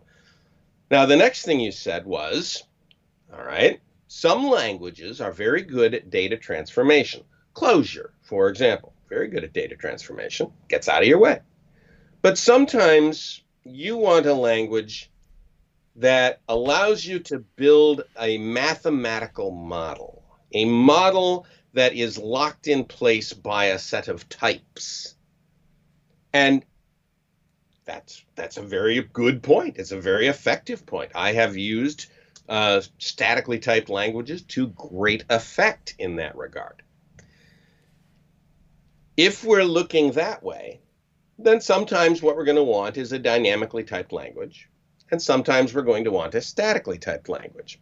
Now, 0.89 1.05
the 1.05 1.15
next 1.15 1.45
thing 1.45 1.59
you 1.59 1.71
said 1.71 2.05
was 2.05 2.63
all 3.35 3.43
right, 3.43 3.79
some 4.07 4.47
languages 4.47 5.19
are 5.19 5.31
very 5.31 5.63
good 5.63 5.95
at 5.95 6.11
data 6.11 6.37
transformation. 6.37 7.23
Clojure, 7.55 8.11
for 8.21 8.47
example, 8.47 8.93
very 9.09 9.27
good 9.27 9.43
at 9.43 9.53
data 9.53 9.75
transformation, 9.75 10.51
gets 10.69 10.87
out 10.87 11.01
of 11.01 11.07
your 11.07 11.19
way. 11.19 11.39
But 12.21 12.37
sometimes 12.37 13.41
you 13.63 13.97
want 13.97 14.27
a 14.27 14.33
language 14.33 15.09
that 15.95 16.41
allows 16.47 17.05
you 17.05 17.19
to 17.19 17.39
build 17.39 18.03
a 18.19 18.37
mathematical 18.37 19.51
model, 19.51 20.23
a 20.53 20.65
model 20.65 21.45
that 21.73 21.93
is 21.93 22.17
locked 22.17 22.67
in 22.67 22.83
place 22.83 23.33
by 23.33 23.65
a 23.65 23.79
set 23.79 24.07
of 24.07 24.27
types. 24.29 25.15
And 26.33 26.65
that's 27.85 28.23
that's 28.35 28.57
a 28.57 28.61
very 28.61 29.01
good 29.01 29.43
point. 29.43 29.77
It's 29.77 29.91
a 29.91 29.99
very 29.99 30.27
effective 30.27 30.85
point. 30.85 31.11
I 31.15 31.33
have 31.33 31.57
used 31.57 32.07
uh, 32.49 32.81
statically 32.97 33.59
typed 33.59 33.89
languages 33.89 34.41
to 34.43 34.67
great 34.67 35.25
effect 35.29 35.95
in 35.99 36.17
that 36.17 36.35
regard. 36.35 36.81
If 39.15 39.43
we're 39.43 39.63
looking 39.63 40.13
that 40.13 40.41
way, 40.43 40.81
then 41.37 41.61
sometimes 41.61 42.21
what 42.21 42.35
we're 42.35 42.45
going 42.45 42.57
to 42.57 42.63
want 42.63 42.97
is 42.97 43.11
a 43.11 43.19
dynamically 43.19 43.83
typed 43.83 44.11
language, 44.11 44.69
and 45.13 45.21
sometimes 45.21 45.75
we're 45.75 45.83
going 45.83 46.03
to 46.05 46.11
want 46.11 46.33
a 46.33 46.41
statically 46.41 46.97
typed 46.97 47.29
language. 47.29 47.79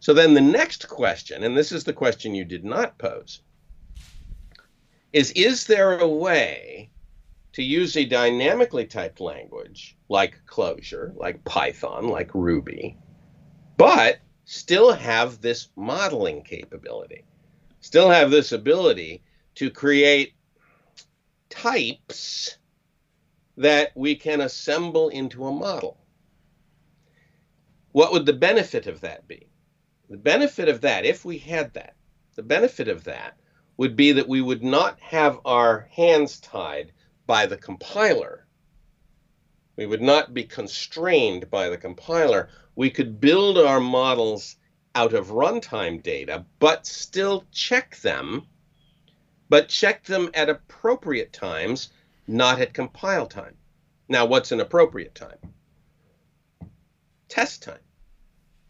So 0.00 0.12
then 0.12 0.34
the 0.34 0.40
next 0.40 0.88
question, 0.88 1.44
and 1.44 1.56
this 1.56 1.70
is 1.70 1.84
the 1.84 1.92
question 1.92 2.34
you 2.34 2.44
did 2.44 2.64
not 2.64 2.98
pose, 2.98 3.40
is 5.12 5.30
is 5.30 5.64
there 5.64 6.00
a 6.00 6.08
way 6.08 6.90
to 7.52 7.62
use 7.62 7.96
a 7.96 8.04
dynamically 8.04 8.84
typed 8.84 9.20
language 9.20 9.96
like 10.08 10.44
Clojure, 10.44 11.16
like 11.16 11.44
Python, 11.44 12.08
like 12.08 12.34
Ruby, 12.34 12.98
but 13.76 14.18
still 14.44 14.92
have 14.92 15.40
this 15.40 15.68
modeling 15.76 16.42
capability, 16.42 17.24
still 17.78 18.10
have 18.10 18.32
this 18.32 18.50
ability 18.50 19.22
to 19.54 19.70
create 19.70 20.34
types 21.48 22.58
that 23.56 23.92
we 23.94 24.16
can 24.16 24.40
assemble 24.40 25.10
into 25.10 25.46
a 25.46 25.52
model. 25.52 25.96
What 27.94 28.12
would 28.12 28.26
the 28.26 28.32
benefit 28.32 28.86
of 28.86 29.00
that 29.00 29.26
be? 29.28 29.46
The 30.10 30.18
benefit 30.18 30.68
of 30.68 30.82
that, 30.82 31.06
if 31.06 31.24
we 31.24 31.38
had 31.38 31.72
that, 31.74 31.94
the 32.34 32.42
benefit 32.42 32.88
of 32.88 33.04
that 33.04 33.38
would 33.76 33.96
be 33.96 34.12
that 34.12 34.28
we 34.28 34.42
would 34.42 34.62
not 34.62 34.98
have 35.00 35.40
our 35.44 35.88
hands 35.92 36.40
tied 36.40 36.92
by 37.26 37.46
the 37.46 37.56
compiler. 37.56 38.46
We 39.76 39.86
would 39.86 40.02
not 40.02 40.34
be 40.34 40.44
constrained 40.44 41.50
by 41.50 41.68
the 41.68 41.78
compiler. 41.78 42.50
We 42.74 42.90
could 42.90 43.20
build 43.20 43.56
our 43.56 43.80
models 43.80 44.56
out 44.94 45.14
of 45.14 45.28
runtime 45.28 46.02
data, 46.02 46.44
but 46.58 46.86
still 46.86 47.46
check 47.52 47.96
them 48.00 48.48
but 49.48 49.68
check 49.68 50.02
them 50.02 50.30
at 50.34 50.48
appropriate 50.48 51.32
times, 51.32 51.90
not 52.26 52.60
at 52.60 52.74
compile 52.74 53.26
time. 53.26 53.56
Now, 54.08 54.26
what's 54.26 54.50
an 54.50 54.60
appropriate 54.60 55.14
time? 55.14 55.53
Test 57.34 57.64
time. 57.64 57.80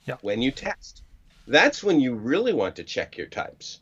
Yeah. 0.07 0.17
When 0.23 0.41
you 0.41 0.51
test. 0.51 1.03
That's 1.47 1.85
when 1.85 2.01
you 2.01 2.15
really 2.15 2.55
want 2.55 2.77
to 2.77 2.83
check 2.83 3.19
your 3.19 3.27
types. 3.27 3.81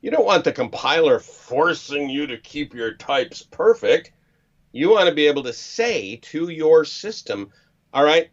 You 0.00 0.10
don't 0.10 0.24
want 0.24 0.44
the 0.44 0.52
compiler 0.52 1.18
forcing 1.18 2.08
you 2.08 2.26
to 2.28 2.38
keep 2.38 2.72
your 2.72 2.94
types 2.94 3.42
perfect. 3.42 4.12
You 4.72 4.88
want 4.88 5.10
to 5.10 5.14
be 5.14 5.26
able 5.26 5.42
to 5.42 5.52
say 5.52 6.16
to 6.22 6.48
your 6.48 6.86
system, 6.86 7.52
all 7.92 8.02
right, 8.02 8.30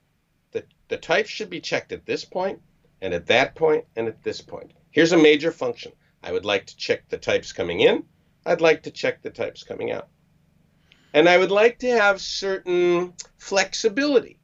the, 0.54 0.64
the 0.88 0.96
types 0.96 1.30
should 1.30 1.50
be 1.50 1.60
checked 1.60 1.92
at 1.92 2.06
this 2.06 2.24
point, 2.24 2.62
and 3.02 3.14
at 3.14 3.28
that 3.28 3.56
point, 3.56 3.84
and 3.98 4.08
at 4.08 4.24
this 4.24 4.40
point. 4.40 4.72
Here's 4.92 5.12
a 5.12 5.18
major 5.18 5.52
function. 5.52 5.92
I 6.24 6.32
would 6.32 6.46
like 6.46 6.68
to 6.68 6.78
check 6.78 7.10
the 7.10 7.18
types 7.18 7.52
coming 7.52 7.82
in. 7.82 8.06
I'd 8.46 8.62
like 8.62 8.84
to 8.84 8.92
check 8.92 9.22
the 9.22 9.30
types 9.30 9.64
coming 9.64 9.92
out. 9.92 10.08
And 11.14 11.28
I 11.28 11.38
would 11.38 11.52
like 11.52 11.80
to 11.80 11.90
have 11.90 12.22
certain 12.22 13.14
flexibility 13.38 14.41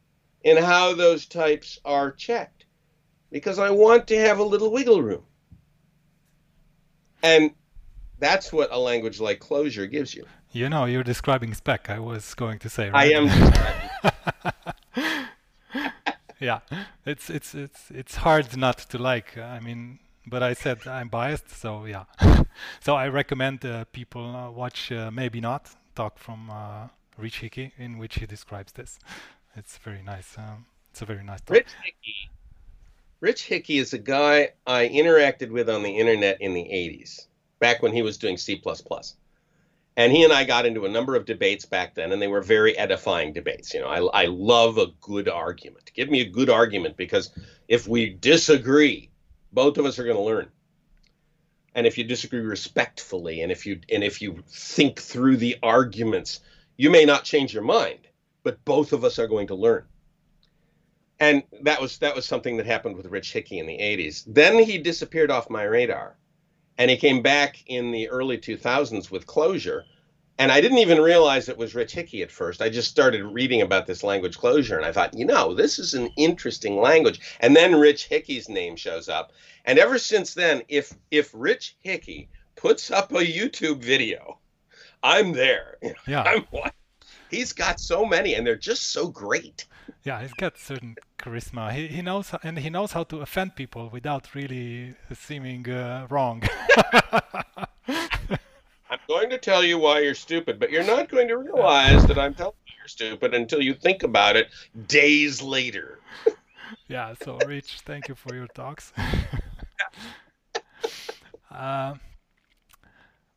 in 0.47 0.55
how 0.55 0.93
those 0.93 1.25
types 1.25 1.77
are 1.83 2.09
checked 2.09 2.65
because 3.31 3.59
I 3.59 3.69
want 3.69 4.07
to 4.07 4.17
have 4.17 4.39
a 4.39 4.43
little 4.43 4.71
wiggle 4.71 5.01
room. 5.01 5.23
And 7.21 7.51
that's 8.17 8.53
what 8.53 8.71
a 8.71 8.79
language 8.79 9.19
like 9.19 9.41
Clojure 9.41 9.91
gives 9.91 10.15
you. 10.15 10.25
You 10.53 10.69
know, 10.69 10.85
you're 10.85 11.03
describing 11.03 11.53
spec, 11.53 11.89
I 11.89 11.99
was 11.99 12.33
going 12.33 12.59
to 12.59 12.69
say. 12.69 12.89
Right? 12.89 13.13
I 13.13 13.17
am. 13.19 13.25
yeah, 16.39 16.59
it's 17.05 17.29
it's 17.29 17.53
it's 17.53 17.91
it's 17.91 18.15
hard 18.15 18.55
not 18.55 18.77
to 18.91 18.97
like. 18.97 19.37
I 19.37 19.59
mean, 19.59 19.99
but 20.25 20.41
I 20.41 20.53
said 20.53 20.87
I'm 20.87 21.09
biased, 21.09 21.49
so 21.49 21.83
yeah. 21.83 22.05
so 22.79 22.95
I 22.95 23.09
recommend 23.09 23.65
uh, 23.65 23.83
people 23.91 24.33
uh, 24.33 24.49
watch 24.49 24.93
uh, 24.93 25.11
Maybe 25.11 25.41
Not 25.41 25.75
talk 25.93 26.17
from 26.17 26.49
uh, 26.49 26.87
Rich 27.17 27.39
Hickey, 27.39 27.73
in 27.77 27.97
which 27.97 28.15
he 28.19 28.25
describes 28.25 28.71
this. 28.71 28.97
It's 29.57 29.77
very 29.79 30.03
nice. 30.03 30.37
Um, 30.37 30.65
it's 30.91 31.01
a 31.01 31.05
very 31.05 31.23
nice 31.23 31.41
talk. 31.41 31.57
Rich 31.57 31.69
Hickey. 31.83 32.31
Rich 33.21 33.45
Hickey 33.47 33.79
is 33.79 33.93
a 33.93 33.99
guy 33.99 34.51
I 34.67 34.89
interacted 34.89 35.51
with 35.51 35.69
on 35.69 35.83
the 35.83 35.97
internet 35.97 36.41
in 36.41 36.53
the 36.53 36.63
80s, 36.63 37.27
back 37.59 37.83
when 37.83 37.93
he 37.93 38.03
was 38.03 38.17
doing 38.17 38.37
C++. 38.37 38.61
And 39.97 40.13
he 40.13 40.23
and 40.23 40.33
I 40.33 40.45
got 40.45 40.65
into 40.67 40.85
a 40.85 40.89
number 40.89 41.15
of 41.15 41.25
debates 41.25 41.65
back 41.65 41.95
then, 41.95 42.11
and 42.13 42.21
they 42.21 42.27
were 42.27 42.41
very 42.41 42.77
edifying 42.77 43.33
debates. 43.33 43.73
You 43.73 43.81
know, 43.81 43.89
I, 43.89 44.23
I 44.23 44.27
love 44.27 44.77
a 44.79 44.87
good 45.01 45.29
argument. 45.29 45.91
Give 45.95 46.09
me 46.09 46.21
a 46.21 46.29
good 46.29 46.49
argument 46.49 46.97
because 46.97 47.31
if 47.67 47.87
we 47.87 48.11
disagree, 48.11 49.11
both 49.53 49.77
of 49.79 49.85
us 49.85 49.99
are 49.99 50.05
going 50.05 50.17
to 50.17 50.23
learn. 50.23 50.47
and 51.75 51.87
if 51.87 51.97
you 51.97 52.03
disagree 52.03 52.41
respectfully 52.41 53.41
and 53.41 53.51
if 53.51 53.65
you 53.65 53.79
and 53.91 54.03
if 54.03 54.21
you 54.21 54.43
think 54.47 54.99
through 55.01 55.37
the 55.37 55.57
arguments 55.63 56.41
you 56.77 56.89
may 56.89 57.05
not 57.05 57.23
change 57.23 57.53
your 57.53 57.63
mind 57.63 58.06
but 58.47 58.63
both 58.63 58.93
of 58.93 59.03
us 59.03 59.19
are 59.19 59.27
going 59.27 59.47
to 59.47 59.55
learn 59.55 59.83
and 61.19 61.43
that 61.63 61.81
was 61.81 61.97
that 61.97 62.15
was 62.15 62.25
something 62.25 62.55
that 62.55 62.65
happened 62.65 62.95
with 62.95 63.07
rich 63.07 63.33
hickey 63.33 63.59
in 63.59 63.67
the 63.67 63.77
80s 63.77 64.23
then 64.25 64.63
he 64.63 64.77
disappeared 64.77 65.29
off 65.29 65.49
my 65.49 65.63
radar 65.63 66.17
and 66.77 66.89
he 66.91 66.97
came 66.97 67.21
back 67.21 67.63
in 67.67 67.91
the 67.91 68.09
early 68.09 68.37
2000s 68.37 69.09
with 69.09 69.25
Clojure. 69.25 69.83
and 70.39 70.51
I 70.51 70.61
didn't 70.61 70.77
even 70.77 71.01
realize 71.01 71.49
it 71.49 71.57
was 71.57 71.73
Rich 71.73 71.93
Hickey 71.93 72.21
at 72.21 72.31
first. 72.31 72.61
I 72.61 72.69
just 72.69 72.91
started 72.91 73.23
reading 73.23 73.63
about 73.63 73.87
this 73.87 74.03
language 74.03 74.37
Clojure 74.37 74.77
and 74.77 74.85
I 74.85 74.91
thought, 74.91 75.17
you 75.17 75.25
know, 75.25 75.55
this 75.55 75.79
is 75.79 75.95
an 75.95 76.11
interesting 76.15 76.79
language. 76.79 77.19
And 77.39 77.55
then 77.55 77.75
Rich 77.75 78.07
Hickey's 78.07 78.47
name 78.47 78.75
shows 78.75 79.09
up. 79.09 79.33
And 79.65 79.79
ever 79.79 79.97
since 79.97 80.35
then, 80.35 80.61
if 80.67 80.93
if 81.09 81.31
Rich 81.33 81.75
Hickey 81.79 82.29
puts 82.55 82.91
up 82.91 83.11
a 83.11 83.25
YouTube 83.25 83.79
video, 83.79 84.37
I'm 85.01 85.33
there. 85.33 85.77
Yeah. 86.05 86.21
I'm 86.27 86.45
He's 87.29 87.53
got 87.53 87.79
so 87.79 88.05
many 88.05 88.35
and 88.35 88.45
they're 88.45 88.55
just 88.55 88.91
so 88.91 89.07
great. 89.07 89.65
Yeah, 90.03 90.21
he's 90.21 90.33
got 90.33 90.57
certain 90.57 90.95
charisma. 91.19 91.71
He, 91.73 91.87
he 91.87 92.01
knows 92.01 92.33
and 92.43 92.59
he 92.59 92.69
knows 92.69 92.93
how 92.93 93.03
to 93.05 93.21
offend 93.21 93.55
people 93.55 93.89
without 93.91 94.33
really 94.33 94.95
seeming 95.13 95.69
uh, 95.69 96.07
wrong. 96.09 96.43
I'm 98.89 98.99
going 99.07 99.29
to 99.29 99.37
tell 99.37 99.63
you 99.63 99.77
why 99.77 99.99
you're 99.99 100.15
stupid, 100.15 100.59
but 100.59 100.71
you're 100.71 100.83
not 100.83 101.09
going 101.09 101.27
to 101.27 101.37
realize 101.37 102.05
that 102.07 102.17
I'm 102.17 102.33
telling 102.33 102.53
you 102.67 102.73
you're 102.79 102.87
stupid 102.87 103.33
until 103.33 103.61
you 103.61 103.73
think 103.73 104.03
about 104.03 104.37
it 104.37 104.49
days 104.87 105.41
later. 105.41 105.99
yeah, 106.87 107.13
so 107.21 107.37
Rich, 107.45 107.81
thank 107.85 108.07
you 108.07 108.15
for 108.15 108.33
your 108.33 108.47
talks. 108.47 108.93
uh, 111.51 111.95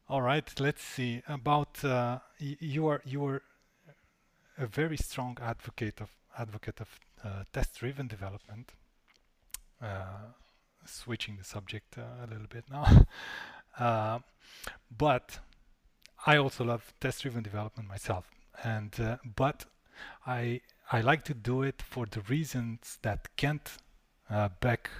all 0.08 0.22
right, 0.22 0.48
let's 0.60 0.82
see 0.82 1.22
about 1.28 1.84
uh, 1.84 2.20
you 2.38 2.86
are 2.86 3.02
you 3.04 3.26
are 3.26 3.42
a 4.60 4.66
very 4.66 4.96
strong 4.96 5.38
advocate 5.40 6.00
of 6.00 6.10
advocate 6.38 6.80
of 6.80 6.88
uh, 7.24 7.44
test-driven 7.52 8.06
development. 8.06 8.72
Uh, 9.82 10.32
switching 10.84 11.36
the 11.36 11.44
subject 11.44 11.96
uh, 11.98 12.24
a 12.24 12.26
little 12.26 12.46
bit 12.48 12.64
now. 12.70 13.06
Uh, 13.78 14.18
but 14.98 15.38
I 16.26 16.36
also 16.36 16.64
love 16.64 16.92
test-driven 17.00 17.44
development 17.44 17.88
myself, 17.88 18.28
and 18.64 18.92
uh, 19.00 19.16
but 19.36 19.64
I 20.26 20.60
I 20.90 21.00
like 21.00 21.22
to 21.26 21.34
do 21.34 21.62
it 21.62 21.80
for 21.80 22.04
the 22.04 22.20
reasons 22.22 22.98
that 23.02 23.28
Kent 23.36 23.78
Beck 24.60 24.90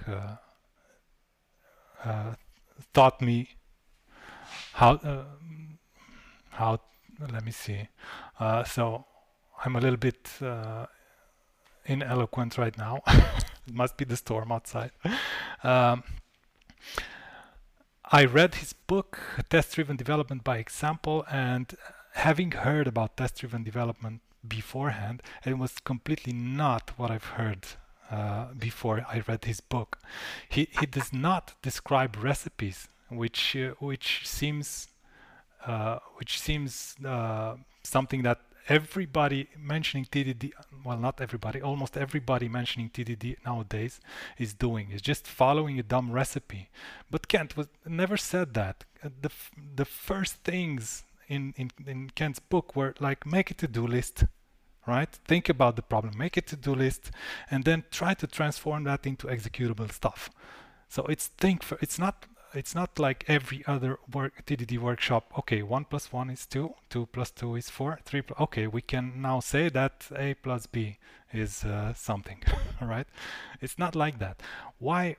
taught 2.93 3.21
me 3.21 3.49
how 4.73 5.25
how. 6.49 6.79
Let 7.19 7.43
me 7.43 7.51
see. 7.51 7.89
Uh, 8.39 8.63
so 8.63 9.05
I'm 9.63 9.75
a 9.75 9.79
little 9.79 9.97
bit 9.97 10.29
ineloquent 11.87 12.57
right 12.57 12.77
now. 12.77 13.01
it 13.07 13.73
must 13.73 13.97
be 13.97 14.05
the 14.05 14.17
storm 14.17 14.51
outside. 14.51 14.91
Um, 15.63 16.03
I 18.11 18.25
read 18.25 18.55
his 18.55 18.73
book, 18.73 19.19
Test 19.49 19.75
Driven 19.75 19.95
Development 19.95 20.43
by 20.43 20.57
Example, 20.57 21.25
and 21.31 21.73
having 22.13 22.51
heard 22.51 22.87
about 22.87 23.17
test 23.17 23.37
driven 23.37 23.63
development 23.63 24.21
beforehand, 24.47 25.21
it 25.45 25.57
was 25.57 25.79
completely 25.79 26.33
not 26.33 26.91
what 26.97 27.11
I've 27.11 27.25
heard 27.39 27.65
uh, 28.09 28.47
before 28.57 29.05
I 29.07 29.23
read 29.27 29.45
his 29.45 29.61
book. 29.61 29.99
He, 30.49 30.67
he 30.79 30.85
does 30.85 31.13
not 31.13 31.53
describe 31.61 32.17
recipes, 32.21 32.87
which 33.09 33.55
uh, 33.55 33.73
which 33.79 34.27
seems 34.27 34.89
uh, 35.65 35.99
which 36.15 36.39
seems 36.39 36.95
uh, 37.05 37.55
something 37.83 38.23
that 38.23 38.41
everybody 38.67 39.47
mentioning 39.57 40.05
TDD, 40.05 40.51
well, 40.83 40.97
not 40.97 41.21
everybody, 41.21 41.61
almost 41.61 41.97
everybody 41.97 42.47
mentioning 42.47 42.89
TDD 42.89 43.37
nowadays 43.45 43.99
is 44.37 44.53
doing, 44.53 44.91
is 44.91 45.01
just 45.01 45.27
following 45.27 45.79
a 45.79 45.83
dumb 45.83 46.11
recipe. 46.11 46.69
But 47.09 47.27
Kent 47.27 47.57
was 47.57 47.67
never 47.85 48.17
said 48.17 48.53
that. 48.53 48.83
Uh, 49.03 49.09
the, 49.21 49.31
the 49.75 49.85
first 49.85 50.35
things 50.43 51.03
in, 51.27 51.53
in, 51.57 51.71
in 51.87 52.09
Kent's 52.11 52.39
book 52.39 52.75
were 52.75 52.93
like, 52.99 53.25
make 53.25 53.51
a 53.51 53.53
to-do 53.53 53.87
list, 53.87 54.25
right? 54.85 55.09
Think 55.27 55.49
about 55.49 55.75
the 55.75 55.81
problem, 55.81 56.17
make 56.17 56.37
a 56.37 56.41
to-do 56.41 56.75
list, 56.75 57.11
and 57.49 57.63
then 57.63 57.83
try 57.91 58.13
to 58.15 58.27
transform 58.27 58.83
that 58.85 59.05
into 59.05 59.27
executable 59.27 59.91
stuff. 59.91 60.29
So 60.89 61.05
it's 61.05 61.27
think 61.27 61.63
for, 61.63 61.77
it's 61.81 61.97
not 61.97 62.25
it's 62.53 62.75
not 62.75 62.99
like 62.99 63.25
every 63.27 63.63
other 63.65 63.97
work 64.13 64.45
TDD 64.45 64.77
workshop. 64.77 65.31
Okay, 65.39 65.61
one 65.61 65.85
plus 65.85 66.11
one 66.11 66.29
is 66.29 66.45
two, 66.45 66.73
two 66.89 67.05
plus 67.07 67.31
two 67.31 67.55
is 67.55 67.69
four, 67.69 67.99
three. 68.05 68.21
Plus, 68.21 68.39
okay, 68.39 68.67
we 68.67 68.81
can 68.81 69.21
now 69.21 69.39
say 69.39 69.69
that 69.69 70.07
a 70.15 70.33
plus 70.35 70.65
b 70.65 70.97
is 71.33 71.63
uh, 71.63 71.93
something, 71.93 72.43
right? 72.81 73.07
It's 73.61 73.79
not 73.79 73.95
like 73.95 74.19
that. 74.19 74.41
Why? 74.79 75.15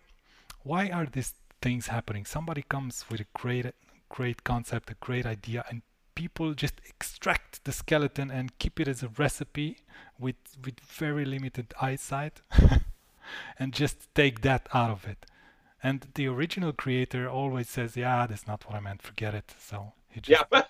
Why 0.63 0.91
are 0.91 1.07
these 1.07 1.35
things 1.61 1.89
happening? 1.89 2.25
Somebody 2.25 2.63
comes 2.63 3.05
with 3.11 3.21
a 3.21 3.27
great, 3.35 3.67
great 4.09 4.45
concept, 4.45 4.91
a 4.91 4.95
great 4.95 5.27
idea, 5.27 5.65
and 5.69 5.83
people 6.15 6.55
just 6.55 6.75
extract 6.87 7.65
the 7.65 7.73
skeleton 7.73 8.31
and 8.31 8.57
keep 8.59 8.79
it 8.79 8.89
as 8.89 9.03
a 9.03 9.09
recipe 9.09 9.79
with 10.19 10.37
with 10.65 10.79
very 10.81 11.25
limited 11.25 11.75
eyesight, 11.81 12.43
and 13.59 13.73
just 13.73 14.15
take 14.15 14.43
that 14.43 14.69
out 14.75 14.91
of 14.91 15.07
it 15.07 15.27
and 15.83 16.07
the 16.15 16.29
original 16.29 16.73
creator 16.73 17.29
always 17.29 17.69
says, 17.69 17.97
"Yeah, 17.97 18.27
that's 18.27 18.47
not 18.47 18.65
what 18.67 18.77
I 18.77 18.81
meant. 18.81 19.03
Forget 19.03 19.35
it." 19.35 19.55
So 19.59 19.93
he 20.09 20.21
just 20.21 20.45
yeah. 20.53 20.63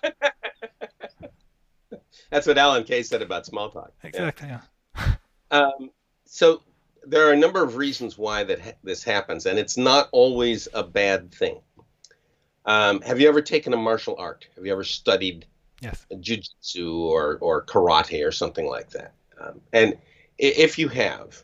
that's 2.29 2.47
what 2.47 2.57
Alan 2.57 2.83
Kay 2.83 3.03
said 3.03 3.21
about 3.21 3.45
Smalltalk. 3.45 3.91
Exactly. 4.03 4.49
Yeah. 4.49 4.61
yeah. 4.97 5.15
um, 5.51 5.91
so 6.25 6.63
there 7.05 7.27
are 7.27 7.33
a 7.33 7.37
number 7.37 7.63
of 7.63 7.75
reasons 7.75 8.17
why 8.17 8.43
that 8.43 8.59
ha- 8.59 8.77
this 8.83 9.03
happens, 9.03 9.45
and 9.45 9.59
it's 9.59 9.77
not 9.77 10.09
always 10.11 10.67
a 10.73 10.83
bad 10.83 11.33
thing. 11.33 11.59
Um, 12.65 13.01
have 13.01 13.19
you 13.19 13.27
ever 13.27 13.41
taken 13.41 13.73
a 13.73 13.77
martial 13.77 14.15
art? 14.17 14.47
Have 14.55 14.65
you 14.65 14.71
ever 14.71 14.85
studied 14.85 15.45
yes. 15.81 16.05
jiu-jitsu 16.19 16.97
or, 16.97 17.37
or 17.41 17.65
karate 17.65 18.25
or 18.25 18.31
something 18.31 18.65
like 18.65 18.89
that? 18.91 19.13
Um, 19.39 19.59
and 19.73 19.97
if 20.37 20.79
you 20.79 20.87
have, 20.87 21.43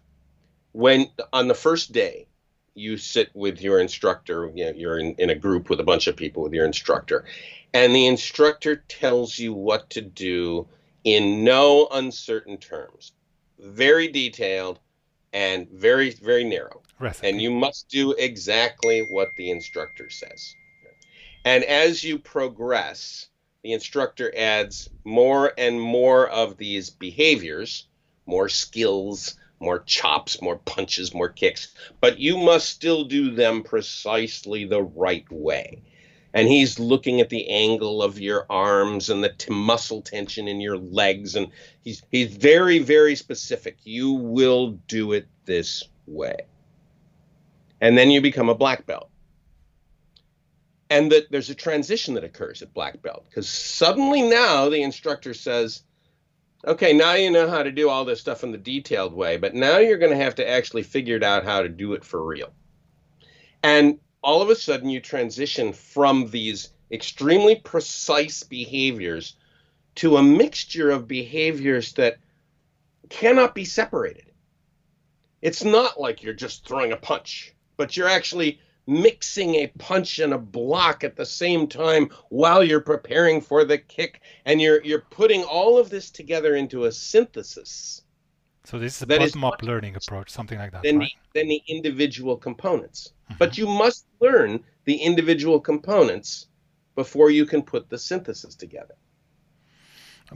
when 0.71 1.07
on 1.33 1.47
the 1.49 1.53
first 1.53 1.91
day, 1.91 2.28
you 2.79 2.97
sit 2.97 3.29
with 3.35 3.61
your 3.61 3.79
instructor, 3.79 4.51
you 4.55 4.65
know, 4.65 4.71
you're 4.71 4.99
in, 4.99 5.13
in 5.15 5.29
a 5.29 5.35
group 5.35 5.69
with 5.69 5.79
a 5.79 5.83
bunch 5.83 6.07
of 6.07 6.15
people 6.15 6.43
with 6.43 6.53
your 6.53 6.65
instructor, 6.65 7.25
and 7.73 7.93
the 7.93 8.07
instructor 8.07 8.77
tells 8.87 9.37
you 9.37 9.53
what 9.53 9.89
to 9.91 10.01
do 10.01 10.67
in 11.03 11.43
no 11.43 11.87
uncertain 11.91 12.57
terms, 12.57 13.11
very 13.59 14.07
detailed 14.07 14.79
and 15.33 15.69
very, 15.69 16.11
very 16.11 16.43
narrow. 16.43 16.81
Recipe. 16.99 17.29
And 17.29 17.41
you 17.41 17.51
must 17.51 17.87
do 17.89 18.13
exactly 18.13 19.07
what 19.11 19.29
the 19.37 19.51
instructor 19.51 20.09
says. 20.09 20.55
And 21.45 21.63
as 21.63 22.03
you 22.03 22.19
progress, 22.19 23.27
the 23.63 23.73
instructor 23.73 24.33
adds 24.35 24.89
more 25.03 25.53
and 25.57 25.79
more 25.79 26.27
of 26.29 26.57
these 26.57 26.89
behaviors, 26.89 27.87
more 28.25 28.49
skills, 28.49 29.37
more 29.59 29.79
chops, 29.79 30.41
more 30.41 30.57
punches, 30.57 31.13
more 31.13 31.29
kicks, 31.29 31.73
but 32.01 32.19
you 32.19 32.37
must 32.37 32.69
still 32.69 33.03
do 33.03 33.31
them 33.31 33.63
precisely 33.63 34.65
the 34.65 34.81
right 34.81 35.29
way. 35.31 35.81
And 36.33 36.47
he's 36.47 36.79
looking 36.79 37.21
at 37.21 37.29
the 37.29 37.49
angle 37.49 38.03
of 38.03 38.19
your 38.19 38.45
arms 38.49 39.09
and 39.09 39.23
the 39.23 39.29
t- 39.29 39.51
muscle 39.51 40.01
tension 40.01 40.47
in 40.47 40.61
your 40.61 40.77
legs, 40.77 41.35
and 41.35 41.47
he's 41.83 42.03
he's 42.11 42.35
very 42.35 42.77
very 42.77 43.15
specific. 43.15 43.77
You 43.83 44.11
will 44.13 44.73
do 44.87 45.13
it 45.13 45.27
this 45.45 45.83
way, 46.05 46.37
and 47.81 47.97
then 47.97 48.11
you 48.11 48.21
become 48.21 48.47
a 48.47 48.55
black 48.55 48.85
belt. 48.85 49.09
And 50.91 51.11
that 51.11 51.31
there's 51.31 51.49
a 51.49 51.55
transition 51.55 52.13
that 52.13 52.23
occurs 52.23 52.61
at 52.61 52.73
black 52.75 53.01
belt 53.01 53.25
because 53.27 53.49
suddenly 53.49 54.21
now 54.21 54.69
the 54.69 54.83
instructor 54.83 55.33
says, 55.33 55.83
okay, 56.65 56.93
now 56.93 57.13
you 57.13 57.31
know 57.31 57.49
how 57.49 57.63
to 57.63 57.71
do 57.71 57.89
all 57.89 58.05
this 58.05 58.19
stuff 58.19 58.43
in 58.43 58.51
the 58.51 58.57
detailed 58.57 59.13
way, 59.13 59.37
but 59.37 59.55
now 59.55 59.77
you're 59.77 59.97
going 59.97 60.17
to 60.17 60.23
have 60.23 60.35
to 60.35 60.49
actually 60.49 60.83
figure 60.83 61.15
it 61.15 61.23
out 61.23 61.45
how 61.45 61.61
to 61.61 61.69
do 61.69 61.93
it 61.93 62.03
for 62.03 62.23
real. 62.23 62.53
And 63.63 63.99
all 64.21 64.41
of 64.41 64.49
a 64.49 64.55
sudden, 64.55 64.89
you 64.89 64.99
transition 64.99 65.73
from 65.73 66.29
these 66.29 66.69
extremely 66.91 67.55
precise 67.55 68.43
behaviors 68.43 69.35
to 69.95 70.17
a 70.17 70.23
mixture 70.23 70.89
of 70.91 71.07
behaviors 71.07 71.93
that 71.93 72.17
cannot 73.09 73.55
be 73.55 73.65
separated. 73.65 74.31
It's 75.41 75.63
not 75.63 75.99
like 75.99 76.21
you're 76.21 76.33
just 76.33 76.67
throwing 76.67 76.91
a 76.91 76.97
punch, 76.97 77.53
but 77.77 77.95
you're 77.95 78.09
actually 78.09 78.59
mixing 78.89 79.55
a 79.55 79.67
punch 79.77 80.19
and 80.19 80.33
a 80.33 80.37
block 80.37 81.03
at 81.03 81.15
the 81.15 81.25
same 81.25 81.67
time 81.67 82.09
while 82.29 82.63
you're 82.63 82.81
preparing 82.81 83.39
for 83.39 83.63
the 83.63 83.77
kick 83.77 84.21
and 84.45 84.61
you're 84.61 84.81
you're 84.83 85.05
putting 85.11 85.43
all 85.43 85.77
of 85.77 85.89
this 85.89 86.09
together 86.09 86.55
into 86.55 86.85
a 86.85 86.91
synthesis 86.91 88.01
so 88.63 88.77
this 88.77 88.97
is 88.97 89.01
a 89.03 89.07
bottom 89.07 89.43
up 89.43 89.61
learning 89.61 89.95
approach 89.95 90.29
something 90.29 90.59
like 90.59 90.71
that 90.71 90.83
than, 90.83 90.99
right? 90.99 91.11
the, 91.33 91.39
than 91.39 91.47
the 91.47 91.61
individual 91.67 92.35
components 92.35 93.13
mm-hmm. 93.25 93.37
but 93.37 93.57
you 93.57 93.67
must 93.67 94.05
learn 94.19 94.63
the 94.85 94.95
individual 94.95 95.59
components 95.59 96.47
before 96.99 97.29
you 97.29 97.45
can 97.45 97.61
put 97.61 97.89
the 97.89 97.97
synthesis 97.97 98.55
together. 98.55 98.95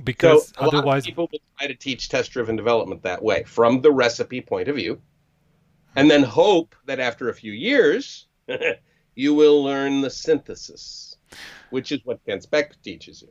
Because 0.03 0.47
so 0.47 0.53
otherwise, 0.61 1.05
people 1.05 1.27
will 1.31 1.39
try 1.57 1.67
to 1.67 1.75
teach 1.75 2.07
test-driven 2.07 2.55
development 2.55 3.03
that 3.03 3.21
way, 3.21 3.43
from 3.43 3.81
the 3.81 3.91
recipe 3.91 4.39
point 4.39 4.69
of 4.69 4.75
view, 4.77 5.01
and 5.95 6.09
then 6.09 6.23
hope 6.23 6.73
that 6.85 7.01
after 7.01 7.27
a 7.27 7.33
few 7.33 7.51
years 7.51 8.27
you 9.15 9.33
will 9.33 9.63
learn 9.63 10.01
the 10.01 10.09
synthesis, 10.09 11.17
which 11.69 11.91
is 11.91 11.99
what 12.03 12.23
Kent 12.25 12.49
Beck 12.49 12.81
teaches 12.81 13.21
you. 13.21 13.29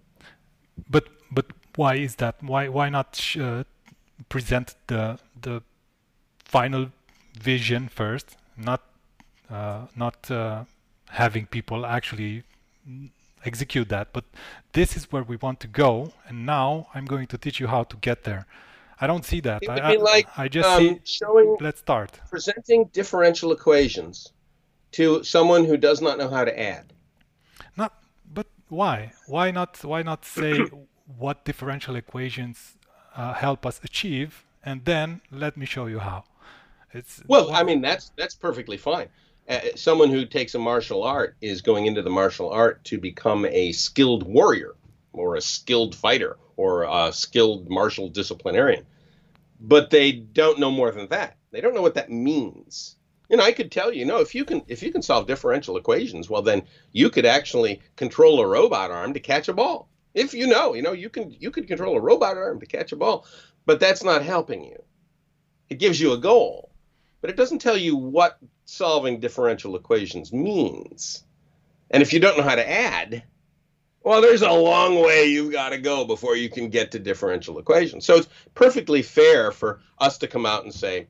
But 0.89 1.09
but 1.31 1.47
why 1.77 1.97
is 1.97 2.17
that? 2.17 2.43
Why 2.43 2.69
why 2.69 2.89
not 2.89 3.21
uh, 3.39 3.65
present 4.29 4.75
the 4.87 5.19
the 5.41 5.63
final 6.45 6.93
vision 7.39 7.89
first, 7.89 8.37
not 8.57 8.83
uh, 9.51 9.87
not 9.97 10.31
uh, 10.31 10.65
having 11.11 11.47
people 11.47 11.85
actually 11.87 12.45
execute 13.45 13.89
that. 13.89 14.13
But 14.13 14.25
this 14.73 14.97
is 14.97 15.11
where 15.13 15.23
we 15.23 15.37
want 15.37 15.61
to 15.61 15.69
go, 15.69 16.13
and 16.29 16.47
now 16.47 16.89
I'm 16.95 17.07
going 17.07 17.27
to 17.29 17.39
teach 17.39 17.61
you 17.61 17.69
how 17.69 17.85
to 17.85 17.97
get 17.97 18.25
there. 18.25 18.47
I 19.01 19.07
don't 19.09 19.25
see 19.25 19.41
that. 19.41 19.63
It 19.63 19.69
would 19.69 19.81
I, 19.81 19.97
be 19.97 19.99
like 19.99 20.29
I, 20.39 20.45
I 20.45 20.49
just 20.49 20.69
um, 20.69 20.81
see. 20.81 21.01
showing 21.05 21.57
Let's 21.61 21.81
start. 21.81 22.21
presenting 22.31 22.85
differential 22.93 23.51
equations 23.51 24.33
to 24.93 25.23
someone 25.25 25.65
who 25.65 25.77
does 25.77 26.01
not 26.01 26.19
know 26.19 26.29
how 26.29 26.45
to 26.45 26.59
add. 26.59 26.93
Not, 27.77 28.03
but 28.33 28.47
why? 28.69 29.13
Why 29.27 29.51
not? 29.51 29.83
Why 29.85 30.03
not 30.03 30.25
say 30.25 30.67
what 31.19 31.45
differential 31.45 31.97
equations 31.97 32.77
uh, 33.17 33.35
help 33.35 33.67
us 33.67 33.81
achieve, 33.83 34.45
and 34.65 34.85
then 34.85 35.21
let 35.31 35.57
me 35.57 35.67
show 35.67 35.87
you 35.87 35.99
how. 35.99 36.25
It's 36.93 37.23
Well, 37.27 37.53
I 37.53 37.63
mean 37.63 37.81
that's 37.81 38.13
that's 38.17 38.35
perfectly 38.35 38.77
fine. 38.77 39.09
Uh, 39.49 39.61
someone 39.75 40.11
who 40.11 40.25
takes 40.25 40.55
a 40.55 40.59
martial 40.59 41.03
art 41.03 41.37
is 41.41 41.63
going 41.63 41.87
into 41.87 42.03
the 42.03 42.11
martial 42.11 42.51
art 42.51 42.85
to 42.85 42.99
become 42.99 43.45
a 43.47 43.73
skilled 43.73 44.23
warrior 44.23 44.75
or 45.13 45.37
a 45.37 45.41
skilled 45.41 45.95
fighter 45.95 46.37
or 46.57 46.85
a 46.85 47.13
skilled 47.13 47.69
martial 47.69 48.09
disciplinarian. 48.09 48.87
But 49.61 49.91
they 49.91 50.13
don't 50.13 50.59
know 50.59 50.71
more 50.71 50.91
than 50.91 51.09
that. 51.09 51.37
They 51.51 51.61
don't 51.61 51.75
know 51.75 51.83
what 51.83 51.95
that 51.95 52.11
means. 52.11 52.97
Know, 53.33 53.43
I 53.43 53.53
could 53.53 53.73
tell 53.73 53.93
you, 53.93 54.05
no, 54.05 54.21
if 54.21 54.35
you 54.35 54.45
can 54.45 54.63
if 54.69 54.83
you 54.83 54.93
can 54.93 55.01
solve 55.01 55.27
differential 55.27 55.79
equations, 55.79 56.29
well 56.29 56.43
then 56.43 56.65
you 56.93 57.09
could 57.09 57.25
actually 57.25 57.81
control 57.97 58.41
a 58.41 58.47
robot 58.47 58.91
arm 58.91 59.15
to 59.15 59.21
catch 59.21 59.49
a 59.49 59.55
ball. 59.55 59.89
If 60.13 60.35
you 60.35 60.47
know, 60.47 60.75
you 60.75 60.83
know, 60.83 60.93
you 60.93 61.09
can 61.09 61.31
you 61.31 61.51
could 61.51 61.67
control 61.67 61.97
a 61.97 62.01
robot 62.01 62.37
arm 62.37 62.61
to 62.61 62.67
catch 62.67 62.93
a 62.93 62.97
ball, 62.97 63.27
but 63.65 63.81
that's 63.81 64.05
not 64.05 64.23
helping 64.23 64.65
you. 64.65 64.83
It 65.71 65.79
gives 65.79 65.99
you 65.99 66.13
a 66.13 66.19
goal, 66.19 66.71
but 67.23 67.31
it 67.31 67.37
doesn't 67.37 67.61
tell 67.61 67.77
you 67.77 67.97
what 67.97 68.39
solving 68.67 69.21
differential 69.21 69.77
equations 69.77 70.33
means. 70.33 71.25
And 71.91 72.03
if 72.03 72.13
you 72.13 72.21
don't 72.21 72.37
know 72.37 72.45
how 72.45 72.57
to 72.57 72.71
add, 72.71 73.23
well, 74.03 74.21
there's 74.21 74.43
a 74.43 74.53
long 74.53 75.01
way 75.01 75.27
you've 75.27 75.53
got 75.53 75.71
to 75.71 75.79
go 75.79 76.05
before 76.05 76.37
you 76.37 76.51
can 76.51 76.69
get 76.69 76.91
to 76.91 76.99
differential 76.99 77.59
equations. 77.59 78.05
So 78.05 78.17
it's 78.17 78.29
perfectly 78.55 79.01
fair 79.01 79.53
for 79.53 79.81
us 79.99 80.19
to 80.19 80.27
come 80.27 80.45
out 80.45 80.65
and 80.65 80.75
say, 80.75 81.07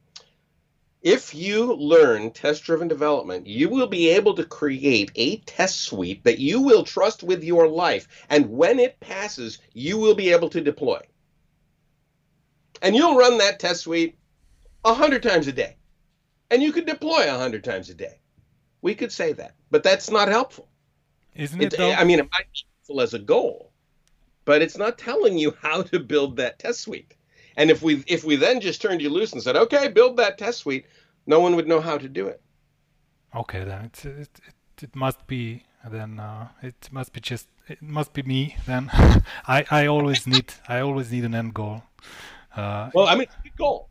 if 1.02 1.34
you 1.34 1.74
learn 1.74 2.30
test 2.30 2.62
driven 2.62 2.86
development, 2.86 3.46
you 3.46 3.68
will 3.68 3.88
be 3.88 4.08
able 4.10 4.34
to 4.34 4.44
create 4.44 5.10
a 5.16 5.38
test 5.38 5.80
suite 5.80 6.22
that 6.24 6.38
you 6.38 6.60
will 6.60 6.84
trust 6.84 7.24
with 7.24 7.42
your 7.42 7.66
life. 7.66 8.06
And 8.30 8.50
when 8.50 8.78
it 8.78 9.00
passes, 9.00 9.58
you 9.72 9.98
will 9.98 10.14
be 10.14 10.30
able 10.30 10.48
to 10.50 10.60
deploy. 10.60 11.00
And 12.80 12.94
you'll 12.94 13.16
run 13.16 13.38
that 13.38 13.58
test 13.58 13.82
suite 13.82 14.16
a 14.84 14.94
hundred 14.94 15.24
times 15.24 15.48
a 15.48 15.52
day. 15.52 15.76
And 16.50 16.62
you 16.62 16.72
could 16.72 16.86
deploy 16.86 17.24
a 17.26 17.38
hundred 17.38 17.64
times 17.64 17.90
a 17.90 17.94
day. 17.94 18.20
We 18.80 18.94
could 18.94 19.12
say 19.12 19.32
that, 19.32 19.56
but 19.70 19.82
that's 19.82 20.10
not 20.10 20.28
helpful. 20.28 20.68
Isn't 21.34 21.60
it? 21.60 21.72
It, 21.72 21.78
Though? 21.78 21.92
I 21.92 22.04
mean, 22.04 22.18
it 22.20 22.28
might 22.30 22.52
be 22.52 22.64
helpful 22.78 23.00
as 23.00 23.14
a 23.14 23.18
goal, 23.18 23.72
but 24.44 24.62
it's 24.62 24.76
not 24.76 24.98
telling 24.98 25.38
you 25.38 25.56
how 25.60 25.82
to 25.82 25.98
build 25.98 26.36
that 26.36 26.58
test 26.58 26.80
suite. 26.80 27.14
And 27.56 27.70
if 27.70 27.82
we 27.82 28.02
if 28.06 28.24
we 28.24 28.36
then 28.36 28.60
just 28.60 28.80
turned 28.82 29.02
you 29.02 29.10
loose 29.10 29.32
and 29.32 29.42
said, 29.42 29.56
okay, 29.56 29.88
build 29.88 30.16
that 30.16 30.38
test 30.38 30.58
suite, 30.60 30.86
no 31.26 31.40
one 31.40 31.56
would 31.56 31.68
know 31.68 31.80
how 31.80 31.98
to 31.98 32.08
do 32.08 32.28
it. 32.28 32.40
Okay, 33.34 33.64
then 33.64 33.84
it's, 33.86 34.04
it, 34.04 34.40
it, 34.46 34.82
it 34.82 34.96
must 34.96 35.26
be 35.26 35.62
then 35.90 36.20
uh, 36.20 36.48
it 36.62 36.88
must 36.92 37.12
be 37.12 37.20
just 37.20 37.48
it 37.68 37.82
must 37.82 38.12
be 38.12 38.22
me 38.22 38.56
then. 38.66 38.90
I 39.46 39.64
I 39.70 39.86
always 39.86 40.26
need 40.26 40.52
I 40.68 40.80
always 40.80 41.10
need 41.10 41.24
an 41.24 41.34
end 41.34 41.54
goal. 41.54 41.82
Uh, 42.56 42.90
Well, 42.94 43.06
I 43.08 43.14
mean, 43.16 43.28
good 43.42 43.56
goal. 43.56 43.88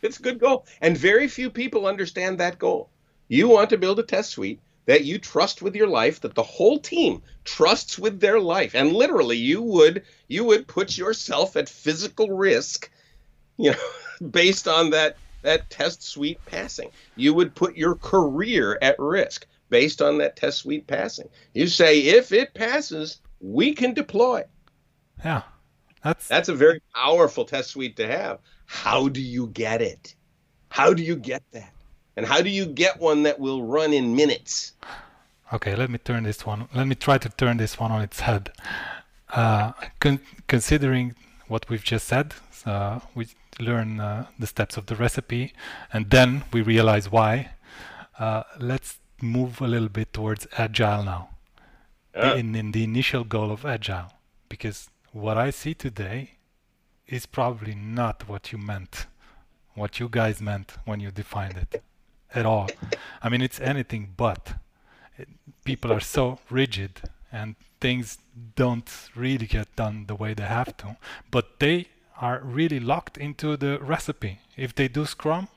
It's 0.00 0.20
a 0.20 0.22
good 0.22 0.38
goal, 0.38 0.64
and 0.80 0.96
very 0.96 1.26
few 1.26 1.50
people 1.50 1.86
understand 1.86 2.38
that 2.38 2.58
goal. 2.58 2.90
You 3.26 3.48
want 3.48 3.70
to 3.70 3.78
build 3.78 3.98
a 3.98 4.04
test 4.04 4.30
suite 4.30 4.60
that 4.88 5.04
you 5.04 5.18
trust 5.18 5.60
with 5.60 5.76
your 5.76 5.86
life, 5.86 6.22
that 6.22 6.34
the 6.34 6.42
whole 6.42 6.78
team 6.78 7.22
trusts 7.44 7.98
with 7.98 8.20
their 8.20 8.40
life, 8.40 8.74
and 8.74 8.94
literally, 8.94 9.36
you 9.36 9.60
would 9.60 10.02
you 10.28 10.44
would 10.44 10.66
put 10.66 10.96
yourself 10.96 11.56
at 11.56 11.68
physical 11.68 12.30
risk, 12.30 12.90
you 13.58 13.72
know, 13.72 14.28
based 14.30 14.66
on 14.66 14.88
that 14.90 15.18
that 15.42 15.68
test 15.68 16.02
suite 16.02 16.42
passing. 16.46 16.90
You 17.16 17.34
would 17.34 17.54
put 17.54 17.76
your 17.76 17.96
career 17.96 18.78
at 18.80 18.98
risk 18.98 19.46
based 19.68 20.00
on 20.00 20.16
that 20.18 20.36
test 20.36 20.60
suite 20.60 20.86
passing. 20.86 21.28
You 21.52 21.66
say, 21.66 22.00
if 22.00 22.32
it 22.32 22.54
passes, 22.54 23.20
we 23.40 23.74
can 23.74 23.92
deploy. 23.92 24.44
yeah, 25.22 25.42
that's 26.02 26.28
That's 26.28 26.48
a 26.48 26.54
very 26.54 26.80
powerful 26.94 27.44
test 27.44 27.72
suite 27.72 27.96
to 27.98 28.06
have. 28.06 28.38
How 28.64 29.10
do 29.10 29.20
you 29.20 29.48
get 29.48 29.82
it? 29.82 30.14
How 30.70 30.94
do 30.94 31.02
you 31.02 31.16
get 31.16 31.42
that? 31.52 31.74
And 32.18 32.26
how 32.26 32.42
do 32.42 32.50
you 32.50 32.66
get 32.66 32.98
one 32.98 33.22
that 33.22 33.38
will 33.38 33.62
run 33.62 33.92
in 33.92 34.16
minutes? 34.16 34.72
Okay, 35.52 35.76
let 35.76 35.88
me 35.88 35.98
turn 35.98 36.24
this 36.24 36.44
one. 36.44 36.68
Let 36.74 36.88
me 36.88 36.96
try 36.96 37.16
to 37.16 37.28
turn 37.28 37.58
this 37.58 37.78
one 37.78 37.92
on 37.92 38.02
its 38.02 38.18
head. 38.18 38.50
Uh, 39.30 39.70
con- 40.00 40.18
considering 40.48 41.14
what 41.46 41.68
we've 41.68 41.84
just 41.84 42.08
said, 42.08 42.34
uh, 42.66 42.98
we 43.14 43.28
learn 43.60 44.00
uh, 44.00 44.26
the 44.36 44.48
steps 44.48 44.76
of 44.76 44.86
the 44.86 44.96
recipe, 44.96 45.52
and 45.92 46.10
then 46.10 46.42
we 46.52 46.60
realize 46.60 47.08
why. 47.08 47.52
Uh, 48.18 48.42
let's 48.58 48.98
move 49.22 49.60
a 49.60 49.68
little 49.68 49.88
bit 49.88 50.12
towards 50.12 50.44
agile 50.58 51.04
now. 51.04 51.28
In 52.16 52.56
in 52.56 52.72
the 52.72 52.82
initial 52.82 53.22
goal 53.22 53.52
of 53.52 53.64
agile, 53.64 54.10
because 54.48 54.90
what 55.12 55.38
I 55.38 55.50
see 55.50 55.72
today 55.72 56.32
is 57.06 57.26
probably 57.26 57.76
not 57.76 58.28
what 58.28 58.50
you 58.50 58.58
meant, 58.58 59.06
what 59.74 60.00
you 60.00 60.08
guys 60.08 60.40
meant 60.40 60.72
when 60.84 60.98
you 60.98 61.12
defined 61.12 61.58
it, 61.58 61.82
at 62.34 62.46
all. 62.46 62.68
I 63.22 63.28
mean, 63.28 63.42
it's 63.42 63.60
anything 63.60 64.14
but. 64.16 64.54
People 65.64 65.92
are 65.92 66.00
so 66.00 66.38
rigid 66.50 67.02
and 67.32 67.56
things 67.80 68.18
don't 68.56 68.90
really 69.14 69.46
get 69.46 69.74
done 69.76 70.06
the 70.06 70.14
way 70.14 70.34
they 70.34 70.44
have 70.44 70.76
to 70.78 70.96
but 71.30 71.58
they 71.58 71.86
are 72.20 72.40
really 72.42 72.80
locked 72.80 73.16
into 73.16 73.56
the 73.56 73.78
recipe. 73.80 74.40
If 74.56 74.74
they 74.74 74.88
do 74.88 75.04
scrum 75.06 75.48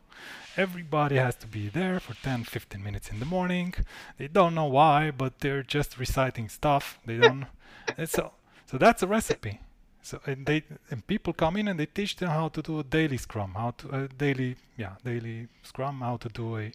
everybody 0.57 1.15
has 1.15 1.35
to 1.35 1.47
be 1.47 1.69
there 1.69 1.99
for 1.99 2.13
10 2.13 2.43
15 2.43 2.83
minutes 2.83 3.09
in 3.09 3.19
the 3.19 3.25
morning. 3.25 3.73
They 4.17 4.27
don't 4.27 4.55
know 4.55 4.65
why 4.65 5.11
but 5.11 5.39
they're 5.39 5.63
just 5.63 5.97
reciting 5.97 6.49
stuff. 6.49 6.99
They 7.05 7.17
don't 7.17 7.45
so 8.05 8.33
so 8.65 8.77
that's 8.77 9.03
a 9.03 9.07
recipe 9.07 9.59
so 10.01 10.19
and 10.25 10.45
they 10.45 10.63
and 10.89 11.05
people 11.07 11.33
come 11.33 11.57
in 11.57 11.67
and 11.67 11.79
they 11.79 11.85
teach 11.85 12.15
them 12.15 12.29
how 12.29 12.49
to 12.49 12.61
do 12.61 12.79
a 12.79 12.83
daily 12.83 13.17
scrum 13.17 13.53
how 13.55 13.71
to 13.71 13.89
a 13.95 14.07
daily 14.07 14.55
yeah 14.77 14.95
daily 15.05 15.47
scrum 15.61 16.01
how 16.01 16.17
to 16.17 16.29
do 16.29 16.57
a, 16.57 16.71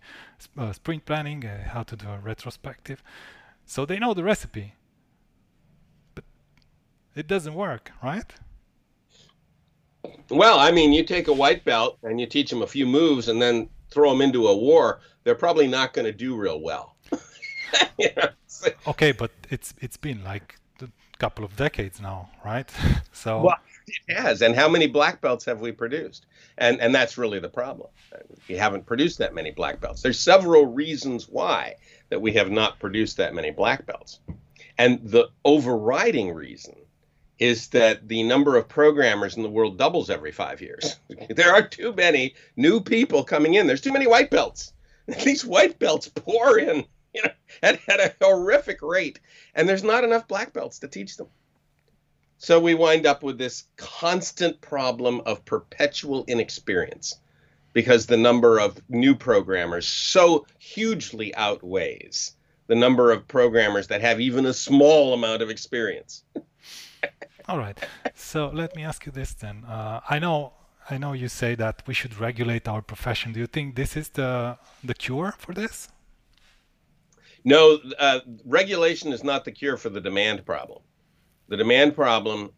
uh, 0.57 0.72
sprint 0.72 1.05
planning 1.05 1.45
uh, 1.45 1.68
how 1.68 1.83
to 1.83 1.97
do 1.97 2.09
a 2.09 2.18
retrospective. 2.18 3.03
So 3.64 3.85
they 3.85 3.99
know 3.99 4.14
the 4.14 4.22
recipe. 4.22 4.74
But 6.14 6.24
it 7.14 7.27
doesn't 7.27 7.55
work 7.55 7.91
right? 8.03 8.33
Well, 10.31 10.61
I 10.61 10.70
mean, 10.70 10.93
you 10.93 11.05
take 11.05 11.27
a 11.27 11.33
white 11.33 11.64
belt 11.64 11.99
and 12.05 12.20
you 12.20 12.27
teach 12.27 12.51
them 12.51 12.62
a 12.62 12.66
few 12.66 12.87
moves 12.87 13.27
and 13.27 13.43
then 13.43 13.68
throw 13.91 14.11
them 14.11 14.20
into 14.20 14.47
a 14.47 14.57
war, 14.57 15.01
they're 15.24 15.35
probably 15.35 15.66
not 15.66 15.93
going 15.95 16.05
to 16.05 16.12
do 16.12 16.37
real 16.37 16.61
well. 16.61 16.97
You 17.99 18.11
know, 18.16 18.29
okay 18.87 19.12
but 19.12 19.31
it's 19.51 19.74
it's 19.81 19.97
been 19.97 20.22
like 20.22 20.57
couple 21.18 21.44
of 21.44 21.56
decades 21.56 22.00
now 22.00 22.28
right 22.44 22.70
so 23.12 23.42
Well, 23.42 23.56
it 23.86 24.14
has. 24.14 24.42
And 24.42 24.54
how 24.54 24.68
many 24.68 24.86
black 24.86 25.20
belts 25.20 25.44
have 25.44 25.60
we 25.60 25.72
produced? 25.72 26.26
And 26.58 26.80
and 26.80 26.94
that's 26.94 27.16
really 27.16 27.38
the 27.38 27.48
problem. 27.48 27.88
We 28.48 28.56
haven't 28.56 28.86
produced 28.86 29.18
that 29.18 29.34
many 29.34 29.50
black 29.50 29.80
belts. 29.80 30.02
There's 30.02 30.18
several 30.18 30.66
reasons 30.66 31.28
why 31.28 31.76
that 32.08 32.20
we 32.20 32.32
have 32.32 32.50
not 32.50 32.78
produced 32.78 33.16
that 33.18 33.34
many 33.34 33.50
black 33.50 33.86
belts. 33.86 34.20
And 34.78 35.00
the 35.04 35.28
overriding 35.44 36.32
reason 36.32 36.76
is 37.38 37.68
that 37.68 38.08
the 38.08 38.22
number 38.22 38.56
of 38.56 38.68
programmers 38.68 39.36
in 39.36 39.42
the 39.42 39.50
world 39.50 39.76
doubles 39.76 40.08
every 40.08 40.32
5 40.32 40.62
years. 40.62 40.96
there 41.30 41.52
are 41.52 41.66
too 41.66 41.92
many 41.92 42.34
new 42.56 42.80
people 42.80 43.24
coming 43.24 43.54
in. 43.54 43.66
There's 43.66 43.80
too 43.80 43.92
many 43.92 44.06
white 44.06 44.30
belts. 44.30 44.72
These 45.24 45.44
white 45.44 45.78
belts 45.78 46.08
pour 46.08 46.58
in, 46.58 46.84
you 47.16 47.22
know, 47.22 47.30
at, 47.62 47.80
at 47.88 48.00
a 48.00 48.24
horrific 48.24 48.82
rate, 48.82 49.18
and 49.54 49.68
there's 49.68 49.82
not 49.82 50.04
enough 50.04 50.28
black 50.28 50.52
belts 50.52 50.78
to 50.80 50.88
teach 50.88 51.16
them. 51.16 51.28
So 52.38 52.60
we 52.60 52.74
wind 52.74 53.06
up 53.06 53.22
with 53.22 53.38
this 53.38 53.64
constant 53.76 54.60
problem 54.60 55.22
of 55.24 55.44
perpetual 55.44 56.24
inexperience 56.28 57.18
because 57.72 58.06
the 58.06 58.16
number 58.16 58.58
of 58.58 58.78
new 58.88 59.14
programmers 59.14 59.86
so 59.86 60.46
hugely 60.58 61.34
outweighs 61.34 62.32
the 62.66 62.74
number 62.74 63.10
of 63.12 63.26
programmers 63.28 63.86
that 63.88 64.00
have 64.00 64.20
even 64.20 64.46
a 64.46 64.52
small 64.52 65.14
amount 65.14 65.42
of 65.42 65.50
experience. 65.50 66.24
All 67.48 67.58
right. 67.58 67.78
So 68.14 68.50
let 68.52 68.74
me 68.74 68.82
ask 68.82 69.06
you 69.06 69.12
this 69.12 69.32
then. 69.34 69.64
Uh, 69.64 70.00
I 70.08 70.18
know 70.18 70.52
I 70.90 70.98
know 70.98 71.12
you 71.12 71.28
say 71.28 71.54
that 71.56 71.82
we 71.86 71.94
should 71.94 72.18
regulate 72.18 72.68
our 72.68 72.82
profession. 72.82 73.32
Do 73.32 73.40
you 73.40 73.46
think 73.46 73.76
this 73.76 73.96
is 73.96 74.08
the 74.10 74.58
the 74.84 74.94
cure 74.94 75.34
for 75.38 75.54
this? 75.54 75.88
No, 77.47 77.78
uh, 78.01 78.20
regulation 78.44 79.12
is 79.12 79.22
not 79.22 79.44
the 79.44 79.53
cure 79.53 79.76
for 79.76 79.88
the 79.88 80.01
demand 80.01 80.44
problem. 80.44 80.82
The 81.47 81.57
demand 81.57 81.94
problem, 81.94 82.51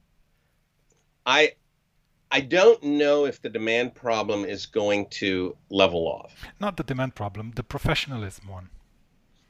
I 1.26 1.52
I 2.30 2.40
don't 2.40 2.82
know 2.82 3.26
if 3.26 3.42
the 3.42 3.50
demand 3.50 3.94
problem 3.94 4.46
is 4.46 4.64
going 4.64 5.10
to 5.20 5.54
level 5.68 6.08
off. 6.08 6.42
Not 6.58 6.78
the 6.78 6.84
demand 6.84 7.14
problem, 7.14 7.52
the 7.54 7.62
professionalism 7.62 8.48
one. 8.48 8.70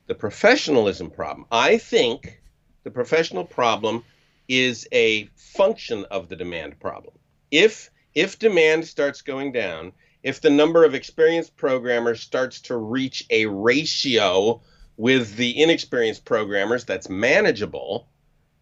The 0.08 0.16
professionalism 0.16 1.08
problem. 1.08 1.46
I 1.52 1.78
think 1.78 2.42
the 2.82 2.90
professional 2.90 3.44
problem 3.44 4.02
is 4.48 4.88
a 4.90 5.30
function 5.36 6.04
of 6.10 6.28
the 6.28 6.34
demand 6.34 6.80
problem. 6.80 7.14
If 7.52 7.90
if 8.12 8.40
demand 8.40 8.88
starts 8.88 9.22
going 9.22 9.52
down, 9.52 9.92
if 10.24 10.40
the 10.40 10.50
number 10.50 10.82
of 10.82 10.96
experienced 10.96 11.56
programmers 11.56 12.20
starts 12.22 12.60
to 12.62 12.76
reach 12.76 13.24
a 13.30 13.46
ratio 13.46 14.62
with 14.98 15.36
the 15.36 15.62
inexperienced 15.62 16.24
programmers 16.24 16.84
that's 16.84 17.08
manageable, 17.08 18.08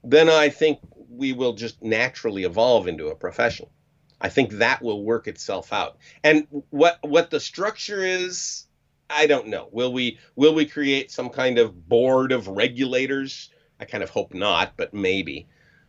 then 0.05 0.29
I 0.29 0.51
think 0.51 0.79
we 1.09 1.33
will 1.33 1.55
just 1.55 1.83
naturally 1.83 2.45
evolve 2.45 2.87
into 2.87 3.09
a 3.09 3.17
profession. 3.17 3.67
I 4.21 4.29
think 4.29 4.53
that 4.53 4.83
will 4.83 5.03
work 5.03 5.27
itself 5.27 5.73
out. 5.73 5.97
And 6.23 6.47
what 6.71 6.99
what 7.03 7.31
the 7.31 7.41
structure 7.41 8.05
is, 8.05 8.67
I 9.09 9.27
don't 9.27 9.49
know. 9.49 9.69
Will 9.73 9.93
we 9.93 10.19
will 10.37 10.55
we 10.55 10.67
create 10.67 11.11
some 11.11 11.31
kind 11.31 11.59
of 11.59 11.89
board 11.89 12.33
of 12.33 12.49
regulators? 12.49 13.51
I 13.81 13.87
kind 13.87 14.05
of 14.05 14.11
hope 14.11 14.35
not, 14.35 14.77
but 14.77 14.95
maybe. 14.95 15.49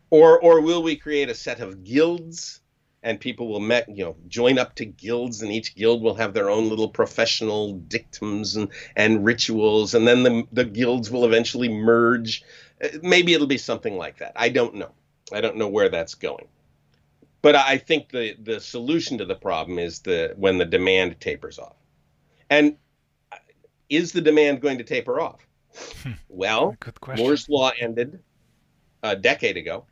Or 0.09 0.39
or 0.39 0.61
will 0.61 0.81
we 0.81 0.95
create 0.95 1.29
a 1.29 1.35
set 1.35 1.59
of 1.59 1.83
guilds 1.83 2.61
and 3.07 3.21
people 3.21 3.47
will 3.47 3.61
met, 3.61 3.87
you 3.87 4.03
know 4.03 4.17
join 4.27 4.59
up 4.59 4.75
to 4.75 4.85
guilds 4.85 5.41
and 5.41 5.49
each 5.49 5.75
guild 5.75 6.01
will 6.01 6.15
have 6.15 6.33
their 6.33 6.49
own 6.49 6.67
little 6.67 6.89
professional 6.89 7.73
dictums 7.73 8.57
and, 8.57 8.67
and 8.97 9.23
rituals 9.23 9.93
and 9.95 10.05
then 10.05 10.23
the, 10.23 10.43
the 10.51 10.65
guilds 10.65 11.09
will 11.09 11.23
eventually 11.23 11.69
merge. 11.69 12.43
Uh, 12.83 12.89
maybe 13.01 13.33
it'll 13.33 13.47
be 13.47 13.57
something 13.57 13.95
like 13.95 14.17
that. 14.17 14.33
I 14.35 14.49
don't 14.49 14.75
know. 14.75 14.91
I 15.31 15.39
don't 15.39 15.55
know 15.55 15.69
where 15.69 15.87
that's 15.87 16.15
going. 16.15 16.47
But 17.41 17.55
i 17.55 17.77
think 17.77 18.09
the 18.09 18.35
the 18.43 18.59
solution 18.59 19.19
to 19.19 19.25
the 19.25 19.35
problem 19.35 19.79
is 19.79 19.99
the 19.99 20.33
when 20.35 20.57
the 20.57 20.65
demand 20.65 21.21
tapers 21.21 21.59
off. 21.59 21.77
And 22.49 22.75
uh, 23.31 23.37
is 23.89 24.11
the 24.11 24.21
demand 24.21 24.61
going 24.61 24.79
to 24.79 24.83
taper 24.83 25.21
off? 25.21 25.47
Hmm. 26.03 26.11
well 26.27 26.75
moore's 27.15 27.47
law 27.47 27.71
ended 27.79 28.19
a 29.03 29.15
decade 29.15 29.55
ago 29.55 29.85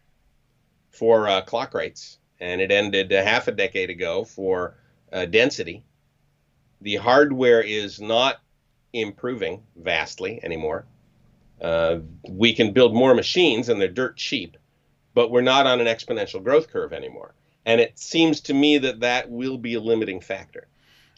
for 0.89 1.29
uh, 1.29 1.41
clock 1.41 1.73
rates 1.73 2.17
and 2.39 2.61
it 2.61 2.71
ended 2.71 3.11
half 3.11 3.47
a 3.47 3.51
decade 3.51 3.89
ago 3.89 4.23
for 4.23 4.75
uh, 5.11 5.25
density. 5.25 5.83
The 6.81 6.95
hardware 6.95 7.61
is 7.61 7.99
not 8.01 8.41
improving 8.93 9.63
vastly 9.75 10.39
anymore. 10.43 10.85
Uh, 11.61 11.99
we 12.29 12.53
can 12.53 12.73
build 12.73 12.93
more 12.93 13.13
machines 13.13 13.69
and 13.69 13.79
they're 13.79 13.87
dirt 13.87 14.17
cheap, 14.17 14.57
but 15.13 15.31
we're 15.31 15.41
not 15.41 15.65
on 15.65 15.79
an 15.79 15.87
exponential 15.87 16.43
growth 16.43 16.67
curve 16.69 16.93
anymore. 16.93 17.33
And 17.65 17.81
it 17.81 17.97
seems 17.97 18.41
to 18.41 18.53
me 18.53 18.77
that 18.79 18.99
that 18.99 19.29
will 19.29 19.57
be 19.57 19.73
a 19.73 19.79
limiting 19.79 20.19
factor. 20.21 20.67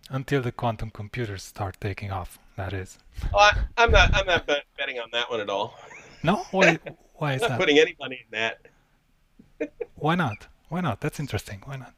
Until 0.09 0.41
the 0.41 0.51
quantum 0.53 0.89
computers 0.91 1.43
start 1.43 1.78
taking 1.82 2.11
off, 2.11 2.39
that 2.55 2.72
is. 2.72 2.97
Oh, 3.34 3.39
I, 3.39 3.57
I'm 3.78 3.91
not. 3.91 4.15
I'm 4.15 4.26
not 4.26 4.47
bet- 4.47 4.63
betting 4.78 4.99
on 4.99 5.09
that 5.11 5.30
one 5.30 5.41
at 5.41 5.49
all. 5.49 5.76
No? 6.24 6.38
Why, 6.51 6.80
why 7.15 7.30
I'm 7.32 7.36
is 7.36 7.41
not 7.41 7.49
that? 7.49 7.59
putting 7.59 7.78
any 7.78 7.95
money 7.99 8.20
in 8.24 8.39
that. 8.39 8.59
Why 9.95 10.15
not? 10.15 10.47
Why 10.70 10.82
not? 10.82 11.01
That's 11.01 11.20
interesting. 11.20 11.61
Why 11.65 11.78
not? 11.78 11.93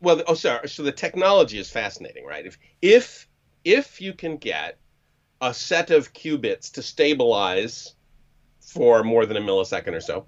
well 0.00 0.22
oh 0.26 0.34
sorry 0.34 0.68
so 0.68 0.82
the 0.82 0.92
technology 0.92 1.58
is 1.58 1.70
fascinating 1.70 2.24
right 2.24 2.46
if 2.46 2.58
if 2.80 3.28
if 3.64 4.00
you 4.00 4.12
can 4.12 4.36
get 4.36 4.78
a 5.40 5.52
set 5.52 5.90
of 5.90 6.12
qubits 6.12 6.72
to 6.72 6.82
stabilize 6.82 7.94
for 8.60 9.02
more 9.02 9.26
than 9.26 9.36
a 9.36 9.40
millisecond 9.40 9.94
or 9.94 10.00
so 10.00 10.26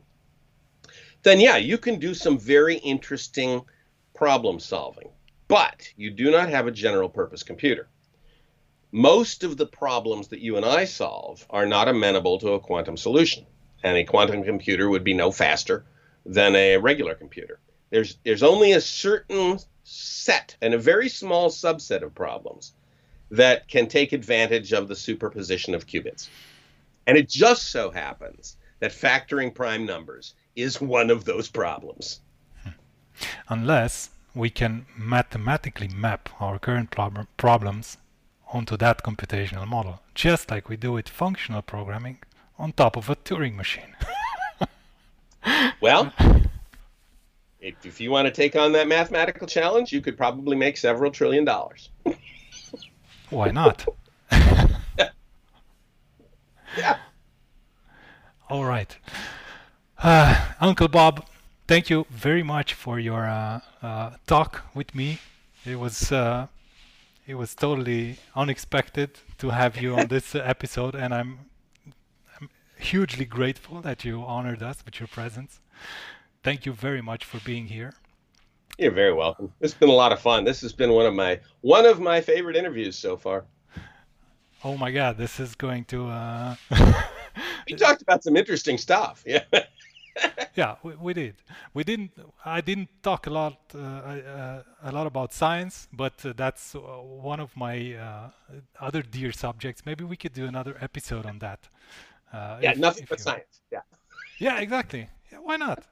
then 1.23 1.41
yeah 1.41 1.57
you 1.57 1.79
can 1.79 1.99
do 1.99 2.15
some 2.15 2.39
very 2.39 2.77
interesting 2.77 3.63
problem 4.15 4.59
solving 4.59 5.09
but 5.49 5.89
you 5.97 6.11
do 6.11 6.31
not 6.31 6.49
have 6.49 6.67
a 6.67 6.73
general 6.73 7.09
purpose 7.09 7.43
computer 7.43 7.89
most 8.93 9.45
of 9.45 9.57
the 9.57 9.67
problems 9.67 10.29
that 10.29 10.41
you 10.41 10.57
and 10.57 10.67
I 10.67 10.85
solve 10.85 11.47
are 11.49 11.67
not 11.67 11.87
amenable 11.87 12.41
to 12.41 12.55
a 12.55 12.61
quantum 12.61 12.97
solution 12.97 13.47
and 13.85 13.97
a 13.97 14.05
quantum 14.05 14.43
computer 14.43 14.91
would 14.91 15.05
be 15.05 15.15
no 15.15 15.31
faster 15.31 15.85
than 16.27 16.55
a 16.55 16.77
regular 16.77 17.15
computer 17.15 17.59
there's 17.91 18.17
there's 18.25 18.43
only 18.43 18.73
a 18.73 18.81
certain 18.81 19.59
set 19.85 20.57
and 20.63 20.73
a 20.73 20.79
very 20.79 21.09
small 21.09 21.51
subset 21.51 22.03
of 22.03 22.15
problems 22.15 22.73
that 23.31 23.69
can 23.69 23.89
take 23.89 24.13
advantage 24.13 24.73
of 24.73 24.89
the 24.89 24.97
superposition 24.97 25.75
of 25.75 25.87
qubits. 25.87 26.29
And 27.07 27.17
it 27.17 27.29
just 27.29 27.71
so 27.71 27.91
happens 27.91 28.57
that 28.81 28.93
factoring 28.93 29.55
prime 29.55 29.85
numbers 29.85 30.35
is 30.57 30.81
one 30.81 31.11
of 31.11 31.25
those 31.25 31.49
problems. 31.49 32.21
Hmm. 32.63 32.71
Unless 33.49 34.11
we 34.35 34.51
can 34.51 34.87
mathematically 34.97 35.89
map 35.89 36.29
our 36.41 36.59
current 36.59 36.91
prob- 36.91 37.27
problems 37.37 37.99
onto 38.53 38.77
that 38.77 39.03
computational 39.03 39.67
model, 39.67 40.01
just 40.15 40.51
like 40.51 40.69
we 40.69 40.77
do 40.77 40.93
with 40.93 41.09
functional 41.09 41.63
programming 41.63 42.19
on 42.59 42.73
top 42.73 42.97
of 42.97 43.09
a 43.11 43.17
Turing 43.17 43.57
machine. 43.57 43.97
Well, 45.81 46.13
if, 47.61 47.75
if 47.85 48.01
you 48.01 48.11
want 48.11 48.27
to 48.27 48.33
take 48.33 48.57
on 48.57 48.73
that 48.73 48.89
mathematical 48.89 49.47
challenge, 49.47 49.93
you 49.93 50.01
could 50.01 50.17
probably 50.17 50.57
make 50.57 50.77
several 50.77 51.11
trillion 51.11 51.45
dollars. 51.45 51.91
Why 53.31 53.51
not? 53.51 53.87
Yeah. 56.77 56.99
All 58.49 58.65
right. 58.65 58.97
Uh, 59.99 60.53
Uncle 60.61 60.89
Bob, 60.89 61.27
thank 61.67 61.91
you 61.91 62.07
very 62.11 62.43
much 62.43 62.75
for 62.75 62.99
your 62.99 63.27
uh, 63.27 63.61
uh, 63.83 64.11
talk 64.27 64.65
with 64.75 64.95
me. 64.95 65.19
It 65.65 65.79
was 65.79 66.11
uh, 66.13 66.47
it 67.27 67.35
was 67.35 67.55
totally 67.55 68.19
unexpected 68.35 69.19
to 69.39 69.51
have 69.51 69.81
you 69.81 69.97
on 69.97 70.07
this 70.09 70.35
episode, 70.35 70.95
and 70.95 71.13
I'm, 71.13 71.31
I'm 71.31 71.50
hugely 72.81 73.25
grateful 73.25 73.81
that 73.83 74.05
you 74.05 74.23
honored 74.23 74.63
us 74.63 74.85
with 74.85 75.01
your 75.01 75.07
presence. 75.09 75.61
Thank 76.43 76.67
you 76.67 76.73
very 76.73 77.03
much 77.03 77.25
for 77.25 77.39
being 77.41 77.67
here. 77.67 77.95
You're 78.79 78.93
very 78.93 79.13
welcome. 79.13 79.53
It's 79.61 79.75
been 79.75 79.91
a 79.91 80.01
lot 80.05 80.13
of 80.13 80.21
fun. 80.21 80.45
This 80.45 80.61
has 80.63 80.73
been 80.73 80.93
one 80.93 81.07
of 81.07 81.15
my 81.15 81.41
one 81.61 81.85
of 81.85 82.01
my 82.01 82.21
favorite 82.21 82.57
interviews 82.57 82.97
so 82.97 83.17
far. 83.17 83.45
Oh 84.65 84.77
my 84.77 84.91
God, 84.91 85.19
this 85.19 85.41
is 85.41 85.55
going 85.55 85.85
to. 85.87 86.09
Uh, 86.09 86.55
We 87.71 87.77
talked 87.77 88.03
about 88.03 88.25
some 88.25 88.37
interesting 88.37 88.79
stuff. 88.79 89.23
Yeah. 89.27 89.45
yeah, 90.55 90.77
we, 90.83 90.95
we 90.97 91.15
did. 91.15 91.37
We 91.75 91.85
didn't. 91.85 92.13
I 92.45 92.61
didn't 92.61 92.89
talk 93.03 93.27
a 93.27 93.31
lot, 93.31 93.59
uh, 93.75 93.79
uh, 93.79 94.63
a 94.83 94.93
lot 94.93 95.07
about 95.07 95.33
science, 95.33 95.89
but 95.93 96.15
uh, 96.25 96.33
that's 96.37 96.75
uh, 96.75 96.79
one 96.79 97.41
of 97.41 97.57
my 97.57 97.95
uh, 97.95 98.31
other 98.81 99.03
dear 99.03 99.33
subjects. 99.33 99.83
Maybe 99.87 100.05
we 100.05 100.17
could 100.17 100.33
do 100.33 100.47
another 100.47 100.77
episode 100.81 101.27
on 101.27 101.39
that. 101.39 101.69
Uh, 102.33 102.59
yeah, 102.63 102.73
if- 102.73 102.79
nothing 102.79 103.03
if 103.05 103.09
but 103.09 103.19
you- 103.19 103.25
science. 103.25 103.61
Yeah. 103.73 103.81
Yeah, 104.39 104.61
exactly. 104.61 105.09
Yeah, 105.33 105.39
why 105.39 105.57
not? 105.57 105.85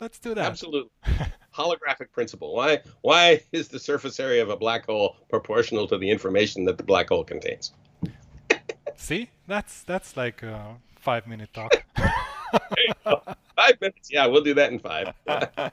Let's 0.00 0.18
do 0.18 0.34
that. 0.34 0.44
Absolutely. 0.46 0.90
Holographic 1.54 2.10
principle. 2.12 2.54
Why 2.54 2.80
why 3.02 3.40
is 3.52 3.68
the 3.68 3.78
surface 3.78 4.18
area 4.18 4.42
of 4.42 4.50
a 4.50 4.56
black 4.56 4.86
hole 4.86 5.16
proportional 5.30 5.86
to 5.88 5.98
the 5.98 6.10
information 6.10 6.64
that 6.64 6.76
the 6.78 6.82
black 6.82 7.08
hole 7.10 7.22
contains? 7.24 7.72
See, 8.96 9.30
that's 9.46 9.82
that's 9.84 10.16
like 10.16 10.42
a 10.42 10.76
five-minute 10.96 11.52
talk. 11.54 11.72
Five 13.56 13.80
minutes. 13.80 14.10
Yeah, 14.10 14.26
we'll 14.26 14.42
do 14.42 14.54
that 14.54 14.72
in 14.72 14.78
five. 14.78 15.12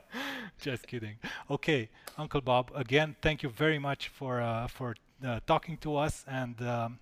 Just 0.60 0.88
kidding. 0.88 1.16
Okay, 1.50 1.90
Uncle 2.18 2.42
Bob. 2.42 2.72
Again, 2.76 3.16
thank 3.22 3.42
you 3.44 3.50
very 3.50 3.80
much 3.80 4.10
for 4.10 4.42
uh, 4.42 4.68
for 4.68 4.96
uh, 5.26 5.40
talking 5.48 5.78
to 5.78 5.96
us, 5.98 6.24
and 6.28 6.62
um, 6.62 7.00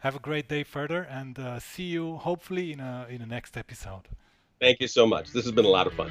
have 0.00 0.16
a 0.16 0.20
great 0.20 0.48
day 0.48 0.64
further. 0.64 1.02
And 1.02 1.38
uh, 1.38 1.58
see 1.60 1.84
you 1.84 2.16
hopefully 2.16 2.72
in 2.72 2.80
a 2.80 3.06
in 3.08 3.18
the 3.18 3.26
next 3.26 3.56
episode. 3.56 4.08
Thank 4.60 4.80
you 4.80 4.88
so 4.88 5.06
much. 5.06 5.32
This 5.32 5.44
has 5.44 5.52
been 5.52 5.64
a 5.64 5.68
lot 5.68 5.86
of 5.86 5.94
fun. 5.94 6.10